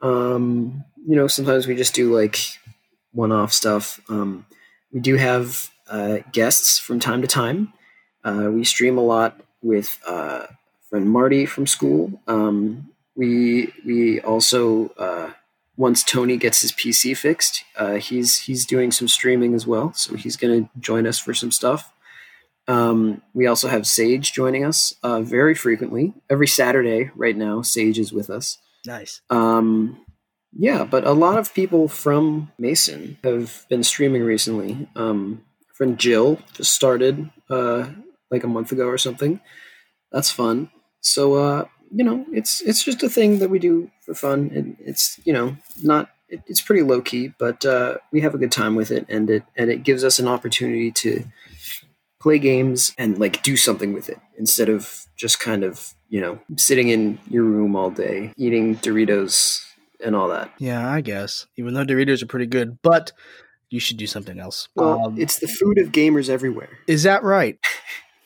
Um, 0.00 0.84
you 1.06 1.14
know, 1.14 1.28
sometimes 1.28 1.66
we 1.66 1.76
just 1.76 1.94
do 1.94 2.14
like 2.14 2.38
one 3.12 3.32
off 3.32 3.52
stuff. 3.52 4.00
Um, 4.08 4.46
we 4.92 5.00
do 5.00 5.16
have 5.16 5.70
uh, 5.88 6.18
guests 6.32 6.78
from 6.78 7.00
time 7.00 7.22
to 7.22 7.28
time. 7.28 7.72
Uh, 8.24 8.50
we 8.52 8.64
stream 8.64 8.98
a 8.98 9.02
lot 9.02 9.40
with 9.62 9.98
uh, 10.06 10.46
friend 10.92 11.08
Marty 11.08 11.46
from 11.46 11.66
school. 11.66 12.20
Um, 12.28 12.90
we 13.16 13.72
we 13.86 14.20
also 14.20 14.90
uh, 14.98 15.30
once 15.78 16.04
Tony 16.04 16.36
gets 16.36 16.60
his 16.60 16.70
PC 16.70 17.16
fixed, 17.16 17.64
uh, 17.78 17.94
he's 17.94 18.40
he's 18.40 18.66
doing 18.66 18.92
some 18.92 19.08
streaming 19.08 19.54
as 19.54 19.66
well. 19.66 19.94
So 19.94 20.16
he's 20.16 20.36
going 20.36 20.64
to 20.64 20.70
join 20.78 21.06
us 21.06 21.18
for 21.18 21.32
some 21.32 21.50
stuff. 21.50 21.90
Um, 22.68 23.22
we 23.32 23.46
also 23.46 23.68
have 23.68 23.86
Sage 23.86 24.34
joining 24.34 24.66
us 24.66 24.94
uh, 25.02 25.22
very 25.22 25.54
frequently. 25.54 26.12
Every 26.28 26.46
Saturday 26.46 27.10
right 27.16 27.36
now, 27.36 27.62
Sage 27.62 27.98
is 27.98 28.12
with 28.12 28.28
us. 28.28 28.58
Nice. 28.84 29.22
Um, 29.30 30.04
yeah, 30.52 30.84
but 30.84 31.06
a 31.06 31.12
lot 31.12 31.38
of 31.38 31.54
people 31.54 31.88
from 31.88 32.52
Mason 32.58 33.16
have 33.24 33.64
been 33.70 33.82
streaming 33.82 34.24
recently. 34.24 34.88
Um, 34.94 35.42
friend 35.72 35.98
Jill 35.98 36.38
just 36.52 36.74
started 36.74 37.30
uh, 37.48 37.88
like 38.30 38.44
a 38.44 38.48
month 38.48 38.72
ago 38.72 38.86
or 38.88 38.98
something. 38.98 39.40
That's 40.12 40.30
fun. 40.30 40.70
So 41.02 41.34
uh, 41.34 41.64
you 41.94 42.02
know, 42.04 42.24
it's 42.32 42.62
it's 42.62 42.82
just 42.82 43.02
a 43.02 43.08
thing 43.08 43.38
that 43.40 43.50
we 43.50 43.58
do 43.58 43.90
for 44.00 44.14
fun. 44.14 44.50
And 44.54 44.76
it's 44.80 45.20
you 45.24 45.32
know 45.32 45.56
not 45.82 46.08
it, 46.28 46.40
it's 46.46 46.60
pretty 46.62 46.82
low 46.82 47.02
key, 47.02 47.34
but 47.38 47.64
uh, 47.66 47.98
we 48.12 48.22
have 48.22 48.34
a 48.34 48.38
good 48.38 48.52
time 48.52 48.74
with 48.74 48.90
it, 48.90 49.04
and 49.10 49.28
it 49.28 49.42
and 49.56 49.70
it 49.70 49.82
gives 49.82 50.02
us 50.04 50.18
an 50.18 50.26
opportunity 50.28 50.90
to 50.92 51.24
play 52.20 52.38
games 52.38 52.94
and 52.98 53.18
like 53.18 53.42
do 53.42 53.56
something 53.56 53.92
with 53.92 54.08
it 54.08 54.18
instead 54.38 54.68
of 54.68 55.06
just 55.16 55.40
kind 55.40 55.64
of 55.64 55.92
you 56.08 56.20
know 56.20 56.38
sitting 56.56 56.88
in 56.88 57.18
your 57.28 57.42
room 57.42 57.74
all 57.74 57.90
day 57.90 58.32
eating 58.36 58.76
Doritos 58.76 59.60
and 60.04 60.14
all 60.16 60.28
that. 60.28 60.50
Yeah, 60.58 60.88
I 60.90 61.00
guess. 61.00 61.46
Even 61.56 61.74
though 61.74 61.84
Doritos 61.84 62.22
are 62.22 62.26
pretty 62.26 62.46
good, 62.46 62.78
but 62.82 63.12
you 63.70 63.80
should 63.80 63.96
do 63.96 64.06
something 64.06 64.38
else. 64.38 64.68
Well, 64.76 65.06
Um, 65.06 65.20
it's 65.20 65.38
the 65.38 65.48
food 65.48 65.78
of 65.78 65.92
gamers 65.92 66.28
everywhere. 66.28 66.78
is 66.86 67.02
that 67.04 67.22
right? 67.22 67.58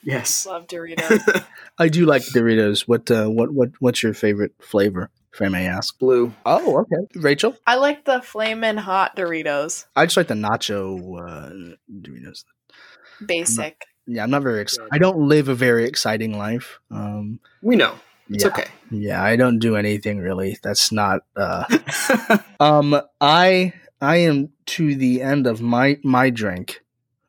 Yes. 0.02 0.46
Love 0.50 0.66
Doritos. 0.66 1.44
I 1.78 1.88
do 1.88 2.06
like 2.06 2.22
Doritos. 2.22 2.82
What 2.82 3.10
uh, 3.10 3.26
what 3.26 3.52
what 3.52 3.70
what's 3.80 4.02
your 4.02 4.14
favorite 4.14 4.52
flavor, 4.60 5.10
if 5.32 5.42
I 5.42 5.48
may 5.48 5.66
ask? 5.66 5.98
Blue. 5.98 6.32
Oh, 6.44 6.80
okay. 6.80 7.06
Rachel, 7.16 7.56
I 7.66 7.76
like 7.76 8.04
the 8.04 8.20
flamin' 8.22 8.76
hot 8.76 9.16
Doritos. 9.16 9.86
I 9.94 10.06
just 10.06 10.16
like 10.16 10.28
the 10.28 10.34
nacho 10.34 10.96
uh, 11.20 11.76
Doritos. 11.92 12.44
Basic. 13.24 13.84
Yeah, 14.06 14.22
I'm 14.22 14.30
not 14.30 14.42
very. 14.42 14.60
Ex- 14.60 14.78
I 14.92 14.98
don't 14.98 15.28
live 15.28 15.48
a 15.48 15.54
very 15.54 15.84
exciting 15.84 16.38
life. 16.38 16.78
Um, 16.90 17.40
We 17.62 17.76
know. 17.76 17.94
It's 18.28 18.44
yeah, 18.44 18.50
okay. 18.50 18.66
Yeah, 18.90 19.22
I 19.22 19.36
don't 19.36 19.58
do 19.58 19.76
anything 19.76 20.18
really. 20.18 20.58
That's 20.62 20.90
not. 20.90 21.22
Uh, 21.36 21.64
um, 22.60 23.00
I 23.20 23.72
I 24.00 24.16
am 24.18 24.50
to 24.66 24.94
the 24.94 25.22
end 25.22 25.46
of 25.46 25.60
my 25.60 25.98
my 26.02 26.30
drink. 26.30 26.82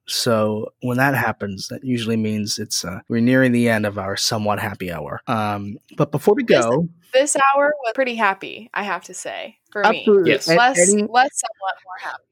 So 0.08 0.72
when 0.82 0.98
that 0.98 1.16
happens, 1.16 1.68
that 1.68 1.84
usually 1.84 2.16
means 2.18 2.60
it's 2.60 2.86
uh, 2.86 3.00
we're 3.10 3.22
nearing 3.22 3.52
the 3.52 3.68
end 3.70 3.86
of 3.86 3.98
our 3.98 4.16
somewhat 4.18 4.60
happy 4.60 4.92
hour. 4.92 5.22
Um, 5.28 5.78
but 5.98 6.12
before 6.12 6.34
we 6.34 6.44
go, 6.44 6.88
This 7.14 7.36
hour 7.36 7.74
was 7.84 7.92
pretty 7.94 8.16
happy, 8.16 8.70
I 8.74 8.84
have 8.84 9.04
to 9.06 9.14
say, 9.14 9.58
for 9.72 9.84
me. 9.84 10.00
absolutely, 10.00 10.32
Yes. 10.32 10.48
a- 10.50 10.56
Less, 10.56 10.78
any- 10.80 11.04
less 11.04 11.30
somewhat 11.44 11.76
more 11.86 12.00
happy. 12.02 12.24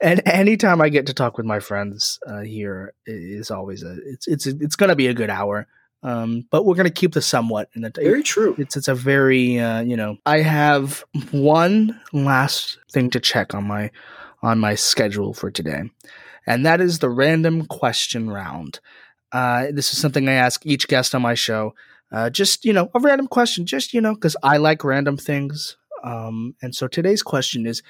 And 0.00 0.20
anytime 0.26 0.80
I 0.80 0.88
get 0.88 1.06
to 1.06 1.14
talk 1.14 1.36
with 1.38 1.46
my 1.46 1.60
friends 1.60 2.18
uh, 2.26 2.40
here 2.40 2.92
i- 3.06 3.10
is 3.10 3.50
always 3.50 3.82
a 3.82 3.96
it's 4.04 4.26
it's 4.26 4.46
it's 4.46 4.76
going 4.76 4.90
to 4.90 4.96
be 4.96 5.06
a 5.06 5.14
good 5.14 5.30
hour. 5.30 5.66
Um, 6.02 6.46
but 6.50 6.66
we're 6.66 6.74
going 6.74 6.84
to 6.88 6.92
keep 6.92 7.14
the 7.14 7.22
somewhat 7.22 7.70
in 7.74 7.84
it. 7.84 7.94
Very 7.96 8.22
true. 8.22 8.54
It's 8.58 8.76
it's 8.76 8.88
a 8.88 8.94
very 8.94 9.58
uh, 9.58 9.80
you 9.80 9.96
know 9.96 10.18
I 10.26 10.40
have 10.40 11.04
one 11.30 11.98
last 12.12 12.78
thing 12.92 13.08
to 13.10 13.20
check 13.20 13.54
on 13.54 13.64
my 13.64 13.90
on 14.42 14.58
my 14.58 14.74
schedule 14.74 15.32
for 15.32 15.50
today, 15.50 15.84
and 16.46 16.64
that 16.66 16.80
is 16.80 16.98
the 16.98 17.10
random 17.10 17.66
question 17.66 18.30
round. 18.30 18.80
Uh, 19.32 19.66
this 19.72 19.92
is 19.92 19.98
something 19.98 20.28
I 20.28 20.32
ask 20.34 20.64
each 20.64 20.86
guest 20.88 21.14
on 21.14 21.22
my 21.22 21.34
show. 21.34 21.74
Uh, 22.12 22.30
just 22.30 22.64
you 22.64 22.72
know 22.72 22.90
a 22.94 23.00
random 23.00 23.26
question, 23.26 23.66
just 23.66 23.92
you 23.92 24.00
know 24.00 24.14
because 24.14 24.36
I 24.42 24.58
like 24.58 24.84
random 24.84 25.16
things. 25.16 25.76
Um, 26.04 26.54
and 26.62 26.74
so 26.74 26.86
today's 26.86 27.22
question 27.22 27.66
is: 27.66 27.82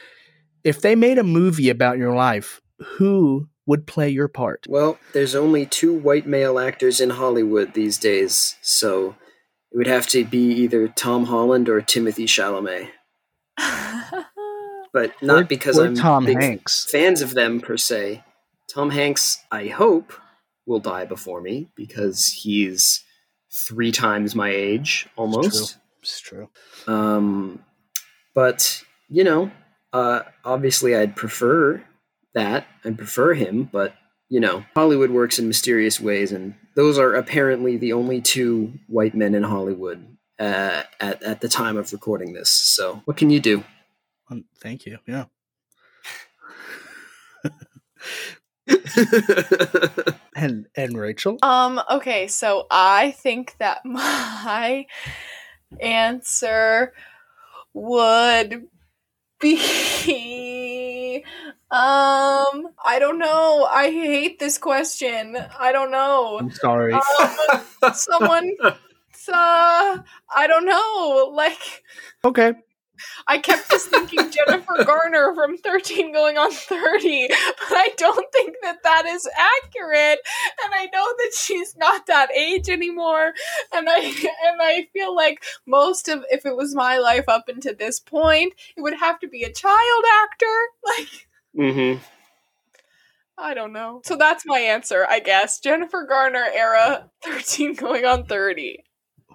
if 0.62 0.80
they 0.80 0.94
made 0.94 1.18
a 1.18 1.24
movie 1.24 1.68
about 1.68 1.98
your 1.98 2.14
life, 2.14 2.60
who 2.96 3.48
would 3.66 3.86
play 3.86 4.08
your 4.08 4.28
part? 4.28 4.64
Well, 4.68 4.98
there's 5.12 5.34
only 5.34 5.66
two 5.66 5.92
white 5.92 6.26
male 6.26 6.58
actors 6.58 7.00
in 7.00 7.10
Hollywood 7.10 7.74
these 7.74 7.98
days, 7.98 8.56
so 8.62 9.16
it 9.72 9.76
would 9.76 9.86
have 9.86 10.06
to 10.08 10.24
be 10.24 10.52
either 10.52 10.88
Tom 10.88 11.24
Holland 11.26 11.68
or 11.68 11.80
Timothy 11.82 12.26
Chalamet. 12.26 12.88
But 14.92 15.10
not 15.20 15.40
Or- 15.42 15.44
because 15.46 15.76
or 15.78 15.86
I'm 15.86 15.94
Tom 15.96 16.24
big 16.24 16.40
Hanks. 16.40 16.86
fans 16.88 17.20
of 17.20 17.34
them 17.34 17.60
per 17.60 17.76
se. 17.76 18.22
Tom 18.74 18.90
Hanks, 18.90 19.38
I 19.52 19.68
hope, 19.68 20.12
will 20.66 20.80
die 20.80 21.04
before 21.04 21.40
me 21.40 21.68
because 21.76 22.26
he's 22.26 23.04
three 23.68 23.92
times 23.92 24.34
my 24.34 24.50
age 24.50 25.08
almost. 25.14 25.78
It's 26.02 26.18
true. 26.18 26.48
Um, 26.88 27.64
but 28.34 28.82
you 29.08 29.22
know, 29.22 29.52
uh, 29.92 30.22
obviously, 30.44 30.96
I'd 30.96 31.14
prefer 31.14 31.84
that. 32.34 32.66
I'd 32.84 32.98
prefer 32.98 33.34
him, 33.34 33.68
but 33.70 33.94
you 34.28 34.40
know, 34.40 34.64
Hollywood 34.74 35.10
works 35.10 35.38
in 35.38 35.46
mysterious 35.46 36.00
ways, 36.00 36.32
and 36.32 36.56
those 36.74 36.98
are 36.98 37.14
apparently 37.14 37.76
the 37.76 37.92
only 37.92 38.20
two 38.20 38.72
white 38.88 39.14
men 39.14 39.36
in 39.36 39.44
Hollywood 39.44 40.04
uh, 40.40 40.82
at 40.98 41.22
at 41.22 41.40
the 41.40 41.48
time 41.48 41.76
of 41.76 41.92
recording 41.92 42.32
this. 42.32 42.50
So, 42.50 43.02
what 43.04 43.16
can 43.16 43.30
you 43.30 43.38
do? 43.38 43.62
Um, 44.28 44.46
thank 44.60 44.84
you. 44.84 44.98
Yeah. 45.06 45.26
And 50.36 50.66
and 50.74 50.98
Rachel? 50.98 51.38
Um, 51.42 51.80
okay, 51.90 52.26
so 52.26 52.66
I 52.70 53.12
think 53.12 53.54
that 53.58 53.84
my 53.84 54.86
answer 55.80 56.92
would 57.72 58.66
be 59.40 61.24
um 61.70 62.68
I 62.84 62.98
don't 62.98 63.18
know. 63.18 63.68
I 63.70 63.90
hate 63.90 64.38
this 64.38 64.58
question. 64.58 65.36
I 65.58 65.72
don't 65.72 65.90
know. 65.90 66.38
I'm 66.38 66.50
sorry. 66.50 66.94
Um, 66.94 67.92
someone 67.94 68.50
uh 68.62 68.74
I 69.28 70.46
don't 70.46 70.66
know. 70.66 71.30
Like 71.32 71.82
okay. 72.24 72.54
I 73.26 73.38
kept 73.38 73.70
just 73.70 73.88
thinking 73.88 74.30
Jennifer 74.30 74.84
Garner 74.84 75.34
from 75.34 75.56
13 75.56 76.12
going 76.12 76.38
on 76.38 76.52
30, 76.52 77.28
but 77.28 77.72
I 77.72 77.90
don't 77.96 78.32
think 78.32 78.56
that 78.62 78.82
that 78.82 79.06
is 79.06 79.28
accurate. 79.36 80.20
And 80.64 80.74
I 80.74 80.86
know 80.92 81.14
that 81.18 81.32
she's 81.34 81.76
not 81.76 82.06
that 82.06 82.30
age 82.32 82.68
anymore. 82.68 83.32
And 83.72 83.88
I 83.88 83.98
and 84.00 84.60
I 84.60 84.88
feel 84.92 85.14
like 85.14 85.42
most 85.66 86.08
of 86.08 86.24
if 86.30 86.46
it 86.46 86.56
was 86.56 86.74
my 86.74 86.98
life 86.98 87.28
up 87.28 87.48
until 87.48 87.74
this 87.74 88.00
point, 88.00 88.54
it 88.76 88.80
would 88.80 88.94
have 88.94 89.18
to 89.20 89.28
be 89.28 89.42
a 89.42 89.52
child 89.52 90.04
actor. 90.22 90.46
Like 90.84 91.26
mm-hmm. 91.56 92.02
I 93.38 93.54
don't 93.54 93.72
know. 93.72 94.02
So 94.04 94.16
that's 94.16 94.44
my 94.46 94.58
answer, 94.58 95.06
I 95.08 95.20
guess. 95.20 95.58
Jennifer 95.58 96.04
Garner 96.08 96.46
era 96.54 97.10
13 97.22 97.74
going 97.74 98.04
on 98.04 98.26
30. 98.26 98.84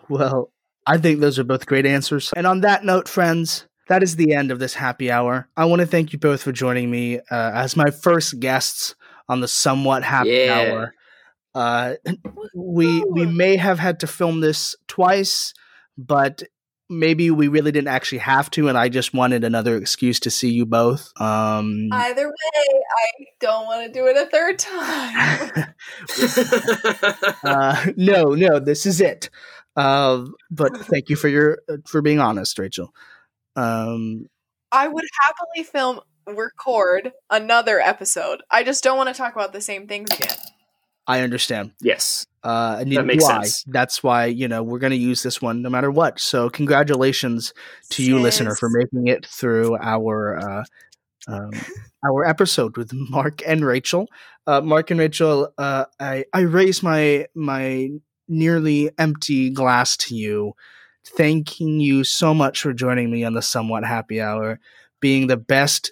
Well, 0.07 0.51
I 0.86 0.98
think 0.98 1.20
those 1.20 1.38
are 1.40 1.44
both 1.44 1.66
great 1.66 1.86
answers. 1.86 2.32
And 2.36 2.48
on 2.48 2.62
that 2.62 2.84
note, 2.84 3.08
friends, 3.08 3.66
that 3.88 4.04
is 4.04 4.16
the 4.16 4.34
end 4.34 4.52
of 4.52 4.60
this 4.60 4.74
happy 4.74 5.12
hour. 5.12 5.48
I 5.58 5.66
want 5.66 5.82
to 5.82 5.86
thank 5.88 6.14
you 6.14 6.20
both 6.20 6.44
for 6.44 6.52
joining 6.52 6.90
me 6.90 7.20
uh, 7.20 7.22
as 7.32 7.76
my 7.76 7.92
first 7.92 8.40
guests 8.40 8.96
on 9.28 9.40
the 9.42 9.48
somewhat 9.48 10.04
happy 10.04 10.30
Yeah. 10.30 10.54
hour. 10.60 10.94
Uh, 11.56 11.96
we 12.56 13.04
we 13.10 13.26
may 13.26 13.58
have 13.58 13.80
had 13.80 14.00
to 14.02 14.08
film 14.08 14.40
this 14.40 14.76
twice, 14.88 15.54
but 15.98 16.44
maybe 16.90 17.32
we 17.32 17.48
really 17.48 17.72
didn't 17.72 17.88
actually 17.88 18.20
have 18.20 18.50
to, 18.52 18.68
and 18.68 18.78
I 18.78 18.90
just 18.90 19.14
wanted 19.14 19.44
another 19.44 19.76
excuse 19.76 20.20
to 20.22 20.30
see 20.32 20.52
you 20.52 20.66
both. 20.68 21.12
Um, 21.20 21.90
Either 21.92 22.28
way, 22.28 22.34
I 22.64 23.26
don't 23.40 23.66
want 23.66 23.88
to 23.88 23.92
do 24.00 24.06
it 24.08 24.16
a 24.16 24.26
third 24.28 24.60
time. 24.60 25.74
uh, 27.44 27.86
no, 27.96 28.36
no, 28.36 28.60
this 28.60 28.86
is 28.86 29.02
it. 29.02 29.30
Uh, 29.76 30.26
but 30.52 30.76
thank 30.78 31.10
you 31.10 31.16
for 31.16 31.28
your 31.28 31.60
for 31.86 32.02
being 32.02 32.20
honest, 32.20 32.58
Rachel. 32.60 32.94
Um, 33.56 34.28
I 34.72 34.88
would 34.88 35.06
happily 35.22 35.64
film 35.64 36.00
record 36.28 37.12
another 37.30 37.80
episode. 37.80 38.42
I 38.52 38.64
just 38.64 38.84
don't 38.84 38.98
want 38.98 39.10
to 39.10 39.16
talk 39.16 39.34
about 39.34 39.54
the 39.54 39.62
same 39.62 39.88
things 39.88 40.10
again. 40.12 40.36
I 41.08 41.22
understand. 41.22 41.72
yes. 41.82 42.26
Uh, 42.44 42.78
and 42.80 42.90
neither 42.90 43.04
makes 43.04 43.26
do 43.26 43.32
I. 43.32 43.42
sense. 43.42 43.64
That's 43.68 44.02
why 44.02 44.26
you 44.26 44.48
know 44.48 44.64
we're 44.64 44.80
going 44.80 44.92
to 44.92 44.98
use 44.98 45.24
this 45.24 45.42
one 45.42 45.62
no 45.62 45.70
matter 45.70 45.92
what. 45.92 46.20
So 46.20 46.50
congratulations 46.50 47.54
to 47.90 48.04
you, 48.04 48.20
listener, 48.20 48.56
for 48.56 48.70
making 48.70 49.08
it 49.08 49.26
through 49.26 49.76
our 49.82 50.38
uh, 50.38 50.64
um, 51.28 51.52
our 52.06 52.26
episode 52.26 52.78
with 52.78 52.94
Mark 52.94 53.42
and 53.46 53.66
Rachel. 53.66 54.08
Uh, 54.48 54.62
Mark 54.62 54.90
and 54.92 55.00
Rachel, 55.00 55.52
uh, 55.58 55.86
I 56.00 56.26
I 56.34 56.42
raise 56.42 56.82
my 56.82 57.26
my 57.36 57.90
nearly 58.30 58.90
empty 58.98 59.50
glass 59.50 59.98
to 59.98 60.16
you, 60.16 60.54
thanking 61.06 61.80
you 61.80 62.04
so 62.04 62.34
much 62.34 62.62
for 62.62 62.72
joining 62.74 63.12
me 63.12 63.24
on 63.24 63.34
the 63.34 63.42
somewhat 63.42 63.84
happy 63.84 64.22
hour, 64.22 64.60
being 65.00 65.28
the 65.28 65.38
best 65.38 65.92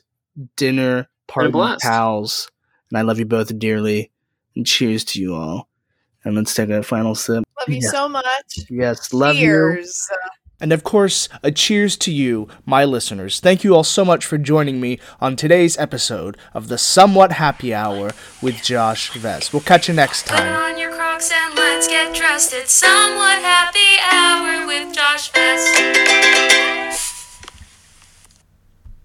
dinner 0.56 1.10
party 1.28 1.52
blast. 1.52 1.82
pals, 1.84 2.52
and 2.90 2.98
I 2.98 3.02
love 3.02 3.20
you 3.20 3.26
both 3.26 3.58
dearly. 3.60 4.12
And 4.56 4.66
cheers 4.66 5.04
to 5.06 5.22
you 5.22 5.36
all. 5.36 5.68
And 6.24 6.36
let's 6.36 6.56
take 6.56 6.70
a 6.70 6.82
final 6.82 7.14
sip. 7.14 7.44
Love 7.60 7.70
you 7.70 7.80
Yeah. 7.84 7.90
so 7.92 8.10
much. 8.10 8.26
Yes, 8.70 9.14
love 9.14 9.36
you. 9.36 9.42
Cheers. 9.46 10.08
And 10.60 10.74
of 10.74 10.84
course, 10.84 11.30
a 11.44 11.52
cheers 11.52 11.96
to 11.98 12.12
you, 12.12 12.48
my 12.66 12.84
listeners. 12.84 13.40
Thank 13.40 13.64
you 13.64 13.76
all 13.76 13.84
so 13.84 14.04
much 14.04 14.26
for 14.26 14.40
joining 14.40 14.82
me 14.82 15.00
on 15.22 15.36
today's 15.36 15.78
episode 15.78 16.38
of 16.56 16.70
the 16.70 16.80
Somewhat 16.80 17.34
Happy 17.34 17.72
Hour 17.72 18.10
with 18.42 18.64
Josh 18.64 19.12
Vest. 19.14 19.54
We'll 19.54 19.62
catch 19.62 19.88
you 19.88 19.94
next 19.94 20.26
Put 20.26 20.38
time. 20.38 20.76
And 21.20 21.56
let's 21.56 21.88
get 21.88 22.14
dressed. 22.14 22.54
It's 22.54 22.72
somewhat 22.72 23.40
happy 23.40 23.98
hour 24.12 24.68
with 24.68 24.94
Josh 24.94 25.32
Vest. 25.32 26.77